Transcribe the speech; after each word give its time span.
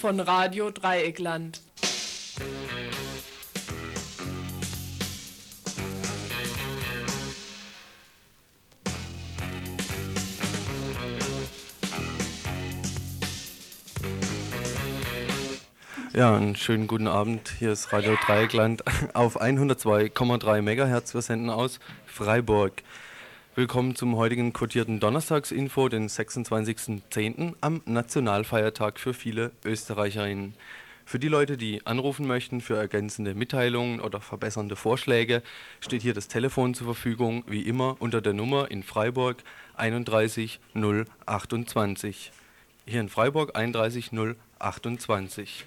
Von 0.00 0.20
Radio 0.20 0.70
Dreieckland. 0.70 1.60
Ja, 16.12 16.36
einen 16.36 16.54
schönen 16.54 16.86
guten 16.86 17.08
Abend. 17.08 17.48
Hier 17.58 17.72
ist 17.72 17.92
Radio 17.92 18.16
Dreieckland 18.24 18.84
auf 19.14 19.40
102,3 19.40 20.62
MHz. 20.62 21.14
Wir 21.14 21.22
senden 21.22 21.50
aus 21.50 21.80
Freiburg. 22.06 22.84
Willkommen 23.58 23.96
zum 23.96 24.14
heutigen 24.14 24.52
quotierten 24.52 25.00
Donnerstagsinfo, 25.00 25.88
den 25.88 26.08
26.10. 26.08 27.54
am 27.60 27.82
Nationalfeiertag 27.86 29.00
für 29.00 29.12
viele 29.12 29.50
Österreicherinnen. 29.64 30.54
Für 31.04 31.18
die 31.18 31.26
Leute, 31.26 31.56
die 31.56 31.84
anrufen 31.84 32.28
möchten 32.28 32.60
für 32.60 32.76
ergänzende 32.76 33.34
Mitteilungen 33.34 33.98
oder 33.98 34.20
verbessernde 34.20 34.76
Vorschläge, 34.76 35.42
steht 35.80 36.02
hier 36.02 36.14
das 36.14 36.28
Telefon 36.28 36.74
zur 36.74 36.86
Verfügung, 36.86 37.42
wie 37.48 37.62
immer 37.62 37.96
unter 37.98 38.20
der 38.20 38.32
Nummer 38.32 38.70
in 38.70 38.84
Freiburg 38.84 39.42
31 39.74 40.60
028. 41.26 42.30
Hier 42.86 43.00
in 43.00 43.08
Freiburg 43.08 43.56
31 43.56 44.12
028. 44.60 45.66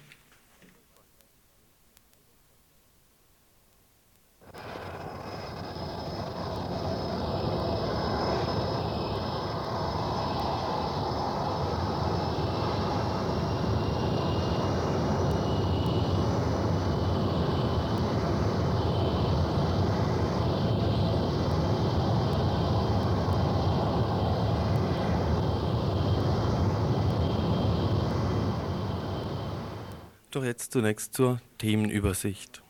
Doch 30.32 30.44
jetzt 30.44 30.72
zunächst 30.72 31.12
zur 31.12 31.42
Themenübersicht. 31.58 32.62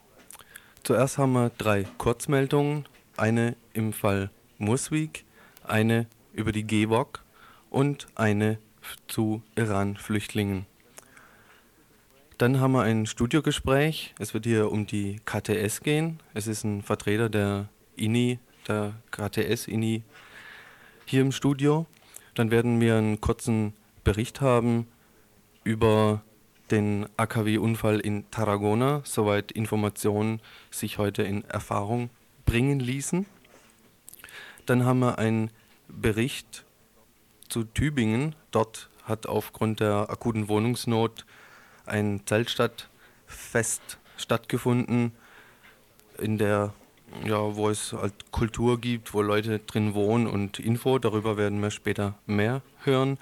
Zuerst 0.83 1.17
haben 1.17 1.35
wir 1.35 1.51
drei 1.51 1.85
Kurzmeldungen, 1.97 2.87
eine 3.17 3.55
im 3.73 3.93
Fall 3.93 4.31
Muswig, 4.59 5.25
eine 5.63 6.09
über 6.33 6.51
die 6.51 6.65
GEWOG 6.65 7.23
und 7.71 8.09
eine 8.17 8.59
zu 9.07 9.45
Iran-Flüchtlingen. 9.55 10.67
Dann 12.37 12.59
haben 12.59 12.73
wir 12.73 12.83
ein 12.83 13.07
Studiogespräch. 13.07 14.13
Es 14.19 14.35
wird 14.35 14.45
hier 14.45 14.73
um 14.73 14.89
die 14.89 15.21
KTS 15.25 15.83
gehen. 15.83 16.19
Es 16.35 16.49
ist 16.49 16.65
ein 16.65 16.83
Vertreter 16.83 17.29
der 17.29 17.69
INI, 17.95 18.41
der 18.67 18.95
KTS-INI, 19.13 20.03
hier 21.05 21.21
im 21.21 21.31
Studio. 21.31 21.87
Dann 22.35 22.51
werden 22.51 22.81
wir 22.81 22.97
einen 22.97 23.21
kurzen 23.21 23.75
Bericht 24.03 24.41
haben 24.41 24.89
über 25.63 26.25
den 26.73 27.07
AKW-Unfall 27.17 28.01
in 28.01 28.29
Tarragona, 28.31 29.03
soweit 29.05 29.53
Informationen 29.53 30.41
sich 30.71 30.99
heute 30.99 31.23
in 31.23 31.45
Erfahrung 31.45 32.11
bringen 32.47 32.81
ließen. 32.81 33.27
Dann 34.67 34.85
haben 34.85 35.01
wir 35.01 35.19
einen 35.19 35.51
Bericht 35.89 36.65
zu 37.49 37.65
Tübingen. 37.65 38.35
Dort 38.51 38.89
hat 39.05 39.27
aufgrund 39.27 39.81
der 39.81 40.09
akuten 40.09 40.49
Wohnungsnot 40.49 41.27
ein 41.85 42.23
Zeltstadtfest 42.25 43.99
stattgefunden, 44.17 45.13
in 46.19 46.39
der 46.39 46.73
ja, 47.27 47.55
wo 47.57 47.69
es 47.69 47.93
halt 47.93 48.33
Kultur 48.33 48.81
gibt, 48.81 49.13
wo 49.13 49.21
Leute 49.21 49.59
drin 49.59 49.93
wohnen 49.95 50.27
und 50.27 50.59
Info. 50.59 50.99
Darüber 50.99 51.37
werden 51.37 51.61
wir 51.61 51.71
später 51.71 52.15
mehr 52.27 52.63
hören. 52.85 53.19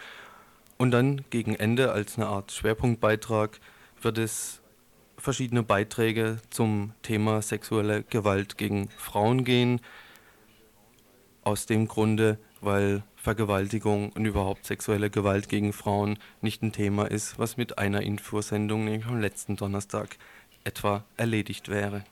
Und 0.81 0.93
dann 0.93 1.27
gegen 1.29 1.55
Ende 1.55 1.93
als 1.93 2.17
eine 2.17 2.29
Art 2.29 2.53
Schwerpunktbeitrag 2.53 3.61
wird 4.01 4.17
es 4.17 4.63
verschiedene 5.19 5.63
Beiträge 5.63 6.39
zum 6.49 6.95
Thema 7.03 7.43
sexuelle 7.43 8.03
Gewalt 8.03 8.57
gegen 8.57 8.89
Frauen 8.97 9.45
gehen. 9.45 9.83
Aus 11.45 11.67
dem 11.67 11.87
Grunde, 11.87 12.39
weil 12.63 13.03
Vergewaltigung 13.15 14.11
und 14.13 14.25
überhaupt 14.25 14.65
sexuelle 14.65 15.11
Gewalt 15.11 15.51
gegen 15.51 15.75
Frauen 15.75 16.19
nicht 16.41 16.63
ein 16.63 16.73
Thema 16.73 17.11
ist, 17.11 17.39
was 17.39 17.59
mit 17.59 17.77
einer 17.77 18.01
Infosendung, 18.01 18.87
nämlich 18.87 19.05
am 19.05 19.21
letzten 19.21 19.57
Donnerstag, 19.57 20.17
etwa 20.65 21.05
erledigt 21.19 21.69
wäre. 21.69 22.05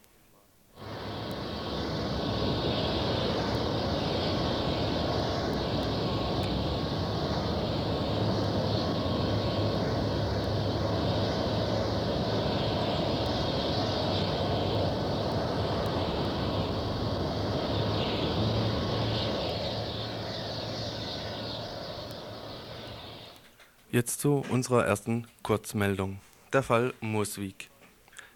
Jetzt 23.99 24.21
zu 24.21 24.45
unserer 24.49 24.87
ersten 24.87 25.27
Kurzmeldung. 25.43 26.21
Der 26.53 26.63
Fall 26.63 26.95
Murswijk. 27.01 27.69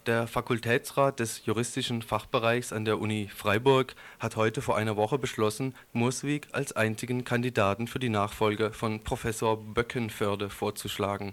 Der 0.07 0.27
Fakultätsrat 0.27 1.21
des 1.21 1.47
juristischen 1.47 2.03
Fachbereichs 2.03 2.73
an 2.73 2.85
der 2.85 2.99
Uni 2.99 3.31
Freiburg 3.33 3.95
hat 4.19 4.35
heute 4.35 4.61
vor 4.61 4.77
einer 4.77 4.97
Woche 4.97 5.21
beschlossen, 5.21 5.77
Murswijk 5.93 6.49
als 6.51 6.73
einzigen 6.73 7.23
Kandidaten 7.23 7.87
für 7.87 8.01
die 8.01 8.09
Nachfolge 8.09 8.73
von 8.73 9.05
Professor 9.05 9.57
Böckenförde 9.57 10.51
vorzuschlagen. 10.51 11.33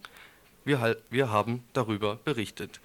Wir, 0.63 0.97
wir 1.09 1.31
haben 1.31 1.63
darüber 1.73 2.19
berichtet. 2.23 2.81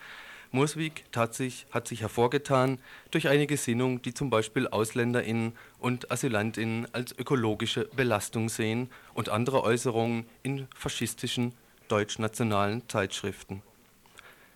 Murswijk 0.55 1.03
sich, 1.33 1.67
hat 1.73 1.89
sich 1.89 2.03
hervorgetan 2.03 2.79
durch 3.11 3.27
eine 3.27 3.49
Gesinnung, 3.49 4.03
die 4.03 4.15
zum 4.15 4.31
Beispiel 4.31 4.69
AusländerInnen 4.69 5.53
und 5.81 6.13
AsylantInnen 6.13 6.87
als 6.95 7.11
ökologische 7.19 7.89
Belastung 7.97 8.49
sehen 8.49 8.89
und 9.15 9.31
andere 9.31 9.65
Äußerungen 9.65 10.27
in 10.45 10.69
faschistischen 10.77 11.55
deutschnationalen 11.89 12.89
Zeitschriften. 12.89 13.63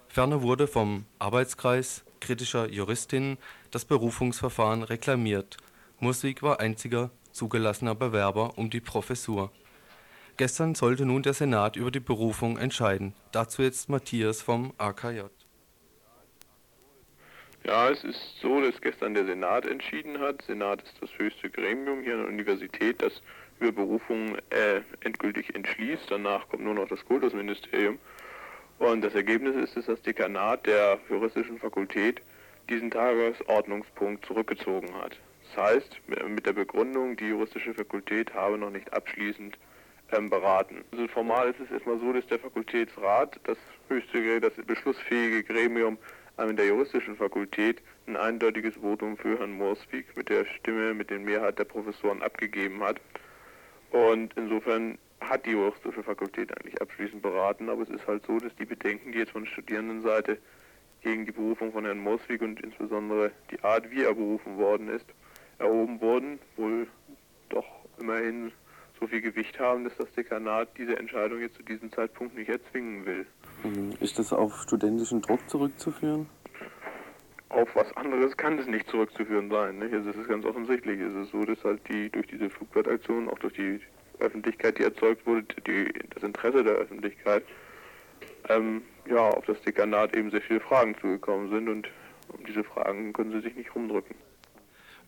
Ferner 0.07 0.41
wurde 0.41 0.69
vom 0.69 1.05
Arbeitskreis 1.19 2.05
kritischer 2.21 2.71
Juristinnen 2.71 3.37
das 3.73 3.85
Berufungsverfahren 3.85 4.85
reklamiert. 4.85 5.57
Murswijk 5.99 6.45
war 6.45 6.61
einziger 6.61 7.11
zugelassener 7.33 7.97
Bewerber 7.97 8.57
um 8.57 8.71
die 8.71 8.81
Professur. 8.81 9.51
Gestern 10.37 10.77
sollte 10.77 11.05
nun 11.05 11.25
der 11.25 11.35
Senat 11.35 11.75
über 11.75 11.91
die 11.91 11.99
Berufung 11.99 12.57
entscheiden. 12.57 13.15
Dazu 13.33 13.63
jetzt 13.63 13.89
Matthias 13.89 14.43
vom 14.43 14.73
AKJ. 14.79 15.38
Ja, 17.69 17.91
es 17.91 18.03
ist 18.03 18.41
so, 18.41 18.63
dass 18.63 18.81
gestern 18.81 19.13
der 19.13 19.27
Senat 19.27 19.67
entschieden 19.67 20.21
hat. 20.21 20.41
Senat 20.41 20.81
ist 20.81 20.95
das 21.03 21.11
höchste 21.19 21.51
Gremium 21.51 22.01
hier 22.03 22.15
an 22.15 22.21
der 22.21 22.29
Universität, 22.29 23.03
das 23.03 23.21
über 23.61 23.73
Berufungen 23.73 24.39
äh, 24.49 24.81
endgültig 25.01 25.55
entschließt. 25.55 26.05
Danach 26.09 26.49
kommt 26.49 26.65
nur 26.65 26.73
noch 26.73 26.89
das 26.89 27.05
Kultusministerium. 27.05 27.99
Und 28.79 29.03
das 29.03 29.15
Ergebnis 29.15 29.55
ist, 29.55 29.77
dass 29.77 29.85
das 29.85 30.01
Dekanat 30.01 30.65
der 30.65 30.99
juristischen 31.11 31.59
Fakultät 31.59 32.23
diesen 32.71 32.91
Tagesordnungspunkt 32.91 34.25
zurückgezogen 34.25 34.95
hat. 35.03 35.19
Das 35.55 35.65
heißt, 35.67 36.01
mit 36.27 36.47
der 36.47 36.55
Begründung, 36.55 37.19
die 37.19 37.29
juristische 37.29 37.75
Fakultät 37.75 38.33
habe 38.33 38.57
noch 38.57 38.71
nicht 38.71 38.91
abschließend 38.95 39.59
ähm, 40.13 40.31
beraten. 40.31 40.87
Also 40.91 41.07
formal 41.09 41.51
ist 41.51 41.61
es 41.61 41.71
erstmal 41.71 42.01
so, 42.01 42.15
dass 42.15 42.27
der 42.29 42.39
Fakultätsrat, 42.39 43.39
das 43.45 43.59
höchste, 43.91 44.41
das 44.41 44.55
beschlussfähige 44.67 45.43
Gremium, 45.43 45.99
in 46.47 46.57
der 46.57 46.67
juristischen 46.67 47.17
Fakultät 47.17 47.83
ein 48.07 48.17
eindeutiges 48.17 48.77
Votum 48.77 49.17
für 49.17 49.39
Herrn 49.39 49.53
Morswijk 49.53 50.17
mit 50.17 50.29
der 50.29 50.45
Stimme, 50.45 50.95
mit 50.95 51.11
der 51.11 51.19
Mehrheit 51.19 51.59
der 51.59 51.65
Professoren 51.65 52.23
abgegeben 52.23 52.83
hat. 52.83 53.01
Und 53.91 54.35
insofern 54.37 54.99
hat 55.21 55.45
die 55.47 55.51
juristische 55.51 56.03
Fakultät 56.03 56.57
eigentlich 56.57 56.81
abschließend 56.81 57.23
beraten, 57.23 57.69
aber 57.69 57.83
es 57.83 57.91
ist 57.91 58.07
halt 58.07 58.25
so, 58.27 58.39
dass 58.39 58.55
die 58.57 58.65
Bedenken, 58.65 59.13
die 59.13 59.19
jetzt 59.19 59.33
von 59.33 59.47
Studierendenseite 59.47 60.39
gegen 61.03 61.27
die 61.27 61.33
Berufung 61.33 61.73
von 61.73 61.85
Herrn 61.85 61.99
Morswijk 61.99 62.43
und 62.43 62.61
insbesondere 62.61 63.33
die 63.51 63.61
Art, 63.63 63.91
wie 63.91 64.05
er 64.05 64.15
berufen 64.15 64.57
worden 64.57 64.89
ist, 64.89 65.07
erhoben 65.59 66.01
wurden, 66.01 66.39
wohl 66.57 66.87
doch 67.49 67.67
immerhin 67.99 68.53
so 69.01 69.07
viel 69.07 69.21
Gewicht 69.21 69.59
haben, 69.59 69.85
dass 69.85 69.97
das 69.97 70.13
Dekanat 70.13 70.69
diese 70.77 70.97
Entscheidung 70.99 71.41
jetzt 71.41 71.57
zu 71.57 71.63
diesem 71.63 71.93
Zeitpunkt 71.93 72.37
nicht 72.37 72.49
erzwingen 72.49 73.07
will. 73.07 73.27
Mhm. 73.65 73.93
Ist 74.01 74.19
das 74.19 74.33
auf 74.33 74.63
studentischen 74.63 75.21
Druck 75.21 75.49
zurückzuführen? 75.49 76.29
Auf 77.51 77.75
was 77.75 77.97
anderes 77.97 78.37
kann 78.37 78.59
es 78.59 78.67
nicht 78.67 78.89
zurückzuführen 78.89 79.51
sein. 79.51 79.79
Nicht? 79.79 79.93
Also 79.95 80.11
es 80.11 80.17
ist 80.17 80.29
ganz 80.29 80.45
offensichtlich. 80.45 81.01
Es 81.01 81.15
ist 81.15 81.33
so, 81.33 81.45
dass 81.45 81.63
halt 81.65 81.81
die 81.89 82.11
durch 82.11 82.27
diese 82.27 82.51
Flugblattaktion, 82.51 83.29
auch 83.29 83.39
durch 83.39 83.55
die 83.55 83.81
Öffentlichkeit, 84.21 84.79
die 84.79 84.83
erzeugt 84.83 85.27
wurde, 85.27 85.47
die, 85.67 85.93
das 86.15 86.23
Interesse 86.23 86.63
der 86.63 86.75
Öffentlichkeit 86.75 87.45
ähm, 88.49 88.83
ja, 89.09 89.29
auf 89.31 89.45
das 89.47 89.61
Dekanat 89.63 90.15
eben 90.17 90.31
sehr 90.31 90.43
viele 90.43 90.61
Fragen 90.61 90.95
zugekommen 91.01 91.51
sind 91.51 91.69
und 91.69 91.89
um 92.29 92.45
diese 92.45 92.65
Fragen 92.65 93.13
können 93.13 93.33
sie 93.33 93.41
sich 93.41 93.55
nicht 93.55 93.75
rumdrücken. 93.75 94.15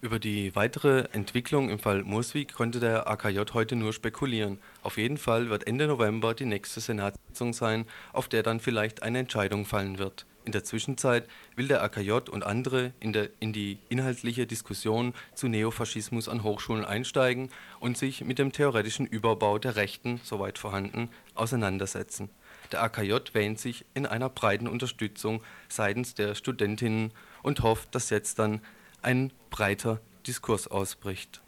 Über 0.03 0.19
die 0.19 0.55
weitere 0.57 1.09
Entwicklung 1.13 1.69
im 1.69 1.79
Fall 1.79 2.05
Murswig 2.05 2.55
konnte 2.55 2.81
der 2.81 3.07
AKJ 3.07 3.53
heute 3.53 3.77
nur 3.77 3.93
spekulieren. 3.93 4.59
Auf 4.83 4.97
jeden 4.97 5.19
Fall 5.19 5.51
wird 5.51 5.67
Ende 5.67 5.87
November 5.87 6.33
die 6.33 6.47
nächste 6.47 6.81
Senatssitzung 6.81 7.53
sein, 7.53 7.85
auf 8.15 8.27
der 8.27 8.43
dann 8.43 8.61
vielleicht 8.61 9.03
eine 9.03 9.19
Entscheidung 9.19 9.67
fallen 9.67 9.99
wird. 9.99 10.25
In 10.47 10.53
der 10.53 10.65
Zwischenzeit 10.65 11.29
will 11.55 11.69
der 11.69 11.83
AKJ 11.83 12.31
und 12.31 12.45
andere 12.45 12.95
in, 12.99 13.13
der, 13.13 13.29
in 13.41 13.53
die 13.53 13.79
inhaltliche 13.91 14.47
Diskussion 14.47 15.13
zu 15.35 15.49
Neofaschismus 15.49 16.31
an 16.31 16.45
Hochschulen 16.45 16.87
einsteigen 16.87 17.51
und 17.79 17.99
sich 17.99 18.25
mit 18.25 18.39
dem 18.39 18.53
theoretischen 18.53 19.05
Überbau 19.05 19.59
der 19.59 19.77
Rechten, 19.77 20.19
soweit 20.25 20.57
vorhanden, 20.57 21.11
auseinandersetzen. 21.35 22.31
Der 22.73 22.83
AKJ 22.83 23.17
wähnt 23.35 23.61
sich 23.61 23.85
in 23.93 24.07
einer 24.07 24.31
breiten 24.31 24.67
Unterstützung 24.67 25.43
seitens 25.69 26.15
der 26.15 26.35
Studentinnen 26.35 27.13
und 27.43 27.63
hofft, 27.63 27.95
dass 27.95 28.09
jetzt 28.09 28.39
dann 28.39 28.63
ein 29.03 29.33
breiter 29.51 30.01
Diskurs 30.27 30.67
ausbricht. 30.69 31.43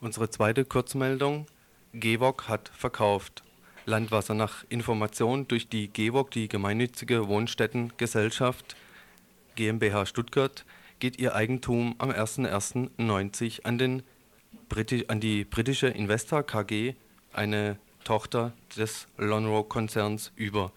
Unsere 0.00 0.28
zweite 0.28 0.64
Kurzmeldung. 0.64 1.46
GEWOG 1.94 2.48
hat 2.48 2.70
verkauft. 2.74 3.44
Landwasser 3.84 4.34
nach 4.34 4.64
Information 4.68 5.48
durch 5.48 5.68
die 5.68 5.88
GEWOG, 5.88 6.30
die 6.30 6.48
Gemeinnützige 6.48 7.26
Wohnstättengesellschaft 7.26 8.76
GmbH 9.56 10.06
Stuttgart, 10.06 10.64
geht 11.00 11.18
ihr 11.18 11.34
Eigentum 11.34 11.96
am 11.98 12.10
01.01.90 12.10 13.64
an, 13.64 14.02
an 15.08 15.20
die 15.20 15.44
britische 15.44 15.88
Investor 15.88 16.44
KG, 16.44 16.94
eine 17.32 17.76
Tochter 18.04 18.52
des 18.76 19.08
Lonrho-Konzerns, 19.16 20.32
über. 20.36 20.72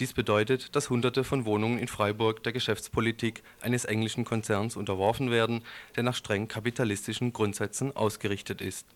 Dies 0.00 0.12
bedeutet, 0.12 0.74
dass 0.76 0.90
Hunderte 0.90 1.24
von 1.24 1.44
Wohnungen 1.44 1.78
in 1.78 1.88
Freiburg 1.88 2.42
der 2.44 2.52
Geschäftspolitik 2.52 3.42
eines 3.60 3.84
englischen 3.84 4.24
Konzerns 4.24 4.76
unterworfen 4.76 5.30
werden, 5.30 5.62
der 5.96 6.04
nach 6.04 6.14
streng 6.14 6.46
kapitalistischen 6.48 7.32
Grundsätzen 7.32 7.94
ausgerichtet 7.96 8.60
ist 8.60 8.86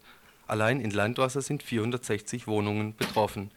Allein 0.49 0.81
in 0.81 0.91
Landwasser 0.91 1.43
sind 1.43 1.62
460 1.62 2.47
Wohnungen 2.47 2.97
betroffen. 2.97 3.50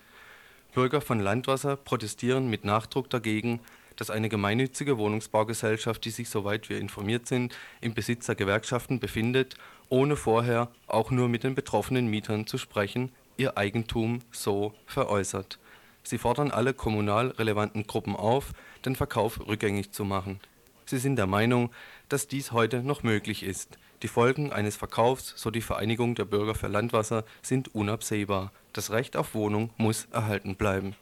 Bürger 0.74 1.00
von 1.00 1.22
Landwasser 1.22 1.78
protestieren 1.78 2.50
mit 2.50 2.66
Nachdruck 2.66 3.10
dagegen, 3.10 3.62
dass 3.96 4.10
eine 4.10 4.28
gemeinnützige 4.28 4.98
Wohnungsbaugesellschaft, 4.98 6.04
die 6.04 6.10
sich, 6.10 6.28
soweit 6.28 6.70
wir 6.70 6.80
informiert 6.80 7.28
sind, 7.28 7.58
im 7.80 7.94
Besitz 7.94 8.26
der 8.26 8.36
Gewerkschaften 8.36 9.00
befindet, 9.00 9.56
ohne 9.88 10.18
vorher 10.18 10.70
auch 10.88 11.12
nur 11.12 11.30
mit 11.30 11.46
den 11.46 11.56
betroffenen 11.56 12.08
Mietern 12.08 12.46
zu 12.46 12.58
sprechen, 12.58 13.12
ihr 13.38 13.58
Eigentum 13.58 14.20
so 14.32 14.74
veräußert. 14.86 15.60
Sie 16.04 16.18
fordern 16.18 16.52
alle 16.52 16.74
kommunal 16.74 17.30
relevanten 17.30 17.88
Gruppen 17.88 18.18
auf, 18.18 18.52
den 18.84 18.98
Verkauf 18.98 19.40
rückgängig 19.48 19.92
zu 19.92 20.04
machen. 20.04 20.42
Sie 20.86 20.98
sind 20.98 21.16
der 21.16 21.28
Meinung, 21.28 21.70
dass 22.10 22.28
dies 22.28 22.52
heute 22.52 22.84
noch 22.84 23.02
möglich 23.04 23.44
ist 23.44 23.78
die 24.02 24.08
Folgen 24.08 24.52
eines 24.52 24.76
Verkaufs, 24.76 25.34
so 25.36 25.52
die 25.52 25.62
Vereinigung 25.62 26.16
der 26.16 26.26
Bürger 26.26 26.56
für 26.56 26.68
Landwasser, 26.68 27.24
sind 27.42 27.74
unabsehbar. 27.76 28.52
Das 28.74 28.92
Recht 28.92 29.16
auf 29.16 29.36
Wohnung 29.36 29.70
muss 29.78 30.08
erhalten 30.12 30.56
bleiben. 30.56 30.96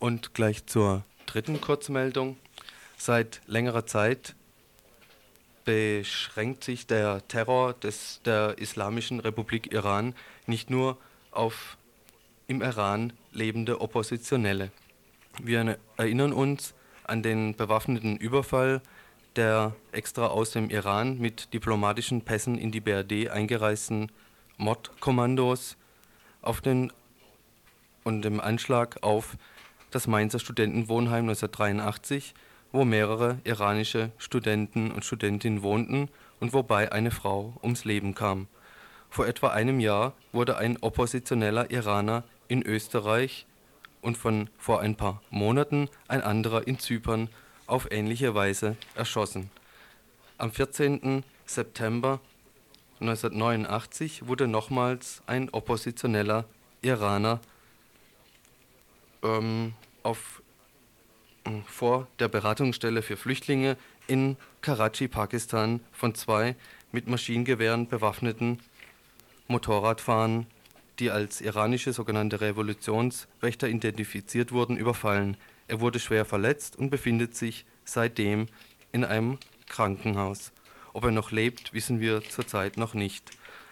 Und 0.00 0.34
gleich 0.34 0.66
zur 0.66 1.04
dritten 1.26 1.60
Kurzmeldung. 1.60 2.36
Seit 2.96 3.40
längerer 3.46 3.86
Zeit 3.86 4.34
beschränkt 5.64 6.64
sich 6.64 6.86
der 6.86 7.26
Terror 7.28 7.74
des, 7.74 8.20
der 8.24 8.56
Islamischen 8.58 9.20
Republik 9.20 9.72
Iran 9.72 10.14
nicht 10.46 10.70
nur 10.70 10.96
auf 11.30 11.76
im 12.46 12.62
Iran 12.62 13.12
lebende 13.32 13.80
Oppositionelle. 13.80 14.72
Wir 15.42 15.78
erinnern 15.96 16.32
uns 16.32 16.74
an 17.08 17.22
den 17.22 17.56
bewaffneten 17.56 18.16
Überfall 18.16 18.80
der 19.36 19.74
extra 19.92 20.26
aus 20.26 20.50
dem 20.50 20.70
Iran 20.70 21.18
mit 21.18 21.52
diplomatischen 21.52 22.22
Pässen 22.22 22.58
in 22.58 22.70
die 22.70 22.80
BRD 22.80 23.30
eingereisten 23.30 24.10
Mordkommandos 24.56 25.76
auf 26.42 26.60
den 26.60 26.92
und 28.04 28.22
dem 28.22 28.40
Anschlag 28.40 29.02
auf 29.02 29.36
das 29.90 30.06
Mainzer 30.06 30.38
Studentenwohnheim 30.38 31.24
1983, 31.24 32.34
wo 32.72 32.84
mehrere 32.84 33.38
iranische 33.44 34.10
Studenten 34.18 34.90
und 34.90 35.04
Studentinnen 35.04 35.62
wohnten 35.62 36.08
und 36.40 36.52
wobei 36.52 36.92
eine 36.92 37.10
Frau 37.10 37.54
ums 37.62 37.84
Leben 37.84 38.14
kam. 38.14 38.48
Vor 39.10 39.26
etwa 39.26 39.48
einem 39.48 39.80
Jahr 39.80 40.12
wurde 40.32 40.58
ein 40.58 40.76
oppositioneller 40.80 41.70
Iraner 41.70 42.24
in 42.48 42.62
Österreich 42.62 43.46
und 44.00 44.16
von 44.16 44.50
vor 44.58 44.80
ein 44.80 44.96
paar 44.96 45.22
Monaten 45.30 45.88
ein 46.06 46.22
anderer 46.22 46.66
in 46.66 46.78
Zypern 46.78 47.28
auf 47.66 47.90
ähnliche 47.90 48.34
Weise 48.34 48.76
erschossen. 48.94 49.50
Am 50.38 50.52
14. 50.52 51.24
September 51.46 52.20
1989 53.00 54.26
wurde 54.26 54.48
nochmals 54.48 55.22
ein 55.26 55.50
oppositioneller 55.50 56.44
Iraner 56.82 57.40
ähm, 59.22 59.74
auf, 60.02 60.42
äh, 61.44 61.50
vor 61.66 62.06
der 62.18 62.28
Beratungsstelle 62.28 63.02
für 63.02 63.16
Flüchtlinge 63.16 63.76
in 64.06 64.36
Karachi, 64.62 65.08
Pakistan, 65.08 65.80
von 65.92 66.14
zwei 66.14 66.56
mit 66.92 67.06
Maschinengewehren 67.06 67.88
bewaffneten 67.88 68.60
Motorradfahrern 69.48 70.46
die 70.98 71.10
als 71.10 71.40
iranische 71.40 71.92
sogenannte 71.92 72.40
Revolutionswächter 72.40 73.68
identifiziert 73.68 74.52
wurden, 74.52 74.76
überfallen. 74.76 75.36
Er 75.68 75.80
wurde 75.80 76.00
schwer 76.00 76.24
verletzt 76.24 76.76
und 76.76 76.90
befindet 76.90 77.36
sich 77.36 77.66
seitdem 77.84 78.46
in 78.92 79.04
einem 79.04 79.38
Krankenhaus. 79.66 80.52
Ob 80.92 81.04
er 81.04 81.10
noch 81.10 81.30
lebt, 81.30 81.72
wissen 81.72 82.00
wir 82.00 82.22
zurzeit 82.22 82.76
noch 82.76 82.94
nicht. 82.94 83.30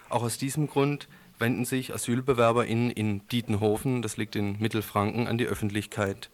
Auch 0.08 0.22
aus 0.22 0.38
diesem 0.38 0.68
Grund 0.68 1.08
wenden 1.38 1.64
sich 1.64 1.92
AsylbewerberInnen 1.92 2.90
in 2.90 3.26
Dietenhofen, 3.28 4.02
das 4.02 4.16
liegt 4.16 4.36
in 4.36 4.58
Mittelfranken, 4.58 5.26
an 5.26 5.38
die 5.38 5.46
Öffentlichkeit. 5.46 6.30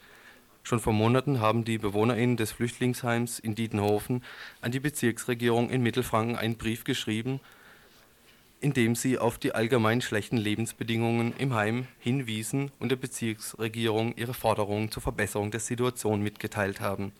Schon 0.62 0.78
vor 0.78 0.92
Monaten 0.92 1.40
haben 1.40 1.64
die 1.64 1.78
BewohnerInnen 1.78 2.36
des 2.36 2.52
Flüchtlingsheims 2.52 3.38
in 3.40 3.54
Dietenhofen 3.54 4.22
an 4.60 4.70
die 4.70 4.78
Bezirksregierung 4.78 5.70
in 5.70 5.82
Mittelfranken 5.82 6.36
einen 6.36 6.56
Brief 6.56 6.84
geschrieben 6.84 7.40
indem 8.62 8.94
sie 8.94 9.18
auf 9.18 9.38
die 9.38 9.54
allgemein 9.54 10.00
schlechten 10.00 10.36
Lebensbedingungen 10.36 11.34
im 11.36 11.54
Heim 11.54 11.88
hinwiesen 11.98 12.70
und 12.78 12.90
der 12.90 12.96
Bezirksregierung 12.96 14.14
ihre 14.16 14.34
Forderungen 14.34 14.90
zur 14.90 15.02
Verbesserung 15.02 15.50
der 15.50 15.60
Situation 15.60 16.22
mitgeteilt 16.22 16.80
haben. 16.80 17.12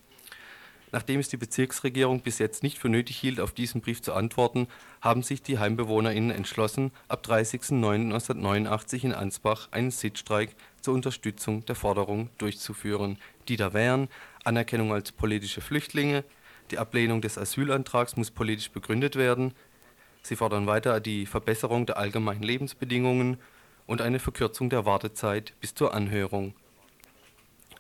Nachdem 0.93 1.21
es 1.21 1.31
die 1.31 1.39
Bezirksregierung 1.39 2.21
bis 2.21 2.39
jetzt 2.39 2.63
nicht 2.63 2.79
für 2.79 2.91
nötig 2.91 3.17
hielt, 3.17 3.41
auf 3.41 3.53
diesen 3.53 3.81
Brief 3.81 4.03
zu 4.03 4.13
antworten, 4.13 4.69
haben 5.01 5.23
sich 5.23 5.43
die 5.43 5.59
HeimbewohnerInnen 5.59 6.31
entschlossen, 6.31 6.93
ab 7.09 7.25
30.09.1989 7.27 9.05
in 9.05 9.13
Ansbach 9.13 9.69
einen 9.73 9.91
Sitzstreik 9.91 10.55
zur 10.81 10.95
Unterstützung 10.95 11.65
der 11.65 11.75
Forderung 11.75 12.29
durchzuführen, 12.39 13.19
die 13.49 13.57
da 13.57 13.73
wären 13.73 14.09
Anerkennung 14.45 14.93
als 14.93 15.13
politische 15.13 15.61
Flüchtlinge, 15.61 16.25
die 16.71 16.79
Ablehnung 16.79 17.21
des 17.21 17.39
Asylantrags 17.39 18.17
muss 18.17 18.31
politisch 18.31 18.71
begründet 18.71 19.17
werden, 19.17 19.55
Sie 20.23 20.37
fordern 20.37 20.67
weiter 20.67 21.01
die 21.01 21.27
Verbesserung 21.27 21.85
der 21.87 21.99
allgemeinen 21.99 22.43
Lebensbedingungen 22.43 23.39
und 23.87 24.01
eine 24.01 24.21
Verkürzung 24.21 24.71
der 24.71 24.87
Wartezeit 24.87 25.53
bis 25.61 25.75
zur 25.75 25.95
Anhörung. 25.95 26.55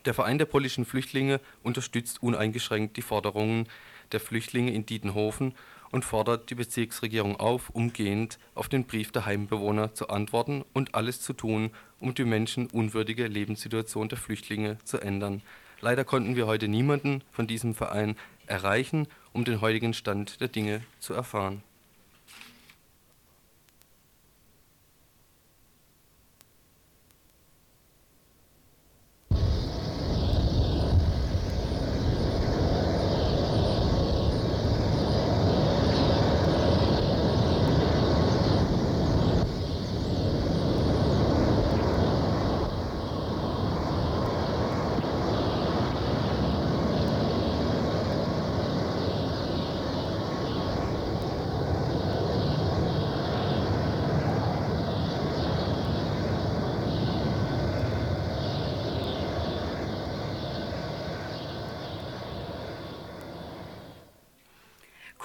Der 0.04 0.14
Verein 0.14 0.38
der 0.38 0.46
polnischen 0.46 0.84
Flüchtlinge 0.84 1.40
unterstützt 1.62 2.22
uneingeschränkt 2.22 2.96
die 2.96 3.02
Forderungen 3.02 3.68
der 4.10 4.18
Flüchtlinge 4.18 4.72
in 4.72 4.84
Dietenhofen 4.84 5.54
und 5.92 6.04
fordert 6.04 6.50
die 6.50 6.56
Bezirksregierung 6.56 7.38
auf, 7.38 7.70
umgehend 7.70 8.38
auf 8.54 8.68
den 8.68 8.84
Brief 8.84 9.12
der 9.12 9.26
Heimbewohner 9.26 9.94
zu 9.94 10.08
antworten 10.08 10.64
und 10.72 10.96
alles 10.96 11.20
zu 11.20 11.34
tun, 11.34 11.70
um 12.00 12.14
die 12.14 12.24
menschenunwürdige 12.24 13.28
Lebenssituation 13.28 14.08
der 14.08 14.18
Flüchtlinge 14.18 14.78
zu 14.84 14.98
ändern. 14.98 15.42
Leider 15.80 16.04
konnten 16.04 16.34
wir 16.34 16.46
heute 16.46 16.66
niemanden 16.66 17.22
von 17.30 17.46
diesem 17.46 17.74
Verein 17.74 18.16
erreichen, 18.46 19.06
um 19.32 19.44
den 19.44 19.60
heutigen 19.60 19.94
Stand 19.94 20.40
der 20.40 20.48
Dinge 20.48 20.82
zu 20.98 21.14
erfahren. 21.14 21.62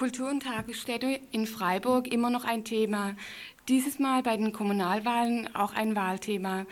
Kultur- 0.08 0.30
und 0.30 0.42
Tagesstätte 0.42 1.20
in 1.32 1.46
Freiburg 1.46 2.08
immer 2.10 2.30
noch 2.30 2.46
ein 2.46 2.64
Thema. 2.64 3.14
Dieses 3.68 3.98
Mal 3.98 4.22
bei 4.22 4.38
den 4.38 4.54
Kommunalwahlen 4.54 5.54
auch 5.54 5.74
ein 5.74 5.94
Wahlthema. 5.94 6.64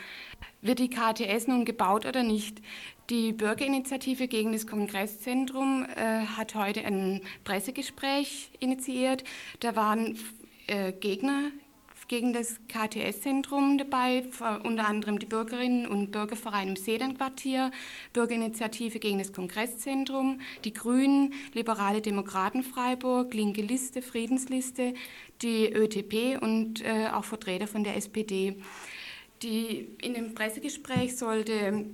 Wird 0.63 0.79
die 0.79 0.89
KTS 0.89 1.47
nun 1.47 1.67
gebaut 1.67 2.07
oder 2.07 2.23
nicht? 2.23 2.63
Die 3.11 3.35
Bürgerinitiative 3.35 4.27
gegen 4.27 4.53
das 4.53 4.67
Kongresszentrum 4.67 5.85
äh, 5.85 6.25
hat 6.25 6.55
heute 6.55 6.83
ein 6.87 7.21
Pressegespräch 7.45 8.53
initiiert. 8.59 9.23
Da 9.61 9.77
waren 9.77 10.17
äh, 10.67 10.93
Gegner 10.93 11.51
gegen 12.09 12.33
das 12.33 12.59
KTS-Zentrum 12.69 13.79
dabei, 13.79 14.25
unter 14.63 14.87
anderem 14.87 15.19
die 15.19 15.27
Bürgerinnen 15.27 15.87
und 15.87 16.13
Bürgerverein 16.13 16.69
im 16.69 16.77
Seelenquartier, 16.77 17.71
Bürgerinitiative 18.13 18.99
gegen 18.99 19.19
das 19.19 19.33
Kongresszentrum, 19.33 20.41
die 20.65 20.73
Grünen, 20.73 21.35
Liberale 21.53 22.01
Demokraten 22.01 22.63
Freiburg, 22.63 23.35
Linke 23.35 23.63
Liste, 23.63 24.03
Friedensliste, 24.03 24.95
die 25.43 25.73
ÖTP 25.73 26.41
und 26.43 26.85
äh, 26.85 27.09
auch 27.13 27.25
Vertreter 27.25 27.67
von 27.67 27.85
der 27.85 27.97
SPD. 27.97 28.57
Die, 29.43 29.89
in 30.01 30.15
dem 30.15 30.35
Pressegespräch 30.35 31.17
sollte 31.17 31.87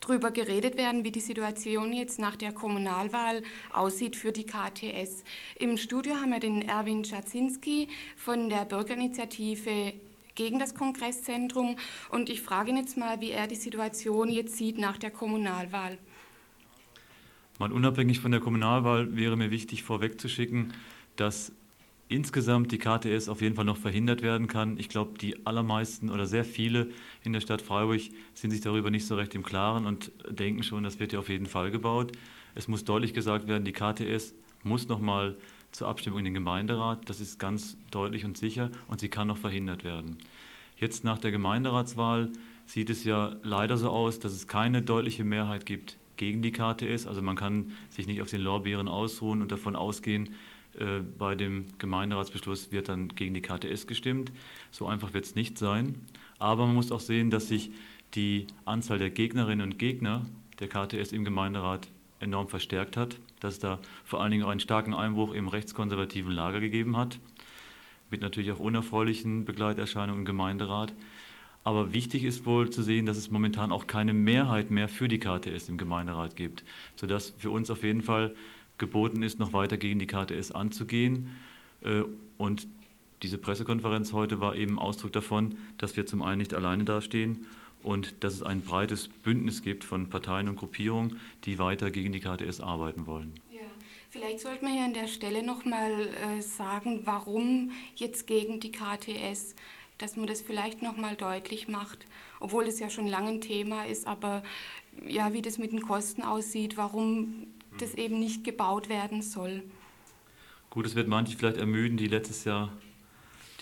darüber 0.00 0.30
geredet 0.30 0.76
werden, 0.76 1.04
wie 1.04 1.10
die 1.10 1.20
Situation 1.20 1.92
jetzt 1.92 2.18
nach 2.18 2.36
der 2.36 2.52
Kommunalwahl 2.52 3.42
aussieht 3.72 4.16
für 4.16 4.32
die 4.32 4.44
KTS. 4.44 5.24
Im 5.58 5.76
Studio 5.76 6.14
haben 6.14 6.30
wir 6.30 6.40
den 6.40 6.62
Erwin 6.62 7.04
Schazinski 7.04 7.88
von 8.16 8.48
der 8.48 8.64
Bürgerinitiative 8.64 9.92
gegen 10.34 10.58
das 10.58 10.74
Kongresszentrum 10.74 11.76
und 12.10 12.30
ich 12.30 12.42
frage 12.42 12.70
ihn 12.70 12.76
jetzt 12.76 12.96
mal, 12.96 13.20
wie 13.20 13.32
er 13.32 13.48
die 13.48 13.56
Situation 13.56 14.28
jetzt 14.28 14.56
sieht 14.56 14.78
nach 14.78 14.96
der 14.96 15.10
Kommunalwahl. 15.10 15.98
Mal 17.58 17.72
unabhängig 17.72 18.20
von 18.20 18.30
der 18.30 18.40
Kommunalwahl 18.40 19.16
wäre 19.16 19.36
mir 19.36 19.50
wichtig 19.50 19.82
vorwegzuschicken, 19.82 20.72
dass 21.16 21.50
insgesamt 22.08 22.72
die 22.72 22.78
KTS 22.78 23.28
auf 23.28 23.42
jeden 23.42 23.54
Fall 23.54 23.64
noch 23.64 23.76
verhindert 23.76 24.22
werden 24.22 24.46
kann. 24.46 24.78
Ich 24.78 24.88
glaube, 24.88 25.18
die 25.18 25.46
allermeisten 25.46 26.10
oder 26.10 26.26
sehr 26.26 26.44
viele 26.44 26.88
in 27.22 27.32
der 27.32 27.40
Stadt 27.40 27.62
Freiburg 27.62 28.00
sind 28.34 28.50
sich 28.50 28.60
darüber 28.60 28.90
nicht 28.90 29.06
so 29.06 29.14
recht 29.14 29.34
im 29.34 29.42
Klaren 29.42 29.86
und 29.86 30.10
denken 30.28 30.62
schon, 30.62 30.84
das 30.84 30.98
wird 30.98 31.12
ja 31.12 31.18
auf 31.18 31.28
jeden 31.28 31.46
Fall 31.46 31.70
gebaut. 31.70 32.12
Es 32.54 32.66
muss 32.66 32.84
deutlich 32.84 33.14
gesagt 33.14 33.46
werden, 33.46 33.64
die 33.64 33.72
KTS 33.72 34.34
muss 34.62 34.88
nochmal 34.88 35.36
zur 35.70 35.88
Abstimmung 35.88 36.20
in 36.20 36.24
den 36.24 36.34
Gemeinderat. 36.34 37.08
Das 37.08 37.20
ist 37.20 37.38
ganz 37.38 37.76
deutlich 37.90 38.24
und 38.24 38.38
sicher 38.38 38.70
und 38.88 39.00
sie 39.00 39.08
kann 39.08 39.28
noch 39.28 39.38
verhindert 39.38 39.84
werden. 39.84 40.16
Jetzt 40.78 41.04
nach 41.04 41.18
der 41.18 41.30
Gemeinderatswahl 41.30 42.30
sieht 42.64 42.88
es 42.90 43.04
ja 43.04 43.36
leider 43.42 43.76
so 43.76 43.90
aus, 43.90 44.18
dass 44.18 44.32
es 44.32 44.46
keine 44.46 44.80
deutliche 44.82 45.24
Mehrheit 45.24 45.66
gibt 45.66 45.98
gegen 46.16 46.42
die 46.42 46.52
KTS. 46.52 47.06
Also 47.06 47.20
man 47.22 47.36
kann 47.36 47.72
sich 47.90 48.06
nicht 48.06 48.22
auf 48.22 48.30
den 48.30 48.40
Lorbeeren 48.40 48.88
ausruhen 48.88 49.42
und 49.42 49.52
davon 49.52 49.76
ausgehen, 49.76 50.34
bei 51.18 51.34
dem 51.34 51.66
Gemeinderatsbeschluss 51.78 52.70
wird 52.72 52.88
dann 52.88 53.08
gegen 53.08 53.34
die 53.34 53.42
KTS 53.42 53.86
gestimmt. 53.86 54.32
So 54.70 54.86
einfach 54.86 55.12
wird 55.12 55.24
es 55.24 55.34
nicht 55.34 55.58
sein. 55.58 56.06
Aber 56.38 56.66
man 56.66 56.74
muss 56.74 56.92
auch 56.92 57.00
sehen, 57.00 57.30
dass 57.30 57.48
sich 57.48 57.70
die 58.14 58.46
Anzahl 58.64 58.98
der 58.98 59.10
Gegnerinnen 59.10 59.72
und 59.72 59.78
Gegner 59.78 60.24
der 60.60 60.68
KTS 60.68 61.12
im 61.12 61.24
Gemeinderat 61.24 61.88
enorm 62.20 62.48
verstärkt 62.48 62.96
hat, 62.96 63.18
dass 63.40 63.54
es 63.54 63.60
da 63.60 63.78
vor 64.04 64.20
allen 64.20 64.30
Dingen 64.30 64.44
auch 64.44 64.50
einen 64.50 64.60
starken 64.60 64.94
Einbruch 64.94 65.32
im 65.32 65.48
rechtskonservativen 65.48 66.32
Lager 66.32 66.60
gegeben 66.60 66.96
hat, 66.96 67.18
mit 68.10 68.20
natürlich 68.20 68.50
auch 68.52 68.58
unerfreulichen 68.58 69.44
Begleiterscheinungen 69.44 70.22
im 70.22 70.24
Gemeinderat. 70.24 70.94
Aber 71.64 71.92
wichtig 71.92 72.24
ist 72.24 72.46
wohl 72.46 72.70
zu 72.70 72.82
sehen, 72.82 73.04
dass 73.04 73.18
es 73.18 73.30
momentan 73.30 73.72
auch 73.72 73.86
keine 73.86 74.14
Mehrheit 74.14 74.70
mehr 74.70 74.88
für 74.88 75.06
die 75.06 75.18
KTS 75.18 75.68
im 75.68 75.76
Gemeinderat 75.76 76.34
gibt, 76.34 76.64
sodass 76.96 77.34
für 77.36 77.50
uns 77.50 77.70
auf 77.70 77.82
jeden 77.82 78.02
Fall 78.02 78.34
geboten 78.78 79.22
ist, 79.22 79.38
noch 79.38 79.52
weiter 79.52 79.76
gegen 79.76 79.98
die 79.98 80.06
KTS 80.06 80.52
anzugehen. 80.52 81.36
Äh, 81.82 82.02
und 82.36 82.66
diese 83.22 83.38
Pressekonferenz 83.38 84.12
heute 84.12 84.40
war 84.40 84.54
eben 84.54 84.78
Ausdruck 84.78 85.12
davon, 85.12 85.56
dass 85.76 85.96
wir 85.96 86.06
zum 86.06 86.22
einen 86.22 86.38
nicht 86.38 86.54
alleine 86.54 86.84
dastehen 86.84 87.46
und 87.82 88.22
dass 88.22 88.34
es 88.34 88.42
ein 88.42 88.60
breites 88.60 89.08
Bündnis 89.08 89.62
gibt 89.62 89.84
von 89.84 90.08
Parteien 90.08 90.48
und 90.48 90.56
Gruppierungen, 90.56 91.18
die 91.44 91.58
weiter 91.58 91.90
gegen 91.90 92.12
die 92.12 92.20
KTS 92.20 92.60
arbeiten 92.60 93.06
wollen. 93.06 93.34
Vielleicht 94.10 94.40
sollte 94.40 94.64
man 94.64 94.72
hier 94.72 94.84
an 94.84 94.94
der 94.94 95.06
Stelle 95.06 95.42
nochmal 95.42 96.08
äh, 96.08 96.40
sagen, 96.40 97.02
warum 97.04 97.72
jetzt 97.94 98.26
gegen 98.26 98.58
die 98.58 98.72
KTS, 98.72 99.54
dass 99.98 100.16
man 100.16 100.26
das 100.26 100.40
vielleicht 100.40 100.80
nochmal 100.80 101.14
deutlich 101.14 101.68
macht, 101.68 102.06
obwohl 102.40 102.64
es 102.66 102.78
ja 102.78 102.88
schon 102.88 103.06
lange 103.06 103.28
ein 103.28 103.40
Thema 103.42 103.84
ist, 103.84 104.06
aber 104.06 104.42
ja, 105.06 105.34
wie 105.34 105.42
das 105.42 105.58
mit 105.58 105.72
den 105.72 105.82
Kosten 105.82 106.22
aussieht, 106.22 106.78
warum 106.78 107.48
das 107.78 107.94
eben 107.94 108.18
nicht 108.18 108.44
gebaut 108.44 108.88
werden 108.88 109.22
soll. 109.22 109.62
Gut, 110.70 110.86
es 110.86 110.94
wird 110.94 111.08
manche 111.08 111.36
vielleicht 111.36 111.56
ermüden, 111.56 111.96
die 111.96 112.08
letztes 112.08 112.44
Jahr 112.44 112.72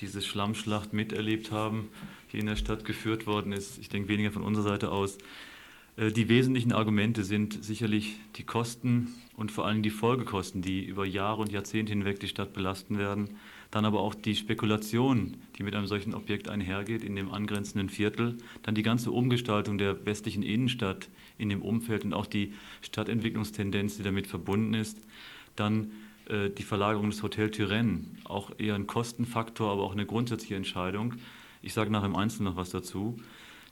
diese 0.01 0.21
Schlammschlacht 0.21 0.93
miterlebt 0.93 1.51
haben, 1.51 1.89
die 2.33 2.39
in 2.39 2.47
der 2.47 2.57
Stadt 2.57 2.85
geführt 2.85 3.27
worden 3.27 3.53
ist. 3.53 3.79
Ich 3.79 3.89
denke 3.89 4.09
weniger 4.09 4.33
von 4.33 4.43
unserer 4.43 4.65
Seite 4.65 4.91
aus. 4.91 5.19
Äh, 5.97 6.13
die 6.13 6.29
wesentlichen 6.29 6.73
Argumente 6.73 7.25
sind 7.25 7.65
sicherlich 7.65 8.17
die 8.37 8.45
Kosten 8.45 9.15
und 9.37 9.51
vor 9.51 9.67
allem 9.67 9.83
die 9.83 9.91
Folgekosten, 9.91 10.63
die 10.63 10.85
über 10.85 11.07
Jahre 11.07 11.43
und 11.43 11.53
Jahrzehnte 11.53 11.93
hinweg 11.93 12.21
die 12.21 12.29
Stadt 12.29 12.53
belasten 12.53 12.99
werden. 12.99 13.37
Dann 13.71 13.85
aber 13.85 14.01
auch 14.01 14.15
die 14.15 14.37
Spekulation, 14.37 15.37
die 15.57 15.63
mit 15.63 15.75
einem 15.75 15.87
solchen 15.87 16.15
Objekt 16.15 16.49
einhergeht 16.49 17.03
in 17.03 17.17
dem 17.17 17.33
angrenzenden 17.33 17.89
Viertel. 17.89 18.37
Dann 18.63 18.75
die 18.75 18.83
ganze 18.83 19.11
Umgestaltung 19.11 19.79
der 19.79 20.07
westlichen 20.07 20.43
Innenstadt 20.43 21.09
in 21.39 21.49
dem 21.49 21.63
Umfeld 21.63 22.05
und 22.05 22.15
auch 22.15 22.27
die 22.27 22.53
Stadtentwicklungstendenz, 22.83 23.97
die 23.97 24.03
damit 24.03 24.27
verbunden 24.27 24.75
ist. 24.75 24.99
Dann 25.57 25.93
äh, 26.29 26.51
die 26.51 26.63
Verlagerung 26.63 27.11
des 27.11 27.23
Hotel 27.23 27.51
Turenne, 27.51 28.05
auch 28.25 28.51
eher 28.59 28.75
ein 28.75 28.87
Kostenfaktor, 28.87 29.71
aber 29.71 29.83
auch 29.83 29.93
eine 29.93 30.07
grundsätzliche 30.07 30.57
Entscheidung. 30.57 31.15
Ich 31.63 31.73
sage 31.75 31.91
nachher 31.91 32.07
im 32.07 32.17
Einzelnen 32.17 32.51
noch 32.51 32.57
was 32.57 32.71
dazu. 32.71 33.19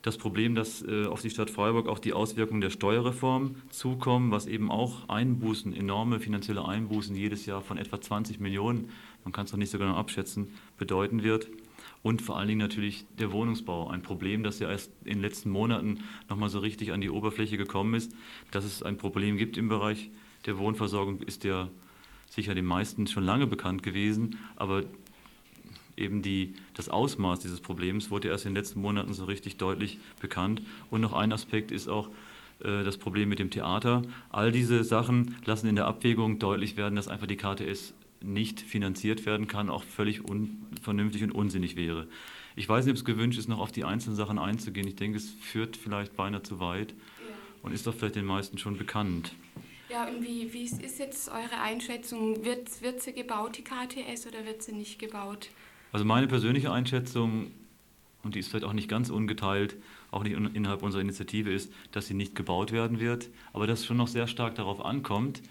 Das 0.04 0.18
Problem, 0.18 0.54
dass 0.54 0.82
äh, 0.82 1.06
auf 1.06 1.22
die 1.22 1.30
Stadt 1.30 1.48
Freiburg 1.48 1.88
auch 1.88 1.98
die 1.98 2.12
Auswirkungen 2.12 2.60
der 2.60 2.68
Steuerreform 2.68 3.54
zukommen, 3.70 4.30
was 4.30 4.46
eben 4.46 4.70
auch 4.70 5.08
Einbußen, 5.08 5.72
enorme 5.72 6.20
finanzielle 6.20 6.62
Einbußen 6.66 7.16
jedes 7.16 7.46
Jahr 7.46 7.62
von 7.62 7.78
etwa 7.78 7.98
20 7.98 8.38
Millionen, 8.38 8.90
man 9.24 9.32
kann 9.32 9.46
es 9.46 9.52
noch 9.52 9.58
nicht 9.58 9.70
so 9.70 9.78
genau 9.78 9.94
abschätzen, 9.94 10.48
bedeuten 10.78 11.22
wird. 11.22 11.48
Und 12.02 12.20
vor 12.20 12.36
allen 12.36 12.48
Dingen 12.48 12.60
natürlich 12.60 13.06
der 13.18 13.32
Wohnungsbau, 13.32 13.88
ein 13.88 14.02
Problem, 14.02 14.42
das 14.42 14.58
ja 14.58 14.70
erst 14.70 14.92
in 15.04 15.14
den 15.14 15.22
letzten 15.22 15.50
Monaten 15.50 16.00
nochmal 16.28 16.50
so 16.50 16.58
richtig 16.58 16.92
an 16.92 17.00
die 17.00 17.10
Oberfläche 17.10 17.56
gekommen 17.56 17.94
ist. 17.94 18.14
Dass 18.50 18.64
es 18.64 18.82
ein 18.82 18.98
Problem 18.98 19.38
gibt 19.38 19.56
im 19.56 19.68
Bereich 19.68 20.10
der 20.44 20.58
Wohnversorgung, 20.58 21.22
ist 21.22 21.44
ja 21.44 21.70
sicher 22.28 22.54
den 22.54 22.66
meisten 22.66 23.06
schon 23.06 23.24
lange 23.24 23.46
bekannt 23.46 23.82
gewesen, 23.82 24.38
aber 24.56 24.84
eben 25.96 26.22
die, 26.22 26.54
das 26.74 26.88
Ausmaß 26.88 27.40
dieses 27.40 27.60
Problems 27.60 28.10
wurde 28.10 28.28
erst 28.28 28.44
in 28.44 28.50
den 28.50 28.56
letzten 28.56 28.80
Monaten 28.80 29.14
so 29.14 29.24
richtig 29.24 29.56
deutlich 29.56 29.98
bekannt. 30.20 30.62
Und 30.90 31.00
noch 31.00 31.12
ein 31.12 31.32
Aspekt 31.32 31.70
ist 31.70 31.88
auch 31.88 32.08
äh, 32.60 32.84
das 32.84 32.98
Problem 32.98 33.28
mit 33.28 33.38
dem 33.38 33.50
Theater. 33.50 34.02
All 34.30 34.52
diese 34.52 34.84
Sachen 34.84 35.36
lassen 35.44 35.68
in 35.68 35.76
der 35.76 35.86
Abwägung 35.86 36.38
deutlich 36.38 36.76
werden, 36.76 36.96
dass 36.96 37.08
einfach 37.08 37.26
die 37.26 37.36
KTS 37.36 37.94
nicht 38.24 38.60
finanziert 38.60 39.26
werden 39.26 39.46
kann, 39.46 39.70
auch 39.70 39.84
völlig 39.84 40.24
unvernünftig 40.24 41.22
und 41.22 41.32
unsinnig 41.32 41.76
wäre. 41.76 42.08
Ich 42.56 42.68
weiß 42.68 42.84
nicht, 42.84 42.92
ob 42.92 42.96
es 42.96 43.04
gewünscht 43.04 43.38
ist, 43.38 43.48
noch 43.48 43.58
auf 43.58 43.72
die 43.72 43.84
einzelnen 43.84 44.16
Sachen 44.16 44.38
einzugehen. 44.38 44.86
Ich 44.86 44.96
denke, 44.96 45.18
es 45.18 45.30
führt 45.30 45.76
vielleicht 45.76 46.16
beinahe 46.16 46.42
zu 46.42 46.60
weit 46.60 46.92
ja. 46.92 46.96
und 47.62 47.72
ist 47.72 47.86
doch 47.86 47.94
vielleicht 47.94 48.16
den 48.16 48.26
meisten 48.26 48.58
schon 48.58 48.76
bekannt. 48.76 49.34
Ja, 49.90 50.08
und 50.08 50.22
wie, 50.22 50.52
wie 50.52 50.64
ist 50.64 50.98
jetzt 50.98 51.28
eure 51.28 51.60
Einschätzung? 51.60 52.44
Wird, 52.44 52.82
wird 52.82 53.02
sie 53.02 53.12
gebaut, 53.12 53.58
die 53.58 53.62
KTS, 53.62 54.26
oder 54.26 54.44
wird 54.44 54.62
sie 54.62 54.72
nicht 54.72 54.98
gebaut? 54.98 55.50
Also 55.92 56.04
meine 56.04 56.26
persönliche 56.26 56.72
Einschätzung, 56.72 57.52
und 58.22 58.34
die 58.34 58.40
ist 58.40 58.48
vielleicht 58.48 58.64
auch 58.64 58.72
nicht 58.72 58.88
ganz 58.88 59.10
ungeteilt, 59.10 59.76
auch 60.10 60.24
nicht 60.24 60.36
innerhalb 60.36 60.82
unserer 60.82 61.02
Initiative, 61.02 61.52
ist, 61.52 61.72
dass 61.92 62.06
sie 62.06 62.14
nicht 62.14 62.34
gebaut 62.34 62.72
werden 62.72 62.98
wird, 62.98 63.28
aber 63.52 63.66
dass 63.66 63.80
es 63.80 63.86
schon 63.86 63.96
noch 63.96 64.08
sehr 64.08 64.26
stark 64.26 64.54
darauf 64.54 64.84
ankommt, 64.84 65.42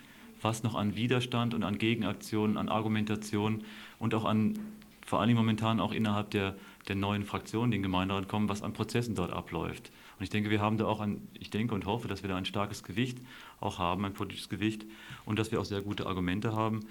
was 0.43 0.63
noch 0.63 0.75
an 0.75 0.95
Widerstand 0.95 1.53
und 1.53 1.63
an 1.63 1.77
Gegenaktionen, 1.77 2.57
an 2.57 2.69
Argumentation 2.69 3.63
und 4.00 4.13
auch 4.13 4.25
an, 4.25 4.59
vor 5.05 5.21
allem 5.21 5.35
momentan 5.35 5.79
auch 5.79 5.91
innerhalb 5.91 6.31
der, 6.31 6.55
der 6.88 6.95
neuen 6.95 7.25
in 7.25 7.71
den 7.71 7.81
Gemeinderat 7.81 8.27
kommen, 8.27 8.50
was 8.50 8.62
an 8.62 8.73
Prozessen 8.73 9.15
dort 9.15 9.31
abläuft. 9.31 9.91
Und 10.19 10.23
ich 10.23 10.29
denke, 10.29 10.50
wir 10.50 10.62
haben 10.62 10.77
da 10.77 10.85
auch 10.85 11.00
ein, 11.00 11.27
ich 11.33 11.50
denke 11.50 11.73
und 11.73 11.85
hoffe, 11.85 12.07
dass 12.07 12.23
wir 12.23 12.29
da 12.29 12.35
ein 12.35 12.45
starkes 12.45 12.83
Gewicht 12.83 13.17
auch 13.59 13.79
haben, 13.79 14.05
ein 14.05 14.13
politisches 14.13 14.50
Gewicht 14.50 14.85
und 15.25 15.39
dass 15.39 15.51
wir 15.51 15.59
auch 15.59 15.65
sehr 15.65 15.81
gute 15.81 16.05
Argumente 16.05 16.53
haben. 16.53 16.81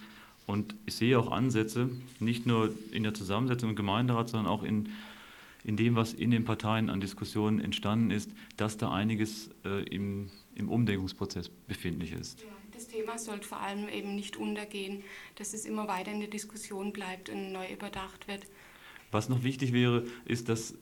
Und 0.46 0.74
ich 0.86 0.94
sehe 0.94 1.18
auch 1.18 1.30
Ansätze, 1.30 1.88
nicht 2.18 2.46
nur 2.46 2.74
in 2.90 3.04
der 3.04 3.14
Zusammensetzung 3.14 3.70
im 3.70 3.76
Gemeinderat, 3.76 4.28
sondern 4.28 4.52
auch 4.52 4.64
in, 4.64 4.88
in 5.62 5.76
dem, 5.76 5.94
was 5.94 6.12
in 6.12 6.30
den 6.30 6.44
Parteien 6.44 6.90
an 6.90 7.00
Diskussionen 7.00 7.60
entstanden 7.60 8.10
ist, 8.10 8.30
dass 8.56 8.76
da 8.76 8.90
einiges 8.90 9.50
äh, 9.64 9.84
im, 9.84 10.30
im 10.56 10.68
Umdenkungsprozess 10.68 11.48
befindlich 11.48 12.12
ist. 12.12 12.40
Ja, 12.40 12.48
das 12.82 12.88
Thema 12.88 13.18
sollte 13.18 13.46
vor 13.46 13.60
allem 13.60 13.88
eben 13.88 14.14
nicht 14.16 14.36
untergehen, 14.36 15.04
dass 15.36 15.54
es 15.54 15.66
immer 15.66 15.86
weiter 15.86 16.10
in 16.10 16.20
der 16.20 16.28
Diskussion 16.28 16.92
bleibt 16.92 17.28
und 17.28 17.52
neu 17.52 17.66
überdacht 17.72 18.26
wird. 18.26 18.42
Was 19.12 19.28
noch 19.28 19.44
wichtig 19.44 19.72
wäre, 19.72 20.04
ist, 20.24 20.48
dass 20.48 20.74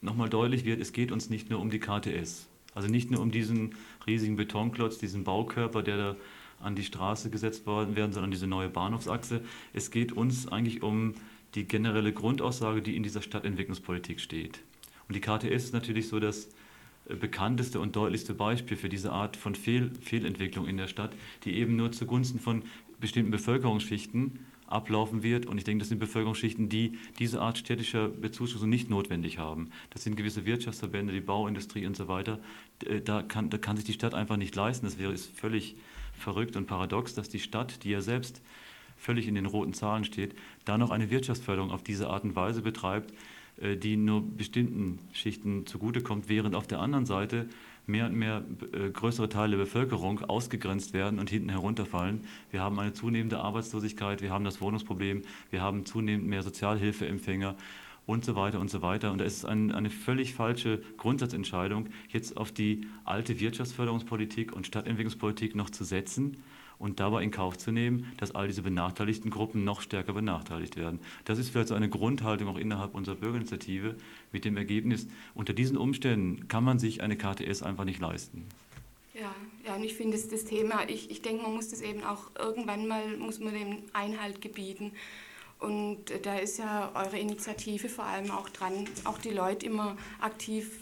nochmal 0.00 0.28
deutlich 0.28 0.64
wird, 0.64 0.80
es 0.80 0.92
geht 0.92 1.12
uns 1.12 1.30
nicht 1.30 1.50
nur 1.50 1.60
um 1.60 1.70
die 1.70 1.78
KTS. 1.78 2.48
Also 2.74 2.88
nicht 2.88 3.10
nur 3.10 3.20
um 3.20 3.30
diesen 3.30 3.76
riesigen 4.06 4.36
Betonklotz, 4.36 4.98
diesen 4.98 5.24
Baukörper, 5.24 5.82
der 5.82 5.96
da 5.96 6.16
an 6.60 6.74
die 6.74 6.84
Straße 6.84 7.30
gesetzt 7.30 7.66
worden 7.66 7.94
werden, 7.94 8.12
sondern 8.12 8.32
diese 8.32 8.48
neue 8.48 8.68
Bahnhofsachse. 8.68 9.42
Es 9.72 9.92
geht 9.92 10.12
uns 10.12 10.48
eigentlich 10.48 10.82
um 10.82 11.14
die 11.54 11.64
generelle 11.64 12.12
Grundaussage, 12.12 12.82
die 12.82 12.96
in 12.96 13.04
dieser 13.04 13.22
Stadtentwicklungspolitik 13.22 14.20
steht. 14.20 14.60
Und 15.06 15.14
die 15.14 15.20
KTS 15.20 15.64
ist 15.64 15.72
natürlich 15.72 16.08
so 16.08 16.18
das 16.18 16.48
bekannteste 17.08 17.80
und 17.80 17.96
deutlichste 17.96 18.34
Beispiel 18.34 18.76
für 18.76 18.88
diese 18.88 19.12
Art 19.12 19.36
von 19.36 19.54
Fehl 19.54 19.90
Fehlentwicklung 20.00 20.66
in 20.66 20.76
der 20.76 20.88
Stadt, 20.88 21.12
die 21.44 21.54
eben 21.54 21.76
nur 21.76 21.92
zugunsten 21.92 22.38
von 22.38 22.62
bestimmten 23.00 23.30
Bevölkerungsschichten 23.30 24.40
ablaufen 24.66 25.22
wird. 25.22 25.46
Und 25.46 25.58
ich 25.58 25.64
denke, 25.64 25.80
das 25.80 25.88
sind 25.88 25.98
Bevölkerungsschichten, 25.98 26.68
die 26.68 26.98
diese 27.18 27.40
Art 27.40 27.58
städtischer 27.58 28.08
Bezuschussung 28.08 28.68
nicht 28.68 28.90
notwendig 28.90 29.38
haben. 29.38 29.70
Das 29.90 30.04
sind 30.04 30.16
gewisse 30.16 30.44
Wirtschaftsverbände, 30.44 31.12
die 31.12 31.20
Bauindustrie 31.20 31.86
und 31.86 31.96
so 31.96 32.08
weiter. 32.08 32.38
Äh, 32.84 33.00
da 33.00 33.22
kann, 33.22 33.50
da 33.50 33.58
kann 33.58 33.76
sich 33.76 33.86
die 33.86 33.94
Stadt 33.94 34.14
einfach 34.14 34.36
nicht 34.36 34.54
leisten. 34.54 34.86
Das 34.86 34.98
wäre 34.98 35.16
völlig 35.16 35.76
verrückt 36.12 36.56
und 36.56 36.66
paradox, 36.66 37.14
dass 37.14 37.28
die 37.28 37.40
Stadt, 37.40 37.84
die 37.84 37.90
ja 37.90 38.00
selbst 38.00 38.42
völlig 38.96 39.28
in 39.28 39.34
den 39.34 39.46
roten 39.46 39.72
Zahlen 39.72 40.04
steht, 40.04 40.34
da 40.64 40.76
noch 40.76 40.90
eine 40.90 41.10
Wirtschaftsförderung 41.10 41.70
auf 41.70 41.82
diese 41.82 42.08
Art 42.10 42.24
und 42.24 42.36
Weise 42.36 42.62
betreibt, 42.62 43.14
die 43.76 43.96
nur 43.96 44.22
bestimmten 44.22 44.98
Schichten 45.12 45.66
zugutekommt, 45.66 46.28
während 46.28 46.54
auf 46.54 46.66
der 46.66 46.80
anderen 46.80 47.06
Seite 47.06 47.48
mehr 47.88 48.06
und 48.06 48.14
mehr 48.14 48.44
äh, 48.72 48.90
größere 48.90 49.28
Teile 49.28 49.56
der 49.56 49.64
Bevölkerung 49.64 50.20
ausgegrenzt 50.20 50.92
werden 50.92 51.18
und 51.18 51.30
hinten 51.30 51.48
herunterfallen. 51.48 52.20
Wir 52.50 52.60
haben 52.60 52.78
eine 52.78 52.92
zunehmende 52.92 53.38
Arbeitslosigkeit, 53.38 54.20
wir 54.20 54.30
haben 54.30 54.44
das 54.44 54.60
Wohnungsproblem, 54.60 55.22
wir 55.50 55.62
haben 55.62 55.86
zunehmend 55.86 56.28
mehr 56.28 56.42
Sozialhilfeempfänger 56.42 57.56
und 58.06 58.24
so 58.24 58.36
weiter 58.36 58.60
und 58.60 58.70
so 58.70 58.82
weiter. 58.82 59.10
Und 59.10 59.18
da 59.18 59.24
ist 59.24 59.44
ein, 59.44 59.72
eine 59.72 59.90
völlig 59.90 60.34
falsche 60.34 60.82
Grundsatzentscheidung, 60.98 61.88
jetzt 62.10 62.36
auf 62.36 62.52
die 62.52 62.82
alte 63.04 63.40
Wirtschaftsförderungspolitik 63.40 64.52
und 64.52 64.66
Stadtentwicklungspolitik 64.66 65.54
noch 65.54 65.70
zu 65.70 65.84
setzen 65.84 66.36
und 66.78 67.00
dabei 67.00 67.22
in 67.22 67.30
Kauf 67.30 67.58
zu 67.58 67.72
nehmen, 67.72 68.12
dass 68.18 68.34
all 68.34 68.46
diese 68.46 68.62
benachteiligten 68.62 69.30
Gruppen 69.30 69.64
noch 69.64 69.80
stärker 69.80 70.12
benachteiligt 70.12 70.76
werden. 70.76 71.00
Das 71.24 71.38
ist 71.38 71.50
vielleicht 71.50 71.68
so 71.68 71.74
eine 71.74 71.88
Grundhaltung 71.88 72.48
auch 72.48 72.58
innerhalb 72.58 72.94
unserer 72.94 73.16
Bürgerinitiative 73.16 73.96
mit 74.32 74.44
dem 74.44 74.56
Ergebnis, 74.56 75.06
unter 75.34 75.52
diesen 75.52 75.76
Umständen 75.76 76.48
kann 76.48 76.64
man 76.64 76.78
sich 76.78 77.02
eine 77.02 77.16
KTS 77.16 77.62
einfach 77.62 77.84
nicht 77.84 78.00
leisten. 78.00 78.46
Ja, 79.14 79.34
ja 79.64 79.74
und 79.74 79.84
ich 79.84 79.94
finde 79.94 80.16
das, 80.16 80.28
das 80.28 80.44
Thema, 80.44 80.88
ich, 80.88 81.10
ich 81.10 81.22
denke, 81.22 81.42
man 81.42 81.54
muss 81.54 81.68
das 81.68 81.80
eben 81.80 82.04
auch 82.04 82.30
irgendwann 82.38 82.86
mal, 82.86 83.16
muss 83.16 83.40
man 83.40 83.54
dem 83.54 83.82
Einhalt 83.92 84.40
gebieten. 84.40 84.92
Und 85.58 85.98
da 86.22 86.36
ist 86.38 86.58
ja 86.58 86.92
eure 86.94 87.18
Initiative 87.18 87.88
vor 87.88 88.04
allem 88.04 88.30
auch 88.30 88.48
dran, 88.48 88.86
auch 89.04 89.18
die 89.18 89.30
Leute 89.30 89.66
immer 89.66 89.96
aktiv, 90.20 90.78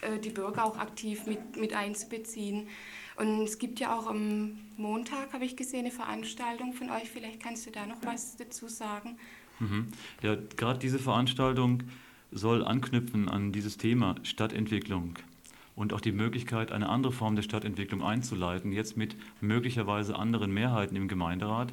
äh, 0.00 0.18
die 0.20 0.30
Bürger 0.30 0.64
auch 0.64 0.78
aktiv 0.78 1.26
mit, 1.26 1.56
mit 1.56 1.72
einzubeziehen. 1.72 2.68
Und 3.16 3.42
es 3.42 3.58
gibt 3.58 3.80
ja 3.80 3.96
auch 3.96 4.06
am 4.06 4.58
Montag, 4.76 5.32
habe 5.32 5.44
ich 5.44 5.56
gesehen, 5.56 5.80
eine 5.80 5.90
Veranstaltung 5.90 6.74
von 6.74 6.90
euch. 6.90 7.10
Vielleicht 7.10 7.42
kannst 7.42 7.66
du 7.66 7.70
da 7.70 7.86
noch 7.86 7.96
was 8.02 8.36
dazu 8.36 8.68
sagen. 8.68 9.16
Mhm. 9.58 9.88
Ja, 10.22 10.36
gerade 10.56 10.78
diese 10.78 10.98
Veranstaltung 10.98 11.84
soll 12.30 12.64
anknüpfen 12.64 13.28
an 13.28 13.52
dieses 13.52 13.78
Thema 13.78 14.16
Stadtentwicklung 14.22 15.14
und 15.74 15.92
auch 15.92 16.00
die 16.00 16.12
Möglichkeit, 16.12 16.72
eine 16.72 16.88
andere 16.88 17.12
Form 17.12 17.36
der 17.36 17.42
Stadtentwicklung 17.42 18.02
einzuleiten, 18.02 18.72
jetzt 18.72 18.96
mit 18.96 19.16
möglicherweise 19.40 20.16
anderen 20.16 20.52
Mehrheiten 20.52 20.96
im 20.96 21.08
Gemeinderat, 21.08 21.72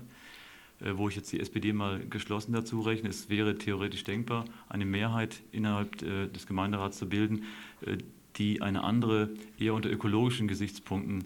äh, 0.80 0.92
wo 0.96 1.10
ich 1.10 1.16
jetzt 1.16 1.32
die 1.32 1.40
SPD 1.40 1.74
mal 1.74 2.00
geschlossen 2.08 2.54
dazu 2.54 2.82
rechne. 2.82 3.10
Es 3.10 3.30
wäre 3.30 3.58
theoretisch 3.58 4.04
denkbar, 4.04 4.46
eine 4.70 4.86
Mehrheit 4.86 5.42
innerhalb 5.52 6.02
äh, 6.02 6.28
des 6.28 6.48
Gemeinderats 6.48 6.98
zu 6.98 7.10
bilden, 7.10 7.44
äh, 7.82 7.98
die 8.38 8.62
eine 8.62 8.84
andere, 8.84 9.30
eher 9.60 9.74
unter 9.74 9.92
ökologischen 9.92 10.48
Gesichtspunkten 10.48 11.26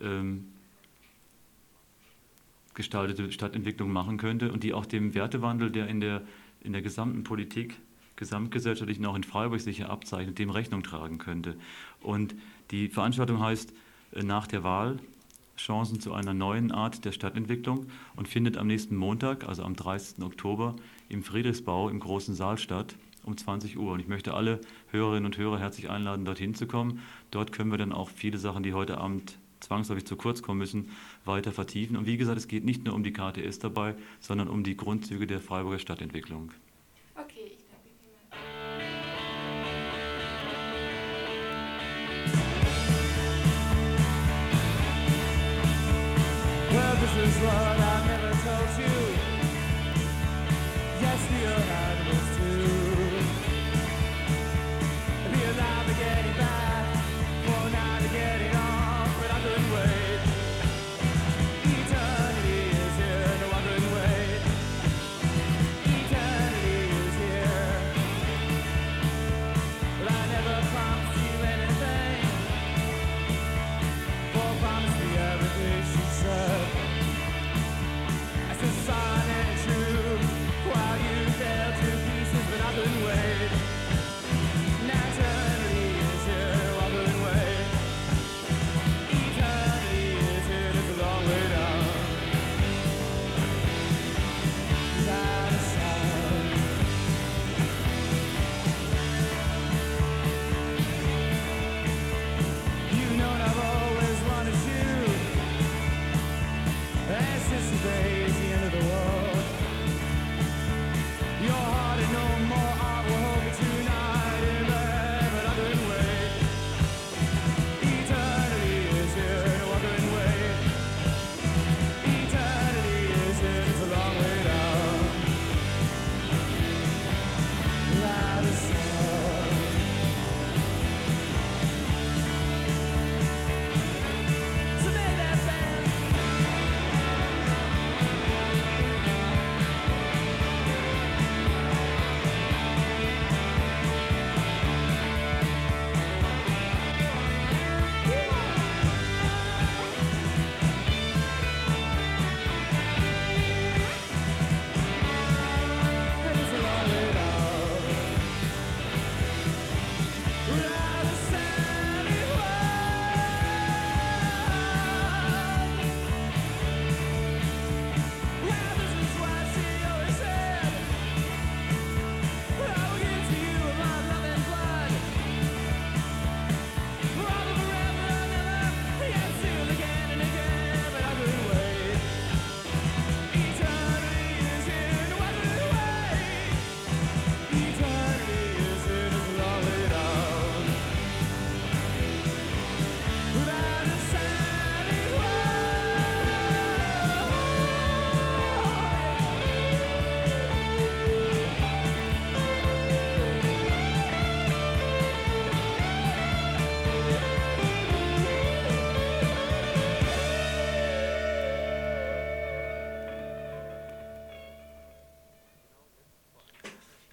ähm, 0.00 0.46
gestaltete 2.74 3.30
Stadtentwicklung 3.32 3.92
machen 3.92 4.16
könnte 4.18 4.52
und 4.52 4.64
die 4.64 4.74
auch 4.74 4.86
dem 4.86 5.14
Wertewandel, 5.14 5.70
der 5.70 5.88
in 5.88 6.00
der, 6.00 6.22
in 6.60 6.72
der 6.72 6.82
gesamten 6.82 7.24
Politik, 7.24 7.76
gesamtgesellschaftlich 8.16 8.98
und 8.98 9.06
auch 9.06 9.16
in 9.16 9.24
Freiburg 9.24 9.60
sich 9.60 9.76
hier 9.76 9.90
abzeichnet, 9.90 10.38
dem 10.38 10.50
Rechnung 10.50 10.82
tragen 10.82 11.18
könnte. 11.18 11.56
Und 12.00 12.34
die 12.70 12.88
Veranstaltung 12.88 13.40
heißt 13.40 13.72
äh, 14.12 14.22
nach 14.22 14.46
der 14.46 14.62
Wahl 14.62 14.98
Chancen 15.56 16.00
zu 16.00 16.12
einer 16.12 16.34
neuen 16.34 16.72
Art 16.72 17.04
der 17.04 17.12
Stadtentwicklung 17.12 17.86
und 18.16 18.26
findet 18.26 18.56
am 18.56 18.66
nächsten 18.66 18.96
Montag, 18.96 19.48
also 19.48 19.62
am 19.62 19.76
30. 19.76 20.24
Oktober, 20.24 20.74
im 21.08 21.22
Friedrichsbau 21.22 21.88
im 21.88 22.00
großen 22.00 22.34
Saal 22.34 22.58
statt 22.58 22.96
um 23.22 23.36
20 23.36 23.78
Uhr. 23.78 23.92
Und 23.92 24.00
ich 24.00 24.08
möchte 24.08 24.34
alle 24.34 24.60
Hörerinnen 24.94 25.26
und 25.26 25.36
Hörer 25.36 25.58
herzlich 25.58 25.90
einladen, 25.90 26.24
dorthin 26.24 26.54
zu 26.54 26.66
kommen. 26.66 27.00
Dort 27.32 27.52
können 27.52 27.70
wir 27.70 27.78
dann 27.78 27.92
auch 27.92 28.08
viele 28.08 28.38
Sachen, 28.38 28.62
die 28.62 28.72
heute 28.72 28.98
Abend 28.98 29.36
zwangsläufig 29.58 30.06
zu 30.06 30.16
kurz 30.16 30.40
kommen 30.40 30.58
müssen, 30.58 30.90
weiter 31.24 31.52
vertiefen. 31.52 31.96
Und 31.96 32.06
wie 32.06 32.16
gesagt, 32.16 32.38
es 32.38 32.48
geht 32.48 32.64
nicht 32.64 32.84
nur 32.84 32.94
um 32.94 33.02
die 33.02 33.12
KTS 33.12 33.58
dabei, 33.58 33.96
sondern 34.20 34.48
um 34.48 34.62
die 34.62 34.76
Grundzüge 34.76 35.26
der 35.26 35.40
Freiburger 35.40 35.80
Stadtentwicklung. 35.80 36.52
Okay, 37.16 37.56
ich 37.58 37.64
danke 37.66 37.90
vielmals. 37.98 38.44
Well, 46.70 46.96
this 47.00 47.16
is 47.28 47.42
what 47.42 47.78
I 47.78 48.06
never 48.06 48.30
told 48.44 48.78
you. 48.78 48.94
Yes, 51.00 51.20
the 51.28 51.46
animals 51.46 51.83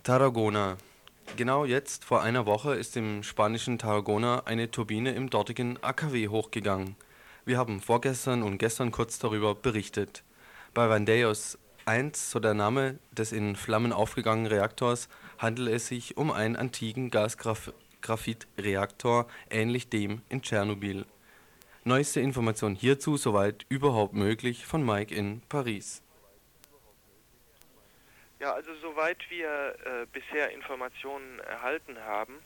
Tarragona. 0.04 0.78
Genau 1.38 1.64
jetzt, 1.64 2.04
vor 2.06 2.24
einer 2.24 2.48
Woche, 2.48 2.74
ist 2.74 2.98
im 2.98 3.22
spanischen 3.22 3.78
Tarragona 3.78 4.42
eine 4.46 4.72
Turbine 4.72 5.12
im 5.12 5.30
dortigen 5.30 5.78
AKW 5.84 6.30
hochgegangen. 6.30 6.96
Wir 7.46 7.60
haben 7.60 7.82
vorgestern 7.82 8.42
und 8.42 8.58
gestern 8.58 8.90
kurz 8.90 9.20
darüber 9.20 9.54
berichtet. 9.54 10.24
Bei 10.74 10.90
Vandeos 10.90 11.60
1, 11.86 12.32
so 12.32 12.40
der 12.40 12.56
Name 12.56 12.98
des 13.12 13.32
in 13.32 13.56
Flammen 13.56 13.94
aufgegangenen 13.94 14.52
Reaktors, 14.52 15.08
handelt 15.38 15.70
es 15.70 15.86
sich 15.86 16.18
um 16.18 16.32
einen 16.32 16.56
antiken 16.56 17.12
Gasgraphitreaktor, 17.12 19.28
ähnlich 19.52 19.90
dem 19.90 20.24
in 20.30 20.42
Tschernobyl. 20.42 21.06
Neueste 21.84 22.22
Informationen 22.22 22.76
hierzu, 22.76 23.18
soweit 23.18 23.68
überhaupt 23.70 24.16
möglich, 24.16 24.66
von 24.66 24.84
Mike 24.84 25.14
in 25.14 25.44
Paris. 25.48 26.02
Ja, 28.42 28.54
also 28.54 28.74
soweit 28.82 29.20
wir 29.30 29.76
äh, 29.86 30.08
bisher 30.12 30.50
Informationen 30.50 31.40
erhalten 31.42 31.96
haben, 32.00 32.40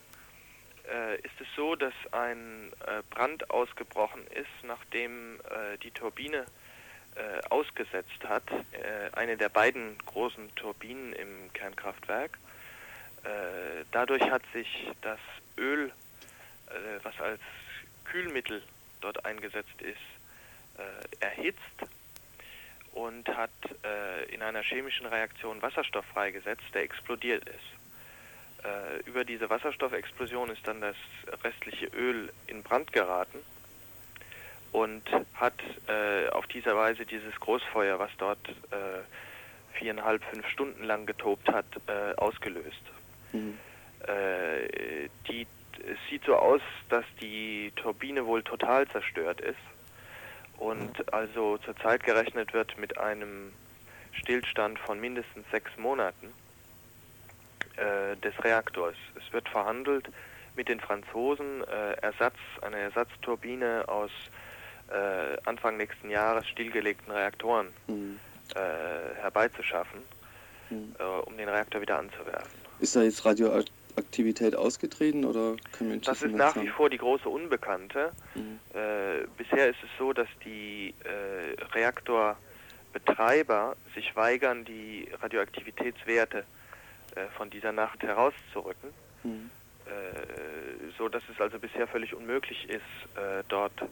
äh, 0.92 1.16
ist 1.22 1.40
es 1.40 1.48
so, 1.56 1.78
dass 1.78 1.94
ein 2.12 2.70
äh, 2.86 3.02
Brand 3.12 3.50
ausgebrochen 3.50 4.28
ist, 4.28 4.50
nachdem 4.64 5.40
äh, 5.40 5.78
die 5.78 5.92
Turbine 5.92 6.48
äh, 7.16 7.40
ausgesetzt 7.50 8.26
hat, 8.28 8.44
äh, 8.52 9.10
eine 9.14 9.38
der 9.38 9.48
beiden 9.48 9.98
großen 10.00 10.54
Turbinen 10.56 11.14
im 11.14 11.54
Kernkraftwerk. 11.54 12.38
dadurch 13.92 14.30
hat 14.30 14.44
sich 14.54 14.92
das 15.02 15.20
Öl, 15.58 15.92
was 17.04 17.20
als 17.20 17.42
Kühlmittel 18.04 18.62
dort 19.02 19.26
eingesetzt 19.26 19.82
ist, 19.82 20.06
erhitzt 21.22 21.90
und 22.96 23.28
hat 23.28 23.52
äh, 23.84 24.34
in 24.34 24.42
einer 24.42 24.64
chemischen 24.64 25.06
Reaktion 25.06 25.62
Wasserstoff 25.62 26.06
freigesetzt, 26.06 26.64
der 26.74 26.84
explodiert 26.84 27.44
ist. 27.48 28.66
Äh, 28.66 29.08
über 29.08 29.26
diese 29.26 29.50
Wasserstoffexplosion 29.50 30.50
ist 30.50 30.66
dann 30.66 30.82
das 30.82 30.96
restliche 31.44 31.88
Öl 31.88 32.32
in 32.48 32.64
Brand 32.64 32.92
geraten 32.94 33.40
und 34.72 35.04
hat 35.34 35.54
äh, 35.88 36.30
auf 36.30 36.48
diese 36.48 36.76
Weise 36.76 37.06
dieses 37.06 37.38
Großfeuer, 37.40 38.00
was 38.00 38.12
dort 38.18 38.48
äh, 38.72 39.04
viereinhalb, 39.74 40.24
fünf 40.24 40.48
Stunden 40.48 40.86
lang 40.86 41.06
getobt 41.06 41.50
hat, 41.50 41.66
äh, 41.88 42.16
ausgelöst. 42.16 42.82
Mhm. 43.34 43.58
Äh, 44.08 45.10
die, 45.28 45.46
es 45.80 45.98
sieht 46.10 46.24
so 46.24 46.38
aus, 46.38 46.62
dass 46.88 47.06
die 47.22 47.74
Turbine 47.76 48.26
wohl 48.26 48.42
total 48.42 48.88
zerstört 48.88 49.42
ist 49.42 49.60
und 50.58 51.14
also 51.14 51.58
zurzeit 51.60 52.04
gerechnet 52.04 52.54
wird 52.54 52.78
mit 52.78 52.98
einem 52.98 53.52
Stillstand 54.12 54.80
von 54.80 55.00
mindestens 55.00 55.46
sechs 55.52 55.72
Monaten 55.78 56.34
äh, 57.78 58.16
des 58.18 58.34
Reaktors. 58.44 58.96
Es 59.16 59.34
wird 59.34 59.48
verhandelt 59.50 60.10
mit 60.56 60.70
den 60.70 60.80
Franzosen 60.80 61.64
äh, 61.64 61.94
Ersatz, 62.02 62.38
eine 62.62 62.78
Ersatzturbine 62.78 63.88
aus 63.88 64.12
äh, 64.90 65.38
Anfang 65.46 65.78
nächsten 65.78 66.10
Jahres 66.10 66.48
stillgelegten 66.48 67.12
Reaktoren 67.12 67.68
mhm. 67.88 68.20
Äh, 68.54 69.20
herbeizuschaffen, 69.22 70.02
mhm. 70.70 70.96
Äh, 71.00 71.04
um 71.04 71.36
den 71.36 71.50
Reaktor 71.50 71.82
wieder 71.82 71.98
anzuwerfen. 71.98 72.60
Ist 72.80 72.96
da 72.96 73.02
jetzt 73.02 73.26
Radio 73.26 73.52
Aktivität 73.98 74.56
ausgetreten 74.56 75.26
oder 75.26 75.56
können 75.72 75.92
wir 75.92 76.02
Das 76.02 76.22
ist 76.22 76.36
nach 76.36 76.56
wie 76.56 76.70
vor 76.70 76.90
die 76.90 76.98
große 76.98 77.30
Unbekannte. 77.30 78.12
Mhm. 78.36 78.60
Äh, 78.74 79.26
bisher 79.38 79.70
ist 79.70 79.80
es 79.84 79.90
so, 79.98 80.14
dass 80.14 80.28
die 80.44 80.94
äh, 81.04 81.62
Reaktorbetreiber 81.74 83.76
sich 83.94 84.16
weigern, 84.16 84.66
die 84.66 85.10
Radioaktivitätswerte 85.22 86.46
äh, 87.16 87.28
von 87.38 87.50
dieser 87.50 87.72
Nacht 87.72 88.02
herauszurücken, 88.04 88.90
mhm. 89.24 89.50
Äh, 89.86 90.92
so 90.98 91.08
dass 91.10 91.22
es 91.32 91.40
also 91.40 91.60
bisher 91.60 91.88
völlig 91.88 92.16
unmöglich 92.16 92.68
ist, 92.68 92.82
äh, 93.16 93.44
dort 93.50 93.84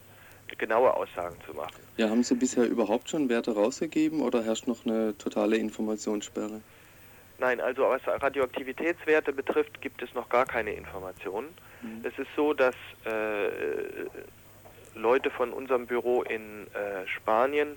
genaue 0.58 0.94
Aussagen 0.94 1.36
zu 1.46 1.54
machen. 1.54 1.74
Ja, 1.98 2.10
haben 2.10 2.24
Sie 2.24 2.36
bisher 2.36 2.68
überhaupt 2.68 3.10
schon 3.10 3.30
Werte 3.30 3.54
rausgegeben 3.54 4.22
oder 4.22 4.44
herrscht 4.44 4.68
noch 4.68 4.86
eine 4.86 5.18
totale 5.18 5.58
Informationssperre? 5.58 6.62
Nein, 7.44 7.60
also 7.60 7.90
was 7.90 8.02
Radioaktivitätswerte 8.08 9.34
betrifft, 9.34 9.82
gibt 9.82 10.02
es 10.02 10.14
noch 10.14 10.30
gar 10.30 10.46
keine 10.46 10.72
Informationen. 10.72 11.54
Mhm. 11.82 12.06
Es 12.06 12.18
ist 12.18 12.30
so, 12.38 12.54
dass 12.54 12.74
äh, 13.04 13.50
Leute 14.96 15.30
von 15.30 15.52
unserem 15.52 15.86
Büro 15.86 16.24
in 16.24 16.68
äh, 16.68 17.06
Spanien 17.06 17.76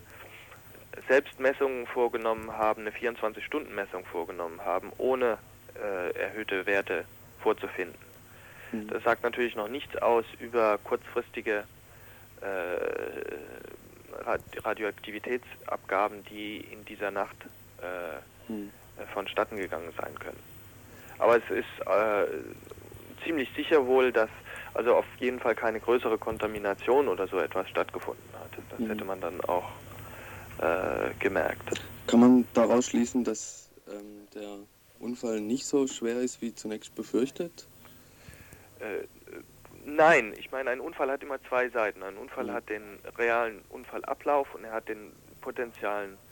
selbst 1.09 1.41
Messungen 1.41 1.89
vorgenommen 1.89 2.53
haben, 2.53 2.83
eine 2.83 2.91
24-Stunden-Messung 2.93 4.05
vorgenommen 4.05 4.65
haben, 4.65 4.93
ohne 4.99 5.37
äh, 5.75 6.17
erhöhte 6.17 6.65
Werte 6.67 7.05
vorzufinden. 7.41 7.99
Mhm. 8.71 8.87
Das 8.87 9.03
sagt 9.03 9.25
natürlich 9.25 9.57
noch 9.57 9.67
nichts 9.67 9.97
aus 9.97 10.27
über 10.39 10.79
kurzfristige 10.85 11.65
äh, 12.41 12.47
Radioaktivitätsabgaben, 14.63 16.25
die 16.27 16.59
in 16.59 16.85
dieser 16.85 17.11
Nacht 17.11 17.37
äh, 17.83 18.53
mhm 18.53 18.71
vonstatten 19.13 19.57
gegangen 19.57 19.93
sein 19.97 20.19
können. 20.19 20.41
Aber 21.19 21.37
es 21.37 21.51
ist 21.51 21.87
äh, 21.87 23.25
ziemlich 23.25 23.49
sicher 23.57 23.87
wohl, 23.87 24.13
dass 24.13 24.31
also 24.75 24.95
auf 24.95 25.07
jeden 25.19 25.41
Fall 25.41 25.55
keine 25.55 25.81
größere 25.81 26.19
Kontamination 26.19 27.09
oder 27.09 27.27
so 27.29 27.39
etwas 27.39 27.69
stattgefunden 27.71 28.25
hat. 28.35 28.51
Das 28.71 28.79
mhm. 28.79 28.89
hätte 28.89 29.05
man 29.05 29.21
dann 29.21 29.41
auch 29.43 29.71
äh, 30.59 31.15
gemerkt. 31.19 31.81
Kann 32.07 32.21
man 32.21 32.47
daraus 32.53 32.87
schließen, 32.87 33.25
dass 33.25 33.71
ähm, 33.89 34.29
der 34.35 34.59
Unfall 35.01 35.41
nicht 35.41 35.67
so 35.67 35.87
schwer 35.87 36.21
ist 36.21 36.43
wie 36.43 36.55
zunächst 36.55 36.95
befürchtet? 36.95 37.67
Äh, 38.81 39.07
nein, 39.85 40.35
ich 40.39 40.51
meine, 40.51 40.71
ein 40.71 40.81
Unfall 40.81 41.11
hat 41.11 41.23
immer 41.23 41.43
zwei 41.49 41.71
Seiten. 41.71 42.03
Ein 42.03 42.19
Unfall 42.19 42.45
mhm. 42.45 42.53
hat 42.53 42.69
den 42.69 42.99
realen 43.17 43.63
Unfallablauf 43.71 44.55
und 44.55 44.65
er 44.65 44.73
hat 44.73 44.89
den 44.89 45.13
potenzialen 45.41 46.15
äh, 46.15 46.15
äh, 46.15 46.26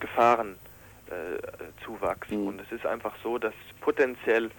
Gefahrenzuwachs. 0.00 2.30
Mhm. 2.30 2.46
Und 2.46 2.60
es 2.60 2.72
ist 2.72 2.86
einfach 2.86 3.14
so, 3.22 3.38
dass 3.38 3.54
potenziell 3.80 4.50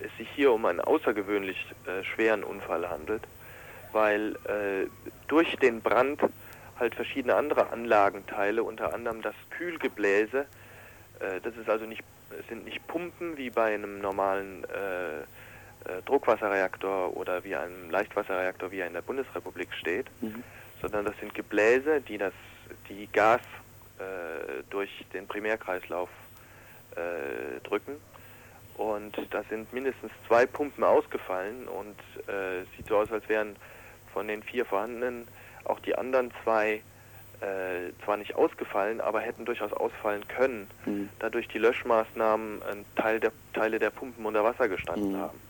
es 0.00 0.16
sich 0.16 0.28
hier 0.34 0.52
um 0.52 0.64
einen 0.66 0.80
außergewöhnlich 0.80 1.56
äh, 1.86 2.04
schweren 2.04 2.44
Unfall 2.44 2.88
handelt, 2.88 3.22
weil 3.92 4.36
äh, 4.44 4.86
durch 5.28 5.56
den 5.56 5.80
Brand 5.80 6.22
halt 6.78 6.94
verschiedene 6.94 7.34
andere 7.34 7.70
Anlagenteile, 7.70 8.62
unter 8.62 8.94
anderem 8.94 9.22
das 9.22 9.34
Kühlgebläse, 9.50 10.46
äh, 11.20 11.40
das 11.42 11.56
ist 11.56 11.68
also 11.68 11.84
nicht, 11.84 12.02
sind 12.48 12.64
nicht 12.64 12.86
Pumpen 12.86 13.36
wie 13.36 13.50
bei 13.50 13.74
einem 13.74 14.00
normalen 14.00 14.64
äh, 14.64 16.00
Druckwasserreaktor 16.04 17.16
oder 17.16 17.42
wie 17.42 17.56
einem 17.56 17.90
Leichtwasserreaktor, 17.90 18.70
wie 18.70 18.80
er 18.80 18.86
in 18.86 18.92
der 18.92 19.02
Bundesrepublik 19.02 19.72
steht, 19.72 20.06
mhm. 20.20 20.44
sondern 20.82 21.06
das 21.06 21.14
sind 21.20 21.34
Gebläse, 21.34 22.02
die 22.02 22.18
das 22.18 22.34
die 22.88 23.06
Gas 23.12 23.40
äh, 23.98 24.62
durch 24.70 24.90
den 25.12 25.26
Primärkreislauf 25.26 26.08
äh, 26.96 27.60
drücken. 27.60 27.96
Und 28.76 29.14
da 29.30 29.42
sind 29.50 29.72
mindestens 29.72 30.10
zwei 30.26 30.46
Pumpen 30.46 30.84
ausgefallen 30.84 31.68
und 31.68 31.98
äh, 32.28 32.64
sieht 32.76 32.86
so 32.88 32.96
aus, 32.96 33.12
als 33.12 33.28
wären 33.28 33.56
von 34.12 34.26
den 34.26 34.42
vier 34.42 34.64
vorhandenen 34.64 35.28
auch 35.64 35.80
die 35.80 35.94
anderen 35.94 36.32
zwei 36.42 36.82
äh, 37.40 37.92
zwar 38.04 38.16
nicht 38.16 38.34
ausgefallen, 38.34 39.00
aber 39.00 39.20
hätten 39.20 39.44
durchaus 39.44 39.72
ausfallen 39.72 40.26
können, 40.28 40.66
mhm. 40.84 41.08
da 41.18 41.30
durch 41.30 41.48
die 41.48 41.58
Löschmaßnahmen 41.58 42.62
ein 42.62 42.84
Teil 42.96 43.20
der, 43.20 43.32
Teile 43.52 43.78
der 43.78 43.90
Pumpen 43.90 44.26
unter 44.26 44.44
Wasser 44.44 44.68
gestanden 44.68 45.12
mhm. 45.12 45.16
haben. 45.16 45.40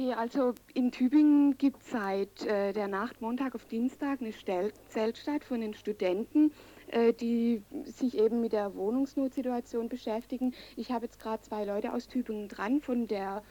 Okay, 0.00 0.14
also 0.14 0.54
in 0.72 0.92
Tübingen 0.92 1.58
gibt 1.58 1.82
es 1.82 1.90
seit 1.90 2.46
äh, 2.46 2.72
der 2.72 2.88
Nacht 2.88 3.20
Montag 3.20 3.54
auf 3.54 3.66
Dienstag 3.66 4.22
eine 4.22 4.32
Stel 4.32 4.72
Zeltstadt 4.88 5.44
von 5.44 5.60
den 5.60 5.74
Studenten, 5.74 6.52
äh, 6.88 7.12
die 7.12 7.62
sich 7.84 8.16
eben 8.16 8.40
mit 8.40 8.54
der 8.54 8.74
Wohnungsnotsituation 8.74 9.90
beschäftigen. 9.90 10.54
Ich 10.76 10.90
habe 10.90 11.04
jetzt 11.04 11.20
gerade 11.20 11.42
zwei 11.42 11.66
Leute 11.66 11.92
aus 11.92 12.08
Tübingen 12.08 12.48
dran 12.48 12.80
von 12.80 13.08
der 13.08 13.42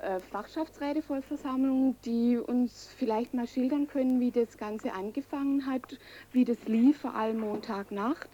äh, 0.00 0.20
Fachschaftsrätevollversammlung, 0.20 1.96
die 2.06 2.38
uns 2.38 2.88
vielleicht 2.96 3.34
mal 3.34 3.46
schildern 3.46 3.86
können, 3.86 4.20
wie 4.20 4.30
das 4.30 4.56
Ganze 4.56 4.94
angefangen 4.94 5.66
hat, 5.66 5.98
wie 6.32 6.46
das 6.46 6.64
lief, 6.64 7.02
vor 7.02 7.14
allem 7.14 7.40
Montagnacht 7.40 8.30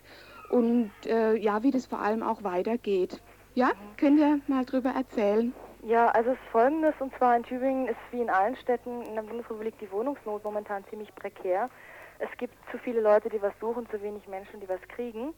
und 0.50 0.92
äh, 1.06 1.34
ja, 1.34 1.64
wie 1.64 1.72
das 1.72 1.86
vor 1.86 1.98
allem 1.98 2.22
auch 2.22 2.44
weitergeht. 2.44 3.20
Ja, 3.56 3.72
könnt 3.96 4.20
ihr 4.20 4.38
mal 4.46 4.64
drüber 4.64 4.90
erzählen? 4.90 5.52
Ja, 5.82 6.08
also 6.08 6.30
es 6.30 6.36
ist 6.36 6.50
folgendes, 6.50 6.94
und 6.98 7.14
zwar 7.16 7.36
in 7.36 7.42
Tübingen 7.44 7.86
ist 7.86 7.98
wie 8.10 8.20
in 8.20 8.30
allen 8.30 8.56
Städten 8.56 9.02
in 9.02 9.14
der 9.14 9.22
Bundesrepublik 9.22 9.78
die 9.78 9.90
Wohnungsnot 9.90 10.42
momentan 10.42 10.84
ziemlich 10.90 11.14
prekär. 11.14 11.70
Es 12.18 12.30
gibt 12.38 12.54
zu 12.70 12.78
viele 12.78 13.00
Leute, 13.00 13.28
die 13.28 13.40
was 13.40 13.52
suchen, 13.60 13.88
zu 13.90 14.00
wenig 14.02 14.26
Menschen, 14.26 14.60
die 14.60 14.68
was 14.68 14.80
kriegen. 14.88 15.34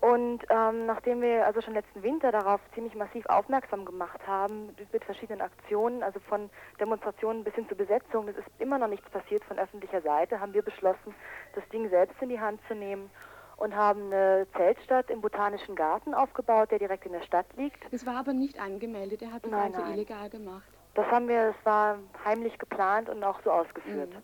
Und 0.00 0.44
ähm, 0.50 0.86
nachdem 0.86 1.22
wir 1.22 1.46
also 1.46 1.62
schon 1.62 1.74
letzten 1.74 2.02
Winter 2.02 2.30
darauf 2.30 2.60
ziemlich 2.74 2.94
massiv 2.94 3.24
aufmerksam 3.26 3.84
gemacht 3.84 4.20
haben, 4.26 4.74
mit 4.92 5.04
verschiedenen 5.04 5.40
Aktionen, 5.40 6.02
also 6.02 6.20
von 6.20 6.50
Demonstrationen 6.78 7.44
bis 7.44 7.54
hin 7.54 7.66
zur 7.68 7.78
Besetzung, 7.78 8.28
es 8.28 8.36
ist 8.36 8.48
immer 8.58 8.78
noch 8.78 8.88
nichts 8.88 9.08
passiert 9.10 9.44
von 9.44 9.58
öffentlicher 9.58 10.02
Seite, 10.02 10.38
haben 10.38 10.52
wir 10.52 10.62
beschlossen, 10.62 11.14
das 11.54 11.66
Ding 11.70 11.88
selbst 11.88 12.20
in 12.20 12.28
die 12.28 12.40
Hand 12.40 12.60
zu 12.68 12.74
nehmen 12.74 13.10
und 13.56 13.74
haben 13.74 14.12
eine 14.12 14.46
Zeltstadt 14.56 15.10
im 15.10 15.20
Botanischen 15.20 15.74
Garten 15.74 16.14
aufgebaut, 16.14 16.70
der 16.70 16.78
direkt 16.78 17.06
in 17.06 17.12
der 17.12 17.22
Stadt 17.22 17.46
liegt. 17.56 17.82
Das 17.92 18.04
war 18.04 18.16
aber 18.16 18.32
nicht 18.32 18.60
angemeldet, 18.60 19.22
er 19.22 19.32
hat 19.32 19.44
das 19.44 19.50
Nein, 19.50 19.74
also 19.74 19.80
nein. 19.80 19.94
illegal 19.94 20.28
gemacht. 20.28 20.68
Das 20.94 21.06
haben 21.06 21.28
wir, 21.28 21.52
das 21.52 21.64
war 21.64 21.98
heimlich 22.24 22.58
geplant 22.58 23.08
und 23.08 23.22
auch 23.22 23.40
so 23.42 23.50
ausgeführt. 23.50 24.10
Mhm. 24.10 24.22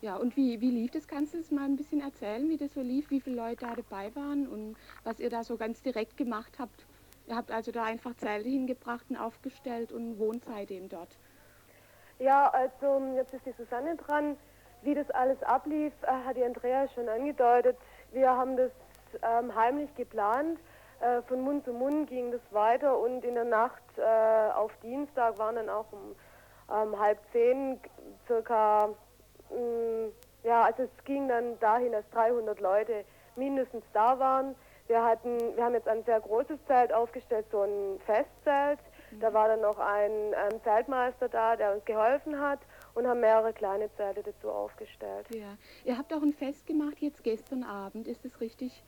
Ja, 0.00 0.16
und 0.16 0.36
wie, 0.36 0.60
wie 0.60 0.70
lief 0.70 0.90
das? 0.90 1.06
Kannst 1.06 1.32
du 1.32 1.38
das 1.38 1.52
mal 1.52 1.64
ein 1.64 1.76
bisschen 1.76 2.00
erzählen, 2.00 2.48
wie 2.48 2.56
das 2.56 2.74
so 2.74 2.80
lief, 2.80 3.10
wie 3.10 3.20
viele 3.20 3.36
Leute 3.36 3.66
da 3.66 3.74
dabei 3.76 4.14
waren 4.16 4.48
und 4.48 4.76
was 5.04 5.20
ihr 5.20 5.30
da 5.30 5.44
so 5.44 5.56
ganz 5.56 5.80
direkt 5.80 6.16
gemacht 6.16 6.58
habt? 6.58 6.86
Ihr 7.28 7.36
habt 7.36 7.52
also 7.52 7.70
da 7.70 7.84
einfach 7.84 8.16
Zelte 8.16 8.48
hingebracht 8.48 9.06
und 9.10 9.16
aufgestellt 9.16 9.92
und 9.92 10.18
wohnt 10.18 10.44
seitdem 10.44 10.88
dort. 10.88 11.16
Ja, 12.18 12.48
also 12.48 13.00
jetzt 13.14 13.32
ist 13.32 13.46
die 13.46 13.52
Susanne 13.52 13.94
dran. 13.96 14.36
Wie 14.82 14.94
das 14.94 15.08
alles 15.12 15.40
ablief, 15.44 15.92
äh, 16.02 16.08
hat 16.26 16.36
die 16.36 16.44
Andrea 16.44 16.88
schon 16.88 17.08
angedeutet. 17.08 17.76
Wir 18.12 18.30
haben 18.30 18.56
das 18.56 18.70
ähm, 19.22 19.54
heimlich 19.54 19.94
geplant. 19.94 20.58
Äh, 21.00 21.22
von 21.22 21.40
Mund 21.40 21.64
zu 21.64 21.72
Mund 21.72 22.08
ging 22.08 22.30
das 22.30 22.40
weiter 22.50 22.98
und 22.98 23.24
in 23.24 23.34
der 23.34 23.44
Nacht 23.44 23.82
äh, 23.96 24.52
auf 24.52 24.70
Dienstag 24.82 25.38
waren 25.38 25.56
dann 25.56 25.68
auch 25.70 25.86
um 25.92 26.14
ähm, 26.70 26.98
halb 26.98 27.18
zehn 27.32 27.80
circa, 28.26 28.90
mh, 29.50 30.10
ja, 30.44 30.62
also 30.62 30.82
es 30.82 31.04
ging 31.04 31.28
dann 31.28 31.58
dahin, 31.60 31.92
dass 31.92 32.08
300 32.10 32.60
Leute 32.60 33.04
mindestens 33.34 33.84
da 33.94 34.18
waren. 34.18 34.54
Wir 34.88 35.02
hatten, 35.02 35.56
wir 35.56 35.64
haben 35.64 35.74
jetzt 35.74 35.88
ein 35.88 36.04
sehr 36.04 36.20
großes 36.20 36.58
Zelt 36.66 36.92
aufgestellt, 36.92 37.46
so 37.50 37.62
ein 37.62 37.98
Festzelt. 38.04 38.80
Da 39.20 39.32
war 39.32 39.48
dann 39.48 39.60
noch 39.62 39.78
ein 39.78 40.10
ähm, 40.10 40.62
Zeltmeister 40.64 41.28
da, 41.28 41.56
der 41.56 41.74
uns 41.74 41.84
geholfen 41.86 42.38
hat 42.38 42.60
und 42.94 43.06
haben 43.06 43.20
mehrere 43.20 43.52
kleine 43.52 43.92
Zelte 43.96 44.22
dazu 44.22 44.50
aufgestellt. 44.50 45.26
Ja. 45.34 45.56
Ihr 45.84 45.96
habt 45.96 46.12
auch 46.12 46.22
ein 46.22 46.32
Fest 46.32 46.66
gemacht 46.66 46.98
jetzt 46.98 47.22
gestern 47.24 47.64
Abend, 47.64 48.08
ist 48.08 48.24
das 48.24 48.40
richtig? 48.40 48.84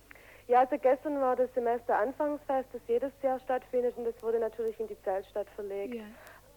Ja, 0.47 0.61
also 0.61 0.77
gestern 0.77 1.21
war 1.21 1.37
das 1.37 1.53
Semesteranfangsfest, 1.55 2.69
das 2.73 2.83
jedes 2.87 3.12
Jahr 3.23 3.40
stattfindet 3.40 3.97
und 3.97 4.05
das 4.05 4.23
wurde 4.23 4.38
natürlich 4.38 4.79
in 4.79 4.87
die 4.88 5.01
Zeltstadt 5.03 5.49
verlegt. 5.51 5.95
Ja. 5.95 6.05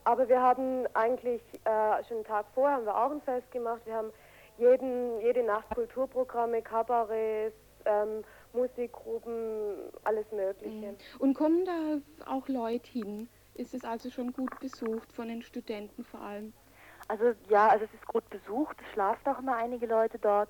Aber 0.04 0.28
wir 0.28 0.42
haben 0.42 0.88
eigentlich 0.94 1.42
äh, 1.64 2.04
schon 2.06 2.18
einen 2.18 2.26
Tag 2.26 2.46
vorher 2.54 2.78
haben 2.78 2.86
wir 2.86 2.98
auch 2.98 3.12
ein 3.12 3.22
Fest 3.22 3.50
gemacht. 3.52 3.82
Wir 3.86 3.96
haben 3.96 4.12
jeden, 4.58 5.20
jede 5.22 5.44
Nacht 5.44 5.70
Kulturprogramme, 5.74 6.62
Kabarets, 6.62 7.56
ähm, 7.86 8.24
Musikgruppen, 8.54 9.92
alles 10.04 10.26
Mögliche. 10.32 10.96
Und 11.20 11.34
kommen 11.34 11.66
da 11.66 12.32
auch 12.32 12.48
Leute 12.48 12.90
hin? 12.90 13.30
Ist 13.54 13.74
es 13.74 13.84
also 13.84 14.10
schon 14.10 14.34
gut 14.34 14.60
besucht 14.60 15.12
von 15.12 15.28
den 15.28 15.42
Studenten 15.42 16.04
vor 16.04 16.22
allem? 16.22 16.54
Also 17.08 17.34
ja, 17.50 17.68
also 17.70 17.86
es 17.86 17.94
ist 17.94 18.08
gut 18.08 18.30
besucht, 18.30 18.76
es 18.82 18.94
schlafen 18.94 19.28
auch 19.30 19.40
immer 19.40 19.56
einige 19.56 19.86
Leute 19.88 20.20
dort. 20.20 20.50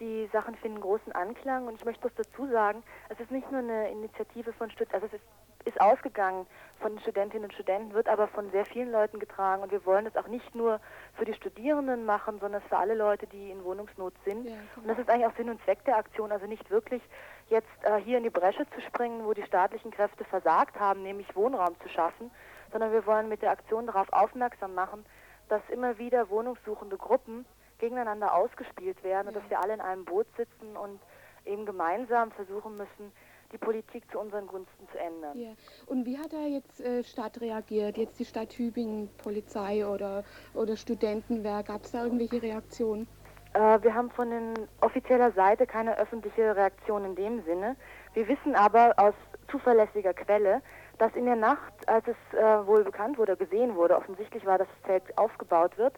Die 0.00 0.28
Sachen 0.32 0.54
finden 0.56 0.80
großen 0.80 1.12
Anklang. 1.12 1.66
Und 1.66 1.74
ich 1.74 1.84
möchte 1.84 2.04
was 2.04 2.14
dazu 2.14 2.46
sagen, 2.48 2.82
es 3.08 3.20
ist 3.20 3.30
nicht 3.30 3.50
nur 3.50 3.60
eine 3.60 3.90
Initiative 3.90 4.52
von 4.54 4.70
Studenten, 4.70 4.94
also 4.94 5.06
es 5.08 5.12
ist, 5.14 5.24
ist 5.66 5.78
ausgegangen 5.78 6.46
von 6.80 6.92
den 6.92 7.00
Studentinnen 7.00 7.44
und 7.44 7.52
Studenten, 7.52 7.92
wird 7.92 8.08
aber 8.08 8.28
von 8.28 8.50
sehr 8.50 8.64
vielen 8.64 8.90
Leuten 8.90 9.18
getragen. 9.18 9.62
Und 9.62 9.70
wir 9.72 9.84
wollen 9.84 10.06
es 10.06 10.16
auch 10.16 10.26
nicht 10.26 10.54
nur 10.54 10.80
für 11.18 11.26
die 11.26 11.34
Studierenden 11.34 12.06
machen, 12.06 12.40
sondern 12.40 12.62
für 12.62 12.78
alle 12.78 12.94
Leute, 12.94 13.26
die 13.26 13.50
in 13.50 13.62
Wohnungsnot 13.62 14.14
sind. 14.24 14.48
Ja, 14.48 14.56
Und 14.76 14.88
das 14.88 14.98
ist 14.98 15.10
eigentlich 15.10 15.26
auch 15.26 15.36
Sinn 15.36 15.50
und 15.50 15.62
Zweck 15.64 15.84
der 15.84 15.98
Aktion, 15.98 16.32
also 16.32 16.46
nicht 16.46 16.70
wirklich 16.70 17.02
jetzt 17.50 17.68
äh, 17.82 17.96
hier 17.98 18.16
in 18.16 18.24
die 18.24 18.30
Bresche 18.30 18.64
zu 18.70 18.80
springen, 18.80 19.26
wo 19.26 19.34
die 19.34 19.42
staatlichen 19.42 19.90
Kräfte 19.90 20.24
versagt 20.24 20.80
haben, 20.80 21.02
nämlich 21.02 21.36
Wohnraum 21.36 21.78
zu 21.82 21.90
schaffen, 21.90 22.30
sondern 22.72 22.92
wir 22.92 23.04
wollen 23.04 23.28
mit 23.28 23.42
der 23.42 23.50
Aktion 23.50 23.86
darauf 23.86 24.10
aufmerksam 24.12 24.74
machen, 24.74 25.04
dass 25.50 25.62
immer 25.68 25.98
wieder 25.98 26.30
wohnungssuchende 26.30 26.96
Gruppen 26.96 27.44
gegeneinander 27.78 28.34
ausgespielt 28.34 29.02
werden 29.02 29.28
und 29.28 29.36
dass 29.36 29.48
wir 29.48 29.60
alle 29.60 29.74
in 29.74 29.80
einem 29.80 30.04
Boot 30.04 30.26
sitzen 30.36 30.76
und 30.76 31.00
eben 31.44 31.66
gemeinsam 31.66 32.30
versuchen 32.32 32.76
müssen, 32.76 33.12
die 33.52 33.58
Politik 33.58 34.04
zu 34.12 34.20
unseren 34.20 34.46
Gunsten 34.46 34.88
zu 34.92 34.98
ändern. 34.98 35.36
Ja. 35.36 35.50
Und 35.86 36.06
wie 36.06 36.18
hat 36.18 36.32
da 36.32 36.46
jetzt 36.46 36.80
äh, 36.80 37.02
Stadt 37.02 37.40
reagiert? 37.40 37.96
Jetzt 37.96 38.20
die 38.20 38.24
Stadt 38.24 38.50
Tübingen, 38.50 39.10
Polizei 39.22 39.84
oder, 39.84 40.24
oder 40.54 40.76
Studentenwerk? 40.76 41.66
Gab 41.66 41.82
es 41.82 41.92
da 41.92 42.04
irgendwelche 42.04 42.42
Reaktionen? 42.42 43.08
Äh, 43.54 43.82
wir 43.82 43.94
haben 43.94 44.10
von 44.10 44.30
den 44.30 44.54
offizieller 44.80 45.32
Seite 45.32 45.66
keine 45.66 45.98
öffentliche 45.98 46.54
Reaktion 46.54 47.04
in 47.04 47.16
dem 47.16 47.42
Sinne. 47.44 47.76
Wir 48.14 48.28
wissen 48.28 48.54
aber 48.54 48.94
aus 48.96 49.14
zuverlässiger 49.50 50.14
Quelle, 50.14 50.62
dass 51.00 51.14
in 51.14 51.24
der 51.24 51.36
Nacht, 51.36 51.72
als 51.88 52.06
es 52.06 52.38
äh, 52.38 52.66
wohl 52.66 52.84
bekannt 52.84 53.18
wurde, 53.18 53.36
gesehen 53.36 53.74
wurde, 53.74 53.96
offensichtlich 53.96 54.44
war, 54.44 54.58
dass 54.58 54.68
das 54.68 54.86
Zelt 54.86 55.18
aufgebaut 55.18 55.76
wird, 55.78 55.94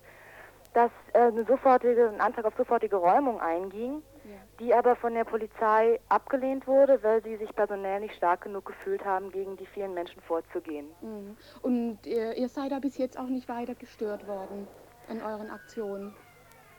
dass 0.75 0.91
äh, 1.13 1.19
eine 1.19 1.45
sofortige, 1.45 2.09
ein 2.09 2.21
Antrag 2.21 2.45
auf 2.45 2.55
sofortige 2.57 2.97
Räumung 2.97 3.41
einging, 3.41 4.03
die 4.61 4.73
aber 4.73 4.95
von 4.95 5.15
der 5.15 5.25
Polizei 5.25 5.99
abgelehnt 6.09 6.67
wurde, 6.67 7.03
weil 7.03 7.23
sie 7.25 7.37
sich 7.37 7.53
personell 7.55 8.01
nicht 8.01 8.15
stark 8.15 8.43
genug 8.43 8.67
gefühlt 8.67 9.05
haben, 9.05 9.33
gegen 9.33 9.57
die 9.57 9.67
vielen 9.67 9.95
Menschen 9.95 10.23
vorzugehen. 10.23 10.87
Mhm. 11.01 11.37
Und 11.63 12.07
ihr, 12.07 12.37
ihr 12.37 12.49
seid 12.49 12.71
da 12.71 12.79
bis 12.79 12.97
jetzt 12.99 13.19
auch 13.19 13.27
nicht 13.27 13.49
weiter 13.49 13.75
gestört 13.75 14.27
worden 14.29 14.69
an 15.09 15.21
euren 15.21 15.51
Aktionen? 15.51 16.15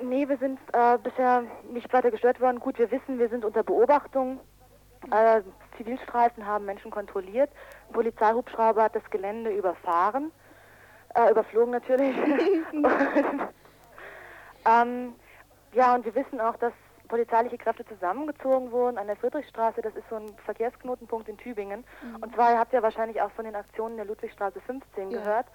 Nee, 0.02 0.28
wir 0.28 0.38
sind 0.38 0.60
äh, 0.72 0.98
bisher 0.98 1.44
nicht 1.70 1.92
weiter 1.92 2.12
gestört 2.12 2.40
worden. 2.40 2.60
Gut, 2.60 2.80
wir 2.80 2.90
wissen, 2.90 3.20
wir 3.20 3.30
sind 3.30 3.44
unter 3.44 3.64
Beobachtung. 3.64 4.40
Äh, 5.12 5.42
Zivilstreifen 5.78 6.46
haben 6.46 6.66
Menschen 6.66 6.92
kontrolliert. 6.92 7.50
Ein 7.88 7.94
Polizeihubschrauber 7.94 8.84
hat 8.84 8.96
das 8.96 9.10
Gelände 9.10 9.52
überfahren. 9.52 10.32
Äh, 11.16 11.32
überflogen 11.32 11.72
natürlich. 11.72 12.16
und, 12.72 12.88
ähm, 14.66 15.16
ja, 15.74 15.96
und 15.96 16.06
wir 16.06 16.16
wissen 16.16 16.42
auch, 16.42 16.56
dass 16.58 16.74
polizeiliche 17.08 17.58
Kräfte 17.58 17.86
zusammengezogen 17.86 18.72
wurden 18.72 18.98
an 18.98 19.08
der 19.08 19.16
Friedrichstraße. 19.18 19.82
Das 19.82 19.96
ist 19.96 20.08
so 20.10 20.16
ein 20.16 20.34
Verkehrsknotenpunkt 20.46 21.30
in 21.30 21.38
Tübingen. 21.38 21.84
Und 22.22 22.34
zwar, 22.34 22.54
ihr 22.54 22.60
habt 22.60 22.74
ja 22.74 22.82
wahrscheinlich 22.82 23.22
auch 23.22 23.32
von 23.32 23.46
den 23.46 23.56
Aktionen 23.56 23.98
der 23.98 24.06
Ludwigstraße 24.06 24.60
15 24.62 25.12
Ja, 25.12 25.20
gehört 25.20 25.48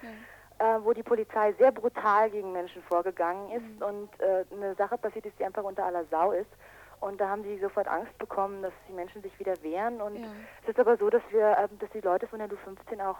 äh, 0.59 0.77
wo 0.83 0.93
die 0.93 1.03
Polizei 1.03 1.53
sehr 1.53 1.71
brutal 1.71 2.29
gegen 2.29 2.51
Menschen 2.51 2.83
vorgegangen 2.83 3.51
ist 3.51 3.81
und 3.81 4.09
äh, 4.19 4.45
eine 4.53 4.75
Sache 4.75 4.97
passiert 4.97 5.25
ist, 5.25 5.39
die 5.39 5.45
einfach 5.45 5.63
unter 5.63 5.85
aller 5.85 6.05
Sau 6.11 6.31
ist. 6.31 6.49
Und 7.01 7.19
da 7.21 7.29
haben 7.29 7.43
sie 7.43 7.57
sofort 7.59 7.87
Angst 7.87 8.17
bekommen, 8.17 8.61
dass 8.61 8.73
die 8.87 8.93
Menschen 8.93 9.21
sich 9.21 9.37
wieder 9.39 9.53
wehren. 9.63 10.01
Und 10.01 10.17
Ja. 10.17 10.27
es 10.63 10.69
ist 10.69 10.79
aber 10.79 10.97
so, 10.97 11.09
dass 11.09 11.23
wir, 11.31 11.51
äh, 11.57 11.67
dass 11.79 11.89
die 11.91 12.01
Leute 12.01 12.27
von 12.27 12.39
der 12.39 12.49
Du15 12.49 12.99
auch, 13.05 13.17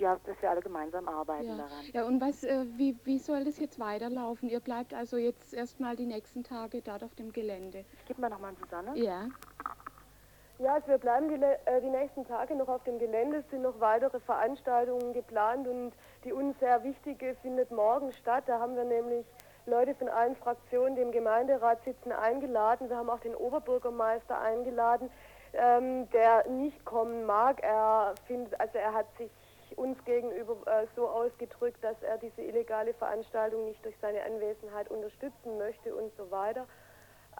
ja, 0.00 0.18
dass 0.26 0.40
wir 0.40 0.50
alle 0.50 0.60
gemeinsam 0.60 1.08
arbeiten 1.08 1.48
Ja. 1.48 1.56
daran. 1.56 1.84
ja, 1.92 2.04
und 2.04 2.20
was, 2.20 2.44
äh, 2.44 2.64
wie, 2.76 2.98
wie 3.04 3.18
soll 3.18 3.44
das 3.44 3.58
jetzt 3.58 3.78
weiterlaufen? 3.78 4.48
Ihr 4.48 4.60
bleibt 4.60 4.92
also 4.94 5.16
jetzt 5.16 5.54
erstmal 5.54 5.96
die 5.96 6.06
nächsten 6.06 6.44
Tage 6.44 6.82
dort 6.82 7.02
auf 7.04 7.14
dem 7.14 7.32
Gelände. 7.32 7.84
Ich 7.94 8.04
gebe 8.06 8.20
mal 8.20 8.28
nochmal 8.30 8.50
an 8.50 8.56
Susanne. 8.56 8.92
Ja. 8.96 9.28
Ja, 10.58 10.74
also 10.74 10.86
wir 10.88 10.98
bleiben 10.98 11.28
die, 11.28 11.42
äh, 11.42 11.80
die 11.80 11.88
nächsten 11.88 12.24
Tage 12.24 12.54
noch 12.54 12.68
auf 12.68 12.84
dem 12.84 12.98
Gelände. 12.98 13.38
Es 13.38 13.50
sind 13.50 13.62
noch 13.62 13.80
weitere 13.80 14.20
Veranstaltungen 14.20 15.12
geplant 15.12 15.66
und 15.66 15.92
die 16.24 16.32
uns 16.32 16.56
sehr 16.60 16.84
wichtige 16.84 17.34
findet 17.42 17.70
morgen 17.72 18.12
statt. 18.12 18.44
Da 18.46 18.60
haben 18.60 18.76
wir 18.76 18.84
nämlich 18.84 19.26
Leute 19.66 19.94
von 19.94 20.08
allen 20.08 20.34
Fraktionen, 20.36 20.96
die 20.96 21.02
im 21.02 21.12
Gemeinderat 21.12 21.82
sitzen, 21.84 22.12
eingeladen. 22.12 22.88
Wir 22.88 22.96
haben 22.96 23.10
auch 23.10 23.20
den 23.20 23.34
Oberbürgermeister 23.34 24.40
eingeladen, 24.40 25.10
ähm, 25.52 26.10
der 26.10 26.48
nicht 26.48 26.84
kommen 26.84 27.24
mag. 27.26 27.62
Er 27.62 28.14
findet, 28.26 28.58
also 28.60 28.78
er 28.78 28.92
hat 28.92 29.06
sich 29.18 29.30
uns 29.76 30.02
gegenüber 30.04 30.56
äh, 30.66 30.86
so 30.96 31.08
ausgedrückt, 31.08 31.82
dass 31.82 32.00
er 32.02 32.18
diese 32.18 32.42
illegale 32.42 32.92
Veranstaltung 32.94 33.64
nicht 33.64 33.84
durch 33.84 33.96
seine 34.00 34.22
Anwesenheit 34.24 34.90
unterstützen 34.90 35.58
möchte 35.58 35.94
und 35.94 36.12
so 36.16 36.30
weiter. 36.30 36.66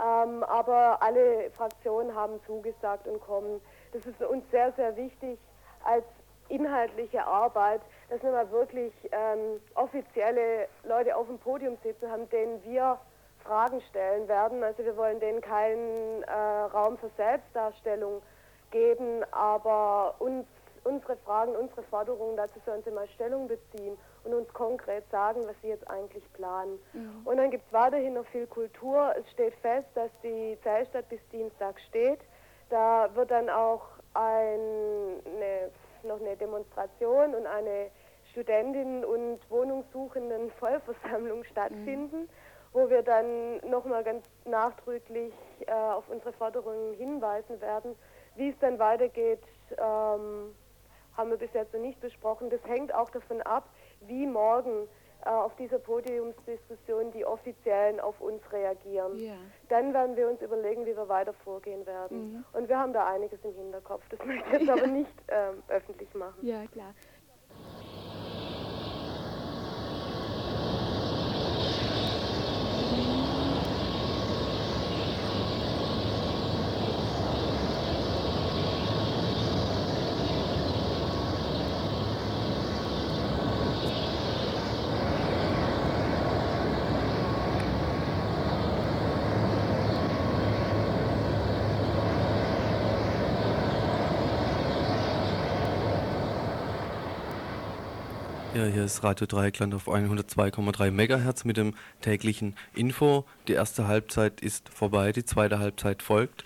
Ähm, 0.01 0.43
aber 0.45 1.03
alle 1.03 1.51
Fraktionen 1.51 2.15
haben 2.15 2.41
zugesagt 2.47 3.07
und 3.07 3.21
kommen. 3.21 3.61
Das 3.93 4.07
ist 4.07 4.23
uns 4.23 4.49
sehr, 4.51 4.73
sehr 4.73 4.97
wichtig 4.97 5.39
als 5.85 6.05
inhaltliche 6.53 7.27
Arbeit, 7.27 7.81
dass 8.11 8.23
wir 8.23 8.31
mal 8.31 8.51
wirklich 8.51 8.93
ähm, 9.11 9.61
offizielle 9.75 10.69
Leute 10.85 11.17
auf 11.17 11.27
dem 11.27 11.39
Podium 11.39 11.77
sitzen 11.83 12.11
haben, 12.11 12.29
denen 12.31 12.63
wir 12.65 12.99
Fragen 13.43 13.81
stellen 13.91 14.29
werden. 14.29 14.63
Also 14.63 14.85
wir 14.85 14.97
wollen 14.97 15.19
denen 15.19 15.41
keinen 15.41 16.23
äh, 16.23 16.33
Raum 16.33 16.99
für 16.99 17.11
Selbstdarstellung 17.17 18.23
geben, 18.71 19.25
aber 19.33 20.15
uns, 20.19 20.47
unsere 20.85 21.17
Fragen, 21.19 21.57
unsere 21.57 21.83
Forderungen, 21.85 22.37
dazu 22.37 22.61
sollen 22.67 22.83
sie 22.85 22.91
mal 22.91 23.09
Stellung 23.09 23.49
beziehen 23.49 23.97
und 24.25 24.35
uns 24.35 24.53
konkret 24.53 25.05
sagen, 25.11 25.41
was 25.47 25.57
sie 25.63 25.69
jetzt 25.69 25.89
eigentlich 25.91 26.25
planen. 26.35 26.79
Und 27.25 27.37
dann 27.39 27.51
gibt 27.51 27.67
es 27.67 27.73
weiterhin 27.73 28.15
noch 28.15 28.27
viel 28.27 28.47
Kultur. 28.47 29.15
Es 29.19 29.31
steht 29.33 29.55
fest, 29.57 29.89
dass 29.95 30.11
die 30.23 30.59
Zellstadt 30.63 31.09
bis 31.09 31.21
Dienstag 31.31 31.81
steht. 31.89 32.21
Da 32.71 33.09
wird 33.15 33.31
dann 33.31 33.51
auch 33.51 33.83
ein, 34.15 34.61
eine, 35.27 35.71
noch 36.05 36.21
eine 36.21 36.37
Demonstration 36.37 37.35
und 37.35 37.47
eine 37.47 37.91
Studentinnen- 38.33 39.05
und 39.05 39.39
Wohnungssuchenden 39.51 40.51
Vollversammlung 40.53 41.45
stattfinden, 41.45 42.29
wo 42.73 42.89
wir 42.89 43.03
dann 43.03 43.59
nochmal 43.69 44.03
ganz 44.03 44.25
nachdrücklich 44.45 45.35
äh, 45.67 45.73
auf 45.73 46.09
unsere 46.09 46.33
Forderungen 46.33 46.95
hinweisen 46.95 47.61
werden. 47.61 47.95
Wie 48.35 48.49
es 48.49 48.59
dann 48.61 48.79
weitergeht, 48.79 49.43
ähm, 49.73 50.55
haben 51.17 51.31
wir 51.31 51.37
bis 51.37 51.53
jetzt 51.53 51.75
noch 51.75 51.81
nicht 51.81 52.01
besprochen. 52.01 52.49
Das 52.49 52.65
hängt 52.65 52.95
auch 52.95 53.11
davon 53.11 53.43
ab, 53.43 53.69
wie 54.01 54.27
morgen 54.27 54.89
auf 55.25 55.55
dieser 55.57 55.79
Podiumsdiskussion 55.79 57.13
die 57.13 57.25
Offiziellen 57.25 58.01
auf 58.01 58.21
uns 58.21 58.41
reagieren. 58.53 59.19
Ja. 59.19 59.35
Dann 59.69 59.95
werden 59.95 60.17
wir 60.17 60.29
uns 60.29 60.41
überlegen, 60.43 60.85
wie 60.87 60.97
wir 60.97 61.09
weiter 61.09 61.33
vorgehen 61.33 61.87
werden. 61.87 62.45
Und 62.53 62.69
wir 62.69 62.79
haben 62.79 62.93
da 62.93 63.07
einiges 63.07 63.39
im 63.45 63.55
Hinterkopf. 63.55 64.03
Das 64.11 64.25
möchte 64.25 64.45
ich 64.47 64.61
jetzt 64.61 64.71
aber 64.71 64.87
nicht 64.87 65.13
ähm, 65.29 65.63
öffentlich 65.69 66.13
machen. 66.15 66.45
Ja, 66.47 66.67
klar. 66.67 66.95
Ja, 98.55 98.67
hier 98.67 98.85
ist 98.85 99.03
Radio 99.03 99.27
Dreieckland 99.27 99.73
auf 99.73 99.89
102,3 99.89 100.91
MHz 100.91 101.45
mit 101.45 101.57
dem 101.57 101.73
täglichen 102.03 102.55
Info. 102.75 103.25
Die 103.49 103.55
erste 103.55 103.89
Halbzeit 103.89 104.43
ist 104.43 104.69
vorbei, 104.69 105.13
die 105.13 105.25
zweite 105.25 105.59
Halbzeit 105.59 106.03
folgt. 106.03 106.45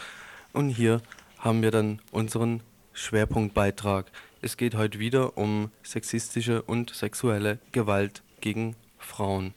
Und 0.52 0.68
hier 0.68 1.02
haben 1.40 1.62
wir 1.62 1.72
dann 1.72 2.00
unseren 2.12 2.62
Schwerpunktbeitrag. 2.92 4.06
Es 4.40 4.56
geht 4.56 4.76
heute 4.76 5.00
wieder 5.00 5.36
um 5.36 5.72
sexistische 5.82 6.62
und 6.62 6.94
sexuelle 6.94 7.58
Gewalt 7.72 8.22
gegen 8.40 8.76
Frauen. 8.98 9.52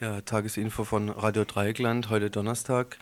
Ja, 0.00 0.22
Tagesinfo 0.22 0.84
von 0.84 1.10
Radio 1.10 1.44
Dreieckland, 1.44 2.08
heute 2.08 2.30
Donnerstag. 2.30 2.96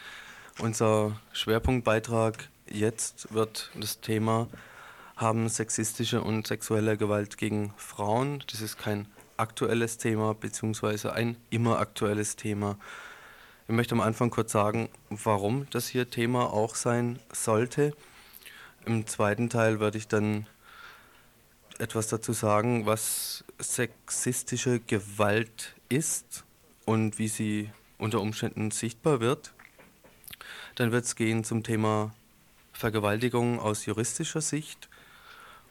Unser 0.58 1.20
Schwerpunktbeitrag 1.32 2.48
jetzt 2.68 3.32
wird 3.32 3.70
das 3.76 4.00
Thema 4.00 4.48
haben 5.14 5.48
sexistische 5.48 6.20
und 6.20 6.48
sexuelle 6.48 6.96
Gewalt 6.96 7.38
gegen 7.38 7.72
Frauen. 7.76 8.42
Das 8.50 8.60
ist 8.60 8.78
kein 8.78 9.06
aktuelles 9.36 9.98
Thema, 9.98 10.34
beziehungsweise 10.34 11.12
ein 11.12 11.36
immer 11.50 11.78
aktuelles 11.78 12.34
Thema. 12.34 12.76
Ich 13.68 13.74
möchte 13.76 13.94
am 13.94 14.00
Anfang 14.00 14.30
kurz 14.30 14.50
sagen, 14.50 14.88
warum 15.08 15.68
das 15.70 15.86
hier 15.86 16.10
Thema 16.10 16.52
auch 16.52 16.74
sein 16.74 17.20
sollte. 17.30 17.94
Im 18.86 19.06
zweiten 19.06 19.50
Teil 19.50 19.78
werde 19.78 19.98
ich 19.98 20.08
dann 20.08 20.48
etwas 21.78 22.08
dazu 22.08 22.32
sagen, 22.32 22.86
was 22.86 23.44
sexistische 23.60 24.80
Gewalt 24.80 25.76
ist 25.88 26.42
und 26.88 27.18
wie 27.18 27.28
sie 27.28 27.70
unter 27.98 28.22
Umständen 28.22 28.70
sichtbar 28.70 29.20
wird. 29.20 29.52
Dann 30.74 30.90
wird 30.90 31.04
es 31.04 31.16
gehen 31.16 31.44
zum 31.44 31.62
Thema 31.62 32.14
Vergewaltigung 32.72 33.60
aus 33.60 33.84
juristischer 33.84 34.40
Sicht. 34.40 34.88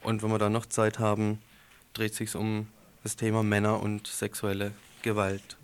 Und 0.04 0.22
wenn 0.22 0.30
wir 0.30 0.38
dann 0.38 0.52
noch 0.52 0.68
Zeit 0.68 1.00
haben, 1.00 1.42
dreht 1.94 2.14
sich 2.14 2.36
um 2.36 2.68
das 3.02 3.16
Thema 3.16 3.42
Männer 3.42 3.82
und 3.82 4.06
sexuelle 4.06 4.74
Gewalt. 5.02 5.58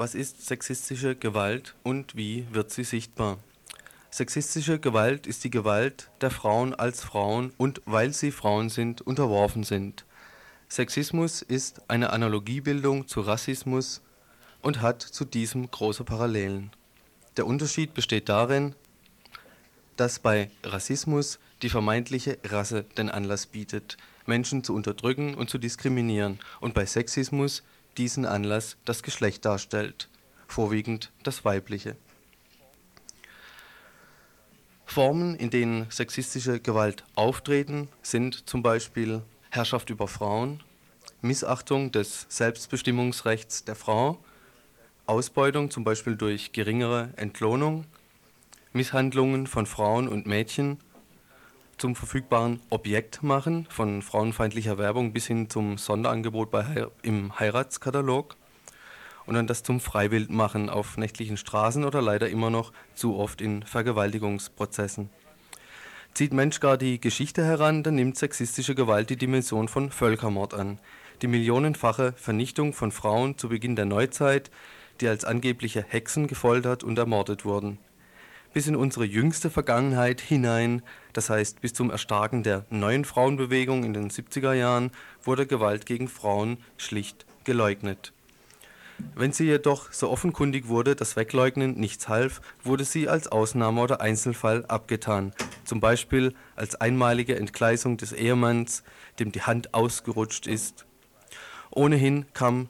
Was 0.00 0.14
ist 0.14 0.46
sexistische 0.46 1.14
Gewalt 1.14 1.74
und 1.82 2.16
wie 2.16 2.46
wird 2.52 2.70
sie 2.70 2.84
sichtbar? 2.84 3.36
Sexistische 4.10 4.78
Gewalt 4.78 5.26
ist 5.26 5.44
die 5.44 5.50
Gewalt 5.50 6.10
der 6.22 6.30
Frauen 6.30 6.74
als 6.74 7.04
Frauen 7.04 7.52
und 7.58 7.82
weil 7.84 8.14
sie 8.14 8.30
Frauen 8.30 8.70
sind, 8.70 9.02
unterworfen 9.02 9.62
sind. 9.62 10.06
Sexismus 10.70 11.42
ist 11.42 11.82
eine 11.88 12.14
Analogiebildung 12.14 13.08
zu 13.08 13.20
Rassismus 13.20 14.00
und 14.62 14.80
hat 14.80 15.02
zu 15.02 15.26
diesem 15.26 15.70
große 15.70 16.04
Parallelen. 16.04 16.70
Der 17.36 17.46
Unterschied 17.46 17.92
besteht 17.92 18.30
darin, 18.30 18.74
dass 19.98 20.18
bei 20.18 20.50
Rassismus 20.64 21.38
die 21.60 21.68
vermeintliche 21.68 22.38
Rasse 22.44 22.84
den 22.96 23.10
Anlass 23.10 23.44
bietet, 23.44 23.98
Menschen 24.24 24.64
zu 24.64 24.74
unterdrücken 24.74 25.34
und 25.34 25.50
zu 25.50 25.58
diskriminieren, 25.58 26.38
und 26.60 26.72
bei 26.72 26.86
Sexismus 26.86 27.62
diesen 27.96 28.26
Anlass 28.26 28.76
das 28.84 29.02
Geschlecht 29.02 29.44
darstellt, 29.44 30.08
vorwiegend 30.46 31.12
das 31.22 31.44
weibliche. 31.44 31.96
Formen, 34.86 35.36
in 35.36 35.50
denen 35.50 35.88
sexistische 35.90 36.58
Gewalt 36.58 37.04
auftreten, 37.14 37.88
sind 38.02 38.48
zum 38.48 38.62
Beispiel 38.62 39.22
Herrschaft 39.50 39.88
über 39.90 40.08
Frauen, 40.08 40.62
Missachtung 41.22 41.92
des 41.92 42.26
Selbstbestimmungsrechts 42.28 43.64
der 43.64 43.76
Frau, 43.76 44.18
Ausbeutung 45.06 45.70
zum 45.70 45.84
Beispiel 45.84 46.16
durch 46.16 46.52
geringere 46.52 47.10
Entlohnung, 47.16 47.84
Misshandlungen 48.72 49.46
von 49.46 49.66
Frauen 49.66 50.08
und 50.08 50.26
Mädchen 50.26 50.78
zum 51.80 51.96
verfügbaren 51.96 52.60
Objekt 52.68 53.22
machen, 53.22 53.66
von 53.70 54.02
frauenfeindlicher 54.02 54.76
Werbung 54.76 55.12
bis 55.12 55.26
hin 55.26 55.48
zum 55.48 55.78
Sonderangebot 55.78 56.50
bei 56.50 56.86
im 57.02 57.38
Heiratskatalog 57.38 58.36
und 59.26 59.34
dann 59.34 59.46
das 59.46 59.62
zum 59.62 59.80
Freiwildmachen 59.80 60.68
auf 60.68 60.98
nächtlichen 60.98 61.38
Straßen 61.38 61.84
oder 61.84 62.02
leider 62.02 62.28
immer 62.28 62.50
noch 62.50 62.72
zu 62.94 63.16
oft 63.16 63.40
in 63.40 63.62
Vergewaltigungsprozessen. 63.62 65.08
Zieht 66.12 66.34
Mensch 66.34 66.60
gar 66.60 66.76
die 66.76 67.00
Geschichte 67.00 67.44
heran, 67.44 67.82
dann 67.82 67.94
nimmt 67.94 68.18
sexistische 68.18 68.74
Gewalt 68.74 69.08
die 69.08 69.16
Dimension 69.16 69.68
von 69.68 69.90
Völkermord 69.90 70.54
an. 70.54 70.78
Die 71.22 71.28
millionenfache 71.28 72.12
Vernichtung 72.12 72.72
von 72.74 72.92
Frauen 72.92 73.38
zu 73.38 73.48
Beginn 73.48 73.76
der 73.76 73.86
Neuzeit, 73.86 74.50
die 75.00 75.08
als 75.08 75.24
angebliche 75.24 75.82
Hexen 75.86 76.26
gefoltert 76.26 76.84
und 76.84 76.98
ermordet 76.98 77.44
wurden 77.44 77.78
bis 78.52 78.66
in 78.66 78.76
unsere 78.76 79.04
jüngste 79.04 79.50
Vergangenheit 79.50 80.20
hinein, 80.20 80.82
das 81.12 81.30
heißt 81.30 81.60
bis 81.60 81.72
zum 81.72 81.90
Erstarken 81.90 82.42
der 82.42 82.64
neuen 82.70 83.04
Frauenbewegung 83.04 83.84
in 83.84 83.94
den 83.94 84.10
70er 84.10 84.52
Jahren, 84.52 84.90
wurde 85.22 85.46
Gewalt 85.46 85.86
gegen 85.86 86.08
Frauen 86.08 86.58
schlicht 86.76 87.26
geleugnet. 87.44 88.12
Wenn 89.14 89.32
sie 89.32 89.44
jedoch 89.44 89.92
so 89.92 90.10
offenkundig 90.10 90.68
wurde, 90.68 90.94
dass 90.94 91.16
Wegleugnen 91.16 91.74
nichts 91.78 92.08
half, 92.08 92.40
wurde 92.62 92.84
sie 92.84 93.08
als 93.08 93.28
Ausnahme 93.28 93.80
oder 93.80 94.00
Einzelfall 94.00 94.66
abgetan, 94.66 95.32
zum 95.64 95.80
Beispiel 95.80 96.34
als 96.56 96.74
einmalige 96.74 97.36
Entgleisung 97.36 97.96
des 97.96 98.12
Ehemanns, 98.12 98.82
dem 99.18 99.32
die 99.32 99.42
Hand 99.42 99.74
ausgerutscht 99.74 100.46
ist. 100.46 100.84
Ohnehin 101.70 102.26
kam 102.34 102.68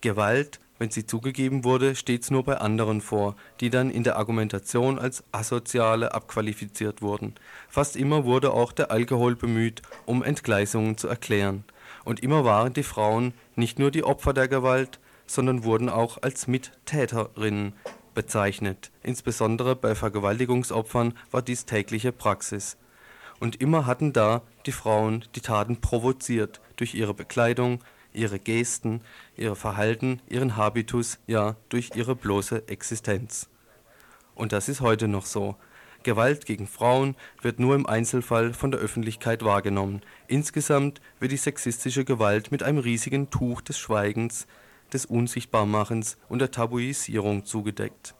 Gewalt 0.00 0.60
wenn 0.80 0.90
sie 0.90 1.04
zugegeben 1.04 1.62
wurde, 1.62 1.94
stets 1.94 2.30
nur 2.30 2.42
bei 2.42 2.56
anderen 2.56 3.02
vor, 3.02 3.36
die 3.60 3.68
dann 3.68 3.90
in 3.90 4.02
der 4.02 4.16
Argumentation 4.16 4.98
als 4.98 5.22
Asoziale 5.30 6.14
abqualifiziert 6.14 7.02
wurden. 7.02 7.34
Fast 7.68 7.96
immer 7.96 8.24
wurde 8.24 8.54
auch 8.54 8.72
der 8.72 8.90
Alkohol 8.90 9.36
bemüht, 9.36 9.82
um 10.06 10.24
Entgleisungen 10.24 10.96
zu 10.96 11.06
erklären. 11.06 11.64
Und 12.04 12.20
immer 12.20 12.46
waren 12.46 12.72
die 12.72 12.82
Frauen 12.82 13.34
nicht 13.56 13.78
nur 13.78 13.90
die 13.90 14.04
Opfer 14.04 14.32
der 14.32 14.48
Gewalt, 14.48 15.00
sondern 15.26 15.64
wurden 15.64 15.90
auch 15.90 16.22
als 16.22 16.46
Mittäterinnen 16.48 17.74
bezeichnet. 18.14 18.90
Insbesondere 19.02 19.76
bei 19.76 19.94
Vergewaltigungsopfern 19.94 21.12
war 21.30 21.42
dies 21.42 21.66
tägliche 21.66 22.10
Praxis. 22.10 22.78
Und 23.38 23.60
immer 23.60 23.84
hatten 23.84 24.14
da 24.14 24.40
die 24.64 24.72
Frauen 24.72 25.26
die 25.34 25.42
Taten 25.42 25.82
provoziert 25.82 26.62
durch 26.76 26.94
ihre 26.94 27.12
Bekleidung, 27.12 27.80
ihre 28.12 28.38
Gesten, 28.38 29.00
ihr 29.36 29.54
Verhalten, 29.54 30.20
ihren 30.28 30.56
Habitus, 30.56 31.18
ja 31.26 31.56
durch 31.68 31.90
ihre 31.94 32.16
bloße 32.16 32.68
Existenz. 32.68 33.48
Und 34.34 34.52
das 34.52 34.68
ist 34.68 34.80
heute 34.80 35.08
noch 35.08 35.26
so. 35.26 35.56
Gewalt 36.02 36.46
gegen 36.46 36.66
Frauen 36.66 37.14
wird 37.42 37.60
nur 37.60 37.74
im 37.74 37.86
Einzelfall 37.86 38.54
von 38.54 38.70
der 38.70 38.80
Öffentlichkeit 38.80 39.44
wahrgenommen. 39.44 40.00
Insgesamt 40.28 41.00
wird 41.18 41.32
die 41.32 41.36
sexistische 41.36 42.06
Gewalt 42.06 42.50
mit 42.50 42.62
einem 42.62 42.78
riesigen 42.78 43.28
Tuch 43.28 43.60
des 43.60 43.78
Schweigens, 43.78 44.46
des 44.92 45.04
Unsichtbarmachens 45.04 46.16
und 46.28 46.38
der 46.38 46.50
Tabuisierung 46.50 47.44
zugedeckt. 47.44 48.14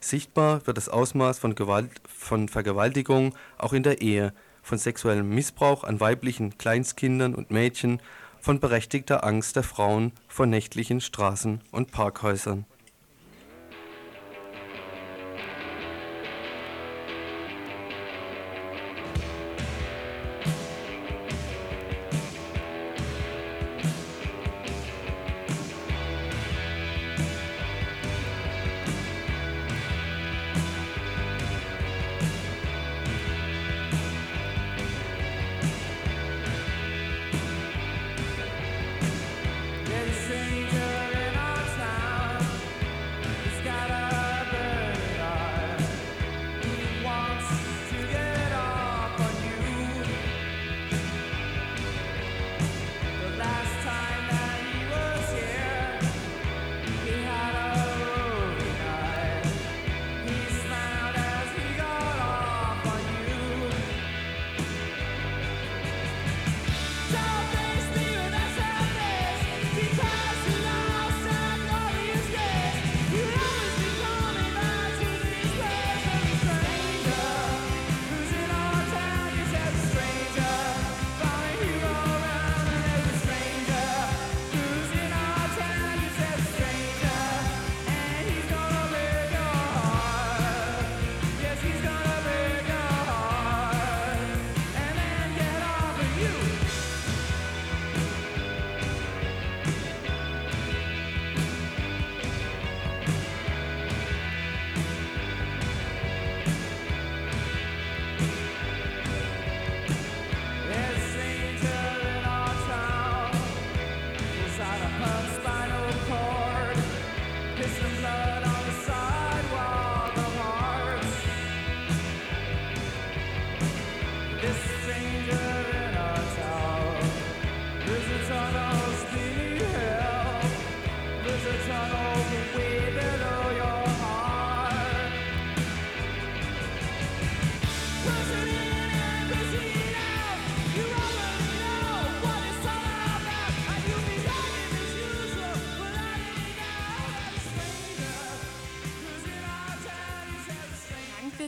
Sichtbar 0.00 0.66
wird 0.66 0.76
das 0.76 0.90
Ausmaß 0.90 1.38
von, 1.38 1.54
Gewalt, 1.54 1.90
von 2.06 2.48
Vergewaltigung 2.48 3.34
auch 3.56 3.72
in 3.72 3.82
der 3.82 4.02
Ehe, 4.02 4.34
von 4.62 4.78
sexuellem 4.78 5.28
Missbrauch 5.28 5.84
an 5.84 6.00
weiblichen 6.00 6.58
Kleinstkindern 6.58 7.34
und 7.34 7.50
Mädchen, 7.50 8.00
von 8.46 8.60
berechtigter 8.60 9.24
Angst 9.24 9.56
der 9.56 9.64
Frauen 9.64 10.12
vor 10.28 10.46
nächtlichen 10.46 11.00
Straßen 11.00 11.62
und 11.72 11.90
Parkhäusern. 11.90 12.64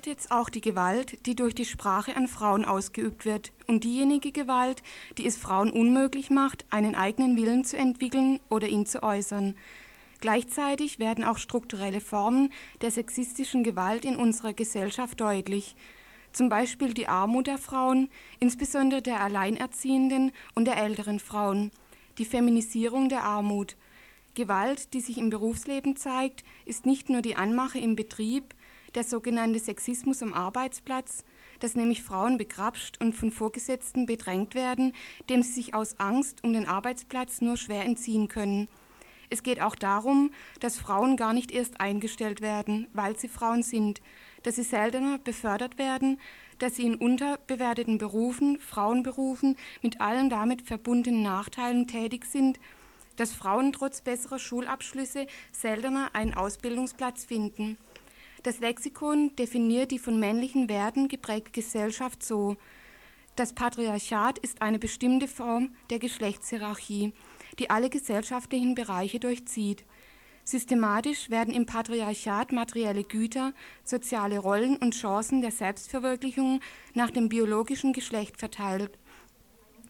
Jetzt 0.09 0.33
auch 0.33 0.49
die 0.49 0.61
Gewalt, 0.61 1.27
die 1.27 1.37
durch 1.37 1.55
die 1.55 1.65
Sprache 1.65 2.17
an 2.17 2.27
Frauen 2.27 2.65
ausgeübt 2.65 3.25
wird 3.25 3.53
und 3.67 3.85
diejenige 3.85 4.33
Gewalt, 4.33 4.83
die 5.19 5.27
es 5.27 5.37
Frauen 5.37 5.71
unmöglich 5.71 6.31
macht, 6.31 6.65
einen 6.71 6.95
eigenen 6.95 7.37
Willen 7.37 7.65
zu 7.65 7.77
entwickeln 7.77 8.41
oder 8.49 8.67
ihn 8.67 8.87
zu 8.87 9.03
äußern. 9.03 9.55
Gleichzeitig 10.21 10.99
werden 10.99 11.23
auch 11.23 11.39
strukturelle 11.39 12.01
Formen 12.01 12.53
der 12.81 12.91
sexistischen 12.91 13.63
Gewalt 13.63 14.05
in 14.05 14.17
unserer 14.17 14.53
Gesellschaft 14.53 15.21
deutlich. 15.21 15.77
Zum 16.33 16.49
Beispiel 16.49 16.93
die 16.93 17.07
Armut 17.07 17.47
der 17.47 17.59
Frauen, 17.59 18.09
insbesondere 18.41 19.03
der 19.03 19.21
Alleinerziehenden 19.21 20.33
und 20.55 20.65
der 20.65 20.79
älteren 20.79 21.21
Frauen, 21.21 21.71
die 22.19 22.25
Feminisierung 22.25 23.09
der 23.09 23.23
Armut. 23.23 23.77
Gewalt, 24.35 24.93
die 24.95 25.01
sich 25.01 25.19
im 25.19 25.31
Berufsleben 25.31 25.97
zeigt, 25.97 26.45
ist 26.65 26.87
nicht 26.87 27.11
nur 27.11 27.23
die 27.23 27.37
Anmache 27.37 27.79
im 27.79 27.95
Betrieb, 27.95 28.55
der 28.99 29.05
sogenannte 29.05 29.61
Sexismus 29.61 30.25
am 30.25 30.35
Arbeitsplatz, 30.35 31.25
dass 31.61 31.77
nämlich 31.77 32.03
Frauen 32.03 32.37
begrapscht 32.37 33.01
und 33.01 33.13
von 33.13 33.31
Vorgesetzten 33.31 34.07
bedrängt 34.07 34.57
werden, 34.57 34.93
dem 35.31 35.45
sie 35.45 35.53
sich 35.53 35.73
aus 35.73 36.01
Angst 36.01 36.43
um 36.43 36.53
den 36.53 36.67
Arbeitsplatz 36.67 37.41
nur 37.41 37.57
schwer 37.57 37.85
entziehen 37.85 38.27
können. 38.27 38.67
Es 39.31 39.45
geht 39.45 39.63
auch 39.63 39.77
darum, 39.77 40.33
dass 40.59 40.81
Frauen 40.81 41.17
gar 41.17 41.33
nicht 41.33 41.53
erst 41.53 41.81
eingestellt 41.81 42.41
werden, 42.41 42.89
weil 42.93 43.17
sie 43.17 43.29
Frauen 43.29 43.63
sind, 43.63 44.01
dass 44.43 44.57
sie 44.57 44.65
seltener 44.65 45.19
befördert 45.19 45.79
werden, 45.79 46.19
dass 46.59 46.75
sie 46.75 46.87
in 46.87 46.97
unterbewerteten 46.97 47.99
Berufen, 47.99 48.59
Frauenberufen, 48.59 49.55
mit 49.81 50.01
allen 50.01 50.29
damit 50.29 50.63
verbundenen 50.63 51.23
Nachteilen 51.23 51.87
tätig 51.87 52.25
sind, 52.25 52.59
dass 53.15 53.33
Frauen 53.33 53.73
trotz 53.73 54.01
besserer 54.01 54.41
Schulabschlüsse 54.41 55.29
seltener 55.53 56.11
einen 56.15 56.35
Ausbildungsplatz 56.35 57.25
finden. 57.25 57.79
Das 58.49 58.61
Lexikon 58.61 59.37
definiert 59.37 59.91
die 59.91 59.99
von 59.99 60.19
männlichen 60.19 60.71
Werten 60.71 61.09
geprägte 61.09 61.51
Gesellschaft 61.51 62.23
so. 62.23 62.57
Das 63.37 63.53
Patriarchat 63.53 64.39
ist 64.39 64.63
eine 64.63 64.79
bestimmte 64.79 65.29
Form 65.29 65.75
der 65.91 65.99
Geschlechtshierarchie, 65.99 67.13
die 67.59 67.69
alle 67.69 67.91
gesellschaftlichen 67.91 68.75
Bereiche 68.75 69.21
durchzieht. 69.21 69.85
Systematisch 70.45 71.29
werden 71.29 71.53
im 71.53 71.67
Patriarchat 71.67 72.53
materielle 72.53 73.05
Güter, 73.05 73.53
soziale 73.85 74.39
Rollen 74.39 74.79
und 74.79 74.95
Chancen 74.95 75.43
der 75.43 75.51
Selbstverwirklichung 75.51 76.61
nach 76.95 77.11
dem 77.11 77.29
biologischen 77.29 77.93
Geschlecht 77.93 78.39
verteilt. 78.39 78.99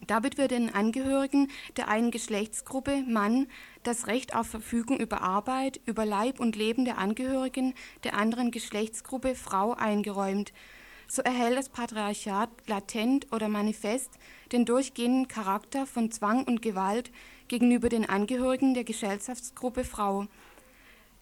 Damit 0.09 0.39
wird 0.39 0.53
den 0.53 0.75
Angehörigen 0.75 1.51
der 1.77 1.89
einen 1.89 2.11
Geschlechtsgruppe 2.11 3.05
Mann 3.07 3.47
das 3.83 4.07
Recht 4.07 4.35
auf 4.35 4.47
Verfügung 4.47 4.99
über 4.99 5.21
Arbeit, 5.21 5.81
über 5.85 6.07
Leib 6.07 6.41
und 6.41 6.57
Leben 6.57 6.87
der 6.87 6.97
Angehörigen 6.97 7.75
der 8.05 8.15
anderen 8.15 8.51
Geschlechtsgruppe 8.51 9.35
Frau 9.35 9.75
eingeräumt. 9.75 10.55
So 11.09 11.21
erhält 11.21 11.59
das 11.59 11.69
Patriarchat 11.69 12.49
latent 12.67 13.31
oder 13.33 13.49
manifest 13.49 14.11
den 14.51 14.65
durchgehenden 14.65 15.29
Charakter 15.29 15.87
von 15.87 16.11
Zwang 16.11 16.45
und 16.45 16.63
Gewalt 16.63 17.11
gegenüber 17.49 17.91
den 17.91 18.09
Angehörigen 18.09 18.73
der 18.73 18.85
Gesellschaftsgruppe 18.85 19.85
Frau. 19.85 20.27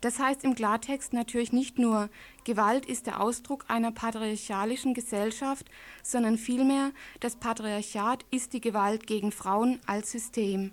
Das 0.00 0.18
heißt 0.18 0.44
im 0.44 0.54
Klartext 0.54 1.12
natürlich 1.12 1.52
nicht 1.52 1.78
nur, 1.78 2.10
Gewalt 2.44 2.86
ist 2.86 3.06
der 3.06 3.20
Ausdruck 3.20 3.64
einer 3.68 3.92
patriarchalischen 3.92 4.94
Gesellschaft, 4.94 5.70
sondern 6.02 6.36
vielmehr, 6.36 6.92
das 7.20 7.36
Patriarchat 7.36 8.24
ist 8.30 8.52
die 8.52 8.60
Gewalt 8.60 9.06
gegen 9.06 9.32
Frauen 9.32 9.80
als 9.86 10.12
System. 10.12 10.72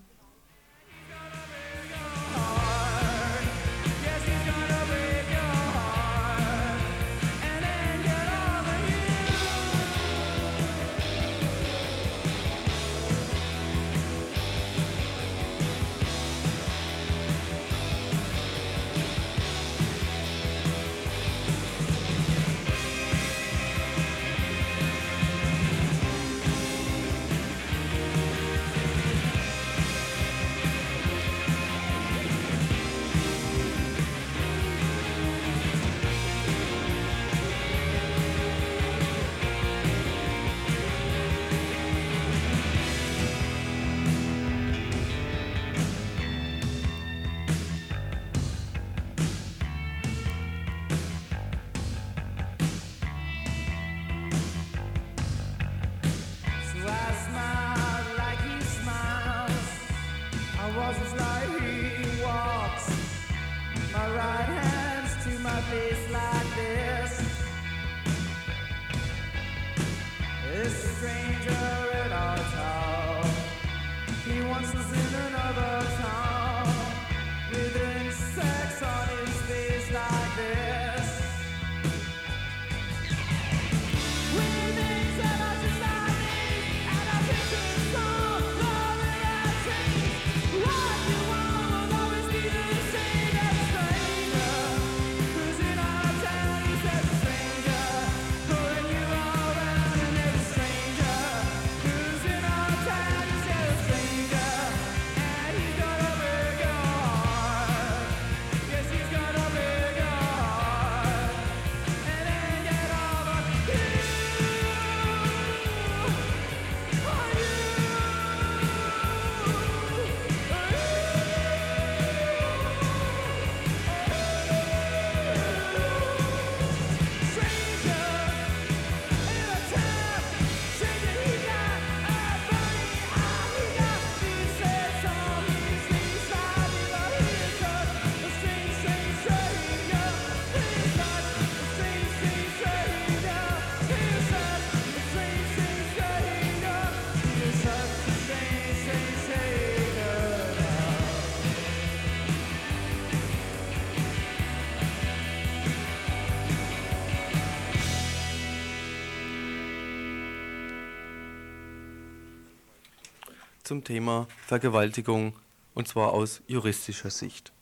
Zum 163.73 163.83
Thema 163.83 164.27
Vergewaltigung 164.45 165.33
und 165.73 165.87
zwar 165.87 166.11
aus 166.11 166.43
juristischer 166.45 167.09
Sicht. 167.09 167.53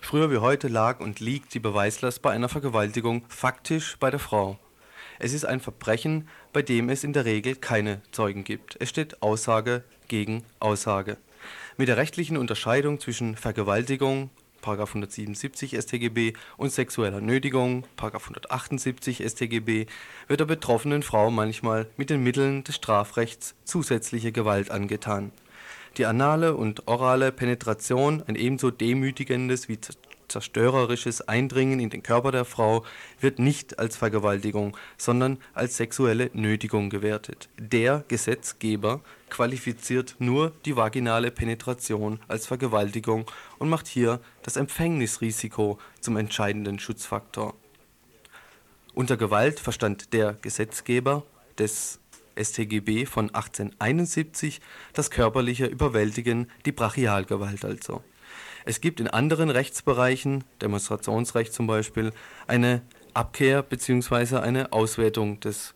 Früher 0.00 0.32
wie 0.32 0.38
heute 0.38 0.66
lag 0.66 0.98
und 0.98 1.20
liegt 1.20 1.54
die 1.54 1.60
Beweislast 1.60 2.22
bei 2.22 2.32
einer 2.32 2.48
Vergewaltigung 2.48 3.24
faktisch 3.28 3.96
bei 4.00 4.10
der 4.10 4.18
Frau. 4.18 4.58
Es 5.20 5.32
ist 5.32 5.44
ein 5.44 5.60
Verbrechen, 5.60 6.28
bei 6.52 6.62
dem 6.62 6.88
es 6.88 7.04
in 7.04 7.12
der 7.12 7.24
Regel 7.24 7.54
keine 7.54 8.00
Zeugen 8.10 8.42
gibt. 8.42 8.76
Es 8.80 8.88
steht 8.88 9.22
Aussage 9.22 9.84
gegen 10.08 10.42
Aussage. 10.58 11.18
Mit 11.76 11.86
der 11.86 11.98
rechtlichen 11.98 12.36
Unterscheidung 12.36 12.98
zwischen 12.98 13.36
Vergewaltigung, 13.36 14.30
Paragraph 14.60 14.90
177 14.90 15.76
StGB 15.80 16.32
und 16.56 16.72
sexueller 16.72 17.20
Nötigung, 17.20 17.84
Paragraph 17.94 18.24
178 18.24 19.22
StGB, 19.24 19.86
wird 20.26 20.40
der 20.40 20.46
betroffenen 20.46 21.04
Frau 21.04 21.30
manchmal 21.30 21.86
mit 21.96 22.10
den 22.10 22.24
Mitteln 22.24 22.64
des 22.64 22.74
Strafrechts 22.74 23.54
zusätzliche 23.64 24.32
Gewalt 24.32 24.72
angetan. 24.72 25.30
Die 25.96 26.06
anale 26.06 26.56
und 26.56 26.88
orale 26.88 27.30
Penetration, 27.30 28.24
ein 28.26 28.34
ebenso 28.34 28.72
demütigendes 28.72 29.68
wie 29.68 29.78
zerstörerisches 30.26 31.28
Eindringen 31.28 31.78
in 31.78 31.90
den 31.90 32.02
Körper 32.02 32.32
der 32.32 32.44
Frau, 32.44 32.84
wird 33.20 33.38
nicht 33.38 33.78
als 33.78 33.96
Vergewaltigung, 33.96 34.76
sondern 34.98 35.38
als 35.52 35.76
sexuelle 35.76 36.30
Nötigung 36.32 36.90
gewertet. 36.90 37.48
Der 37.58 38.02
Gesetzgeber 38.08 39.02
qualifiziert 39.30 40.16
nur 40.18 40.50
die 40.64 40.76
vaginale 40.76 41.30
Penetration 41.30 42.18
als 42.26 42.48
Vergewaltigung 42.48 43.30
und 43.58 43.68
macht 43.68 43.86
hier 43.86 44.18
das 44.42 44.56
Empfängnisrisiko 44.56 45.78
zum 46.00 46.16
entscheidenden 46.16 46.80
Schutzfaktor. 46.80 47.54
Unter 48.94 49.16
Gewalt 49.16 49.60
verstand 49.60 50.12
der 50.12 50.32
Gesetzgeber 50.34 51.24
des 51.58 52.00
StGB 52.36 53.06
von 53.06 53.34
1871 53.34 54.60
das 54.92 55.10
körperliche 55.10 55.66
Überwältigen, 55.66 56.50
die 56.66 56.72
Brachialgewalt 56.72 57.64
also. 57.64 58.02
Es 58.64 58.80
gibt 58.80 59.00
in 59.00 59.08
anderen 59.08 59.50
Rechtsbereichen, 59.50 60.44
Demonstrationsrecht 60.62 61.52
zum 61.52 61.66
Beispiel, 61.66 62.12
eine 62.46 62.82
Abkehr 63.12 63.62
bzw. 63.62 64.38
eine 64.38 64.72
Auswertung 64.72 65.38
des, 65.40 65.74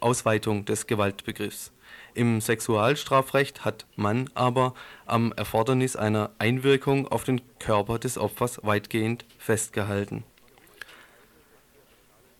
Ausweitung 0.00 0.64
des 0.64 0.86
Gewaltbegriffs. 0.86 1.72
Im 2.14 2.40
Sexualstrafrecht 2.40 3.64
hat 3.64 3.86
man 3.94 4.30
aber 4.34 4.74
am 5.06 5.32
Erfordernis 5.32 5.96
einer 5.96 6.30
Einwirkung 6.38 7.06
auf 7.06 7.24
den 7.24 7.40
Körper 7.58 7.98
des 7.98 8.18
Opfers 8.18 8.60
weitgehend 8.62 9.24
festgehalten. 9.38 10.24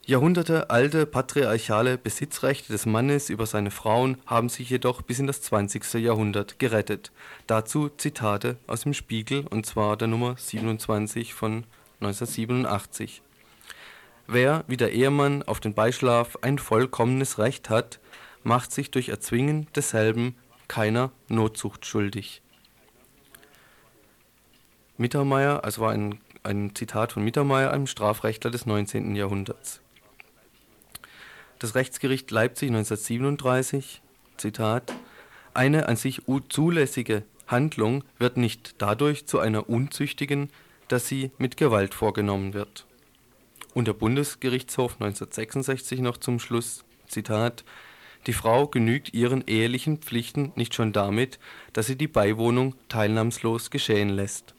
Jahrhundertealte 0.07 1.07
patriarchale 1.07 1.98
Besitzrechte 1.98 2.72
des 2.72 2.86
Mannes 2.86 3.28
über 3.28 3.46
seine 3.46 3.70
Frauen 3.70 4.16
haben 4.26 4.48
sich 4.48 4.70
jedoch 4.70 5.03
bis 5.03 5.18
in 5.18 5.26
das 5.26 5.42
20. 5.42 5.94
Jahrhundert 5.94 6.59
gerettet. 6.59 7.12
Dazu 7.46 7.90
Zitate 7.90 8.57
aus 8.66 8.82
dem 8.82 8.94
Spiegel 8.94 9.46
und 9.51 9.66
zwar 9.66 9.96
der 9.96 10.09
Nummer 10.09 10.36
27 10.36 11.34
von 11.34 11.64
1987. 12.01 13.22
Wer 14.26 14.64
wie 14.68 14.78
der 14.78 14.92
Ehemann 14.92 15.42
auf 15.42 15.61
den 15.61 15.74
Beischlaf 15.74 16.38
ein 16.40 16.59
vollkommenes 16.59 17.38
Recht 17.38 17.68
hat, 17.68 18.01
macht 18.42 18.72
sich 18.72 18.90
durch 18.90 19.11
Erzwingen 19.11 19.66
desselben 19.76 20.34
keiner 20.66 21.12
Notzucht 21.28 21.84
schuldig. 21.84 22.42
Mittermeier, 24.96 25.62
also 25.62 25.82
war 25.82 25.92
ein, 25.92 26.20
ein 26.42 26.74
Zitat 26.74 27.12
von 27.12 27.22
Mittermeier, 27.22 27.70
einem 27.70 27.86
Strafrechtler 27.86 28.51
des 28.51 28.66
19. 28.66 29.14
Jahrhunderts. 29.14 29.80
Das 31.61 31.74
Rechtsgericht 31.74 32.30
Leipzig 32.30 32.70
1937, 32.70 34.00
Zitat, 34.38 34.94
eine 35.52 35.88
an 35.88 35.96
sich 35.96 36.22
zulässige 36.48 37.22
Handlung 37.46 38.02
wird 38.18 38.38
nicht 38.38 38.76
dadurch 38.78 39.26
zu 39.26 39.40
einer 39.40 39.68
unzüchtigen, 39.68 40.48
dass 40.88 41.06
sie 41.06 41.32
mit 41.36 41.58
Gewalt 41.58 41.92
vorgenommen 41.92 42.54
wird. 42.54 42.86
Und 43.74 43.88
der 43.88 43.92
Bundesgerichtshof 43.92 44.94
1966 44.94 46.00
noch 46.00 46.16
zum 46.16 46.38
Schluss, 46.38 46.82
Zitat, 47.06 47.62
die 48.26 48.32
Frau 48.32 48.66
genügt 48.66 49.12
ihren 49.12 49.46
ehelichen 49.46 49.98
Pflichten 49.98 50.52
nicht 50.56 50.74
schon 50.74 50.94
damit, 50.94 51.38
dass 51.74 51.86
sie 51.86 51.96
die 51.96 52.08
Beiwohnung 52.08 52.74
teilnahmslos 52.88 53.70
geschehen 53.70 54.08
lässt 54.08 54.54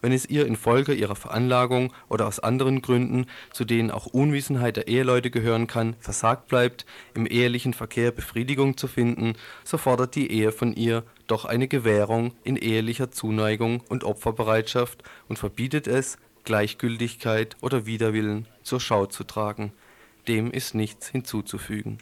wenn 0.00 0.12
es 0.12 0.26
ihr 0.26 0.46
infolge 0.46 0.94
ihrer 0.94 1.16
Veranlagung 1.16 1.92
oder 2.08 2.26
aus 2.26 2.40
anderen 2.40 2.82
Gründen, 2.82 3.26
zu 3.52 3.64
denen 3.64 3.90
auch 3.90 4.06
Unwissenheit 4.06 4.76
der 4.76 4.88
Eheleute 4.88 5.30
gehören 5.30 5.66
kann, 5.66 5.96
versagt 6.00 6.48
bleibt, 6.48 6.86
im 7.14 7.26
ehelichen 7.26 7.74
Verkehr 7.74 8.10
Befriedigung 8.10 8.76
zu 8.76 8.86
finden, 8.86 9.34
so 9.64 9.78
fordert 9.78 10.14
die 10.14 10.30
Ehe 10.30 10.52
von 10.52 10.72
ihr 10.72 11.04
doch 11.26 11.44
eine 11.44 11.68
Gewährung 11.68 12.32
in 12.44 12.56
ehelicher 12.56 13.10
Zuneigung 13.10 13.82
und 13.88 14.04
Opferbereitschaft 14.04 15.02
und 15.28 15.38
verbietet 15.38 15.86
es, 15.86 16.18
Gleichgültigkeit 16.44 17.56
oder 17.60 17.84
Widerwillen 17.84 18.46
zur 18.62 18.80
Schau 18.80 19.06
zu 19.06 19.24
tragen. 19.24 19.72
Dem 20.28 20.50
ist 20.50 20.74
nichts 20.74 21.08
hinzuzufügen. 21.08 21.98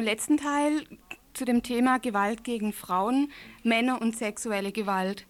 Zum 0.00 0.06
letzten 0.06 0.38
Teil, 0.38 0.86
zu 1.34 1.44
dem 1.44 1.62
Thema 1.62 1.98
Gewalt 1.98 2.42
gegen 2.42 2.72
Frauen, 2.72 3.30
Männer 3.62 4.00
und 4.00 4.16
sexuelle 4.16 4.72
Gewalt. 4.72 5.26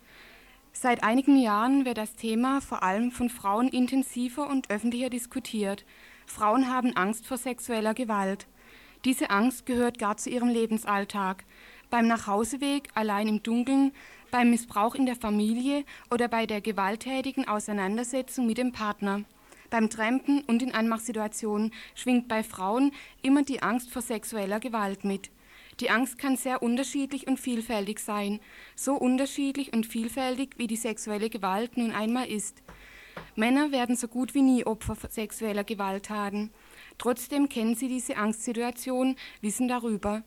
Seit 0.72 1.02
einigen 1.02 1.36
Jahren 1.36 1.84
wird 1.84 1.98
das 1.98 2.14
Thema 2.14 2.60
vor 2.60 2.84
allem 2.84 3.10
von 3.10 3.30
Frauen 3.30 3.66
intensiver 3.66 4.48
und 4.48 4.70
öffentlicher 4.70 5.10
diskutiert. 5.10 5.84
Frauen 6.24 6.72
haben 6.72 6.94
Angst 6.96 7.26
vor 7.26 7.36
sexueller 7.36 7.94
Gewalt. 7.94 8.46
Diese 9.04 9.30
Angst 9.30 9.66
gehört 9.66 9.98
gar 9.98 10.16
zu 10.18 10.30
ihrem 10.30 10.50
Lebensalltag. 10.50 11.42
Beim 11.90 12.06
Nachhauseweg, 12.06 12.90
allein 12.94 13.26
im 13.26 13.42
Dunkeln, 13.42 13.90
beim 14.30 14.50
Missbrauch 14.50 14.94
in 14.94 15.06
der 15.06 15.16
Familie 15.16 15.84
oder 16.12 16.28
bei 16.28 16.46
der 16.46 16.60
gewalttätigen 16.60 17.48
Auseinandersetzung 17.48 18.46
mit 18.46 18.58
dem 18.58 18.70
Partner. 18.70 19.24
Beim 19.70 19.88
Trampen 19.88 20.42
und 20.42 20.62
in 20.62 20.74
Anmachsituationen 20.74 21.72
schwingt 21.94 22.26
bei 22.26 22.42
Frauen 22.42 22.92
immer 23.22 23.42
die 23.42 23.62
Angst 23.62 23.90
vor 23.90 24.02
sexueller 24.02 24.58
Gewalt 24.58 25.04
mit. 25.04 25.30
Die 25.78 25.90
Angst 25.90 26.18
kann 26.18 26.36
sehr 26.36 26.62
unterschiedlich 26.62 27.26
und 27.26 27.38
vielfältig 27.38 28.00
sein, 28.00 28.40
so 28.74 28.94
unterschiedlich 28.94 29.72
und 29.72 29.86
vielfältig 29.86 30.50
wie 30.58 30.66
die 30.66 30.76
sexuelle 30.76 31.30
Gewalt 31.30 31.76
nun 31.76 31.92
einmal 31.92 32.28
ist. 32.28 32.62
Männer 33.36 33.70
werden 33.70 33.96
so 33.96 34.08
gut 34.08 34.34
wie 34.34 34.42
nie 34.42 34.66
Opfer 34.66 34.96
sexueller 35.08 35.64
Gewalttaten. 35.64 36.50
Trotzdem 36.98 37.48
kennen 37.48 37.76
sie 37.76 37.88
diese 37.88 38.16
Angstsituation, 38.16 39.16
wissen 39.40 39.68
darüber. 39.68 40.22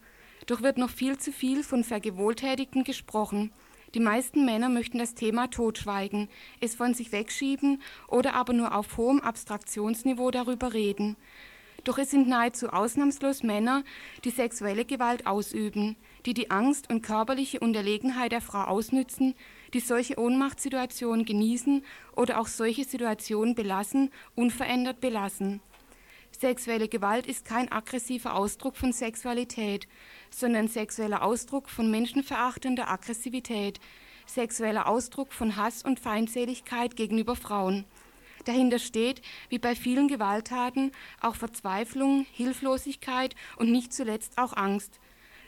Doch 0.48 0.62
wird 0.62 0.78
noch 0.78 0.90
viel 0.90 1.18
zu 1.18 1.32
viel 1.32 1.64
von 1.64 1.84
Vergewohltätigten 1.84 2.84
gesprochen. 2.84 3.52
Die 3.94 4.00
meisten 4.00 4.44
Männer 4.44 4.70
möchten 4.70 4.98
das 4.98 5.14
Thema 5.14 5.52
totschweigen, 5.52 6.28
es 6.60 6.74
von 6.74 6.96
sich 6.96 7.12
wegschieben 7.12 7.80
oder 8.08 8.34
aber 8.34 8.52
nur 8.54 8.76
auf 8.76 8.98
hohem 8.98 9.20
Abstraktionsniveau 9.22 10.32
darüber 10.32 10.74
reden. 10.74 11.16
Doch 11.84 12.00
es 12.00 12.10
sind 12.10 12.28
nahezu 12.28 12.70
ausnahmslos 12.70 13.44
Männer, 13.44 13.84
die 14.24 14.32
sexuelle 14.32 14.86
Gewalt 14.86 15.28
ausüben, 15.28 15.96
die 16.26 16.34
die 16.34 16.50
Angst 16.50 16.90
und 16.90 17.04
körperliche 17.04 17.60
Unterlegenheit 17.60 18.32
der 18.32 18.42
Frau 18.42 18.64
ausnützen, 18.64 19.36
die 19.74 19.82
solche 19.82 20.18
Ohnmachtssituationen 20.18 21.26
genießen 21.26 21.84
oder 22.16 22.40
auch 22.40 22.48
solche 22.48 22.86
Situationen 22.86 23.54
belassen, 23.54 24.10
unverändert 24.34 25.02
belassen. 25.02 25.62
Sexuelle 26.44 26.90
Gewalt 26.90 27.26
ist 27.26 27.46
kein 27.46 27.72
aggressiver 27.72 28.36
Ausdruck 28.36 28.76
von 28.76 28.92
Sexualität, 28.92 29.88
sondern 30.30 30.68
sexueller 30.68 31.24
Ausdruck 31.24 31.70
von 31.70 31.90
menschenverachtender 31.90 32.90
Aggressivität, 32.90 33.80
sexueller 34.26 34.90
Ausdruck 34.90 35.32
von 35.32 35.56
Hass 35.56 35.86
und 35.86 36.02
Feindseligkeit 36.02 36.98
gegenüber 36.98 37.38
Frauen. 37.38 37.86
Dahinter 38.44 38.80
steht, 38.80 39.22
wie 39.48 39.58
bei 39.58 39.74
vielen 39.74 40.10
Gewalttaten, 40.10 40.92
auch 41.22 41.36
Verzweiflung, 41.36 42.26
Hilflosigkeit 42.34 43.36
und 43.56 43.72
nicht 43.72 43.94
zuletzt 43.94 44.38
auch 44.38 44.52
Angst. 44.52 45.00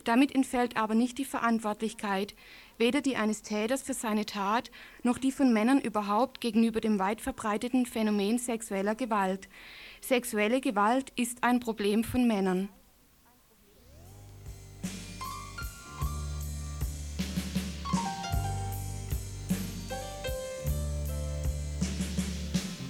Damit 0.05 0.33
entfällt 0.33 0.77
aber 0.77 0.95
nicht 0.95 1.17
die 1.17 1.25
Verantwortlichkeit, 1.25 2.35
weder 2.77 3.01
die 3.01 3.17
eines 3.17 3.41
Täters 3.41 3.81
für 3.81 3.93
seine 3.93 4.25
Tat, 4.25 4.71
noch 5.03 5.17
die 5.17 5.33
von 5.33 5.51
Männern 5.51 5.81
überhaupt 5.81 6.39
gegenüber 6.39 6.79
dem 6.79 6.99
weit 6.99 7.19
verbreiteten 7.19 7.85
Phänomen 7.85 8.37
sexueller 8.37 8.95
Gewalt. 8.95 9.49
Sexuelle 10.07 10.61
Gewalt 10.61 11.11
ist 11.15 11.43
ein 11.43 11.59
Problem 11.59 12.03
von 12.03 12.27
Männern. 12.27 12.69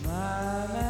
My 0.04 0.85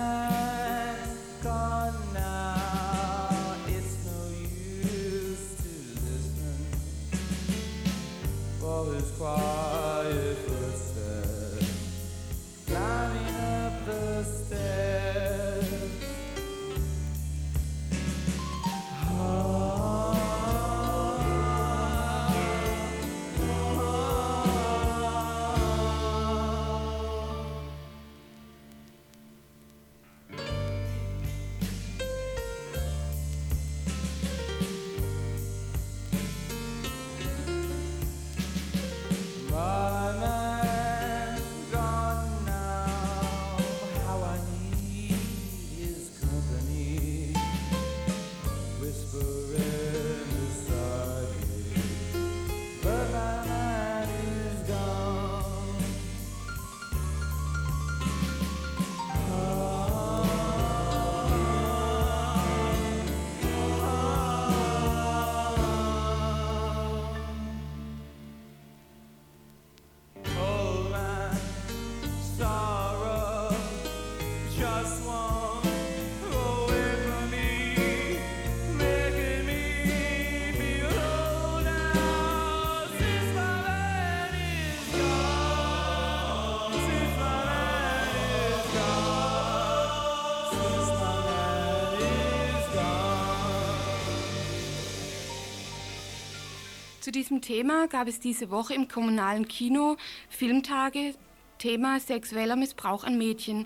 diesem 97.15 97.41
Thema 97.41 97.87
gab 97.87 98.07
es 98.07 98.19
diese 98.19 98.51
Woche 98.51 98.73
im 98.73 98.87
kommunalen 98.87 99.47
Kino 99.47 99.95
Filmtage 100.29 101.15
Thema 101.57 101.99
sexueller 102.01 102.57
Missbrauch 102.57 103.05
an 103.05 103.17
Mädchen. 103.17 103.65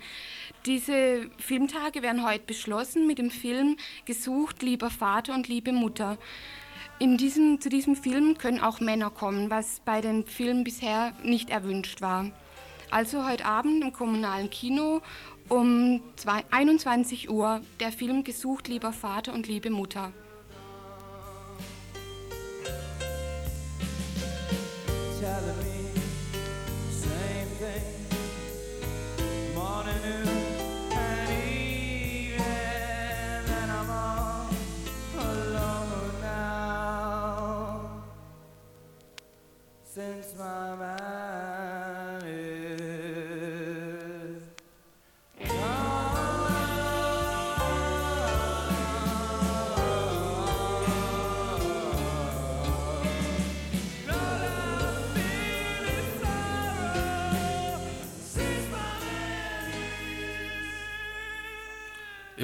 Diese 0.68 1.30
Filmtage 1.40 2.04
werden 2.04 2.24
heute 2.24 2.46
beschlossen 2.46 3.08
mit 3.08 3.18
dem 3.18 3.32
Film 3.32 3.78
Gesucht, 4.06 4.62
lieber 4.62 4.92
Vater 4.92 5.34
und 5.34 5.48
liebe 5.48 5.72
Mutter. 5.72 6.20
In 7.00 7.18
diesem, 7.18 7.60
zu 7.60 7.70
diesem 7.70 7.96
Film 7.96 8.38
können 8.38 8.60
auch 8.60 8.80
Männer 8.80 9.10
kommen, 9.10 9.50
was 9.50 9.82
bei 9.84 10.02
den 10.02 10.26
Filmen 10.26 10.64
bisher 10.64 11.14
nicht 11.24 11.50
erwünscht 11.50 12.02
war. 12.02 12.30
Also 12.92 13.28
heute 13.28 13.46
Abend 13.46 13.84
im 13.84 13.94
kommunalen 13.94 14.52
Kino 14.52 15.02
um 15.48 16.02
zwei- 16.16 16.44
21 16.52 17.32
Uhr 17.32 17.62
der 17.80 17.92
Film 17.92 18.24
Gesucht, 18.24 18.68
lieber 18.68 18.94
Vater 18.94 19.34
und 19.34 19.48
liebe 19.48 19.72
Mutter. 19.72 20.14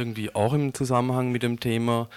Irgendwie 0.05 0.35
auch 0.35 0.53
im 0.53 0.71
Zusammenhang 0.71 1.31
mit 1.31 1.41
dem 1.41 1.59
Thema. 1.59 2.07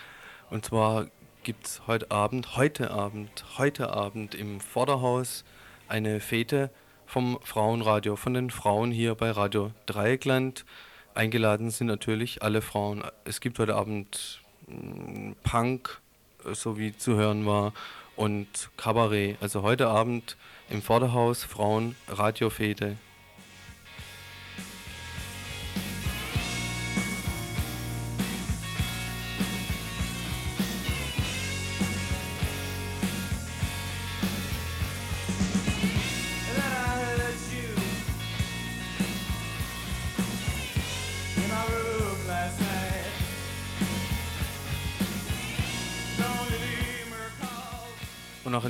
Und 0.50 0.66
zwar 0.66 1.06
gibt 1.42 1.66
es 1.66 1.86
heute 1.86 2.10
Abend, 2.10 2.54
heute 2.54 2.90
Abend, 2.90 3.46
heute 3.56 3.90
Abend 3.94 4.34
im 4.34 4.60
Vorderhaus 4.60 5.42
eine 5.88 6.20
Fete 6.20 6.68
vom 7.06 7.38
Frauenradio, 7.42 8.16
von 8.16 8.34
den 8.34 8.50
Frauen 8.50 8.90
hier 8.90 9.14
bei 9.14 9.30
Radio 9.30 9.70
Dreieckland. 9.86 10.66
Eingeladen 11.14 11.70
sind 11.70 11.86
natürlich 11.86 12.42
alle 12.42 12.60
Frauen. 12.60 13.02
Es 13.24 13.40
gibt 13.40 13.58
heute 13.58 13.74
Abend 13.74 14.42
mm, 14.66 15.32
Punk, 15.42 16.02
äh, 16.44 16.54
so 16.54 16.76
wie 16.76 16.94
zu 16.94 17.14
hören 17.14 17.46
war, 17.46 17.72
und 18.16 18.68
Kabarett. 18.76 19.38
Also 19.40 19.62
heute 19.62 19.88
Abend 19.88 20.36
im 20.68 20.82
Vorderhaus 20.82 21.42
Frauen 21.42 21.96
Radiofete. 22.06 22.98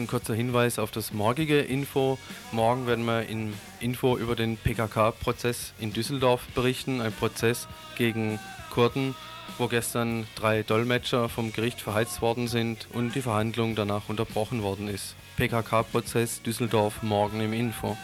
Kurzer 0.08 0.34
Hinweis 0.34 0.78
auf 0.80 0.90
das 0.90 1.12
morgige 1.12 1.60
Info. 1.60 2.18
Morgen 2.50 2.86
werden 2.86 3.04
wir 3.04 3.28
in 3.28 3.54
Info 3.78 4.16
über 4.16 4.34
den 4.34 4.56
PKK-Prozess 4.56 5.74
in 5.78 5.92
Düsseldorf 5.92 6.42
berichten. 6.54 7.00
Ein 7.00 7.12
Prozess 7.12 7.68
gegen 7.96 8.40
Kurden, 8.70 9.14
wo 9.58 9.68
gestern 9.68 10.26
drei 10.34 10.62
Dolmetscher 10.64 11.28
vom 11.28 11.52
Gericht 11.52 11.80
verheizt 11.80 12.20
worden 12.22 12.48
sind 12.48 12.88
und 12.92 13.14
die 13.14 13.22
Verhandlung 13.22 13.76
danach 13.76 14.08
unterbrochen 14.08 14.62
worden 14.62 14.88
ist. 14.88 15.14
PKK-Prozess 15.36 16.42
Düsseldorf 16.42 17.02
morgen 17.02 17.40
im 17.40 17.52
Info. 17.52 17.96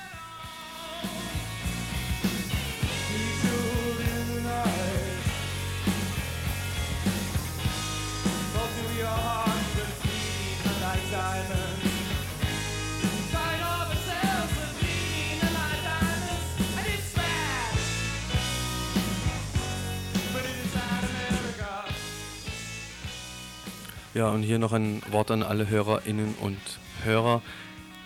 Ja, 24.14 24.28
und 24.28 24.44
hier 24.44 24.60
noch 24.60 24.72
ein 24.72 25.02
Wort 25.10 25.32
an 25.32 25.42
alle 25.42 25.68
Hörerinnen 25.68 26.36
und 26.40 26.60
Hörer. 27.02 27.42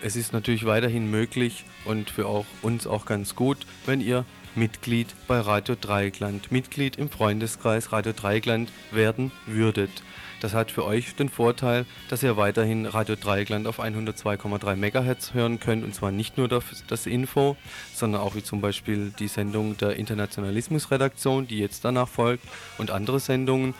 Es 0.01 0.15
ist 0.15 0.33
natürlich 0.33 0.65
weiterhin 0.65 1.11
möglich 1.11 1.65
und 1.85 2.09
für 2.09 2.25
auch 2.25 2.47
uns 2.63 2.87
auch 2.87 3.05
ganz 3.05 3.35
gut, 3.35 3.57
wenn 3.85 4.01
ihr 4.01 4.25
Mitglied 4.55 5.13
bei 5.27 5.39
Radio 5.39 5.75
Dreieckland, 5.79 6.51
Mitglied 6.51 6.95
im 6.95 7.11
Freundeskreis 7.11 7.91
Radio 7.91 8.13
Dreieckland 8.13 8.71
werden 8.89 9.31
würdet. 9.45 9.91
Das 10.41 10.55
hat 10.55 10.71
für 10.71 10.83
euch 10.83 11.13
den 11.15 11.29
Vorteil, 11.29 11.85
dass 12.09 12.23
ihr 12.23 12.37
weiterhin 12.37 12.87
Radio 12.87 13.15
Dreieckland 13.15 13.67
auf 13.67 13.79
102,3 13.79 14.77
MHz 14.77 15.35
hören 15.35 15.59
könnt 15.59 15.83
und 15.83 15.93
zwar 15.93 16.09
nicht 16.11 16.39
nur 16.39 16.47
das, 16.47 16.63
das 16.87 17.05
Info, 17.05 17.55
sondern 17.93 18.21
auch 18.21 18.33
wie 18.33 18.43
zum 18.43 18.61
Beispiel 18.61 19.13
die 19.19 19.27
Sendung 19.27 19.77
der 19.77 19.97
Internationalismusredaktion, 19.97 21.45
die 21.45 21.59
jetzt 21.59 21.85
danach 21.85 22.07
folgt 22.07 22.47
und 22.79 22.89
andere 22.89 23.19
Sendungen 23.19 23.75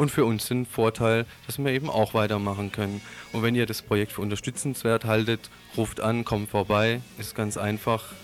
und 0.00 0.10
für 0.10 0.24
uns 0.24 0.48
den 0.48 0.64
Vorteil, 0.64 1.26
dass 1.46 1.58
wir 1.58 1.70
eben 1.72 1.90
auch 1.90 2.14
weitermachen 2.14 2.72
können. 2.72 3.02
Und 3.34 3.42
wenn 3.42 3.54
ihr 3.54 3.66
das 3.66 3.82
Projekt 3.82 4.12
für 4.12 4.22
unterstützenswert 4.22 5.04
haltet, 5.04 5.50
ruft 5.76 6.00
an, 6.00 6.24
kommt 6.24 6.48
vorbei, 6.48 7.02
ist 7.18 7.34
ganz 7.34 7.58
einfach. 7.58 8.14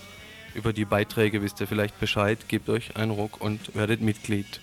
Über 0.55 0.73
die 0.73 0.85
Beiträge 0.85 1.43
wisst 1.43 1.61
ihr 1.61 1.67
vielleicht 1.67 1.99
Bescheid, 1.99 2.39
gebt 2.47 2.67
euch 2.67 2.95
einen 2.95 3.11
Ruck 3.11 3.39
und 3.39 3.75
werdet 3.75 4.01
Mitglied. 4.01 4.59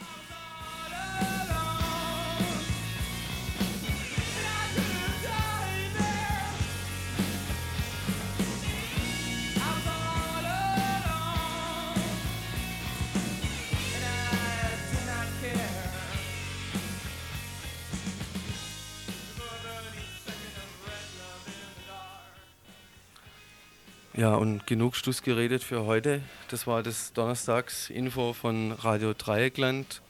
Ja, 24.16 24.34
und 24.36 24.66
genug 24.66 24.94
Stuss 24.94 25.22
geredet 25.22 25.64
für 25.64 25.86
heute. 25.86 26.20
Das 26.48 26.68
war 26.68 26.84
das 26.84 27.12
Donnerstagsinfo 27.14 28.32
von 28.32 28.70
Radio 28.70 29.12
Dreieckland 29.12 30.02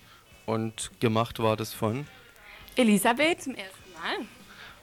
und 0.45 0.91
gemacht 1.01 1.39
war 1.39 1.57
das 1.57 1.73
von 1.73 2.07
Elisabeth 2.77 3.43
zum 3.43 3.55
ersten 3.55 3.93
Mal. 3.95 4.27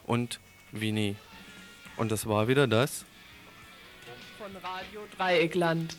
und 0.06 0.40
Winnie. 0.72 1.14
Und 1.96 2.10
das 2.10 2.26
war 2.26 2.48
wieder 2.48 2.66
das. 2.66 3.04
Von 4.38 4.50
Radio 4.56 5.02
Dreieckland. 5.16 5.96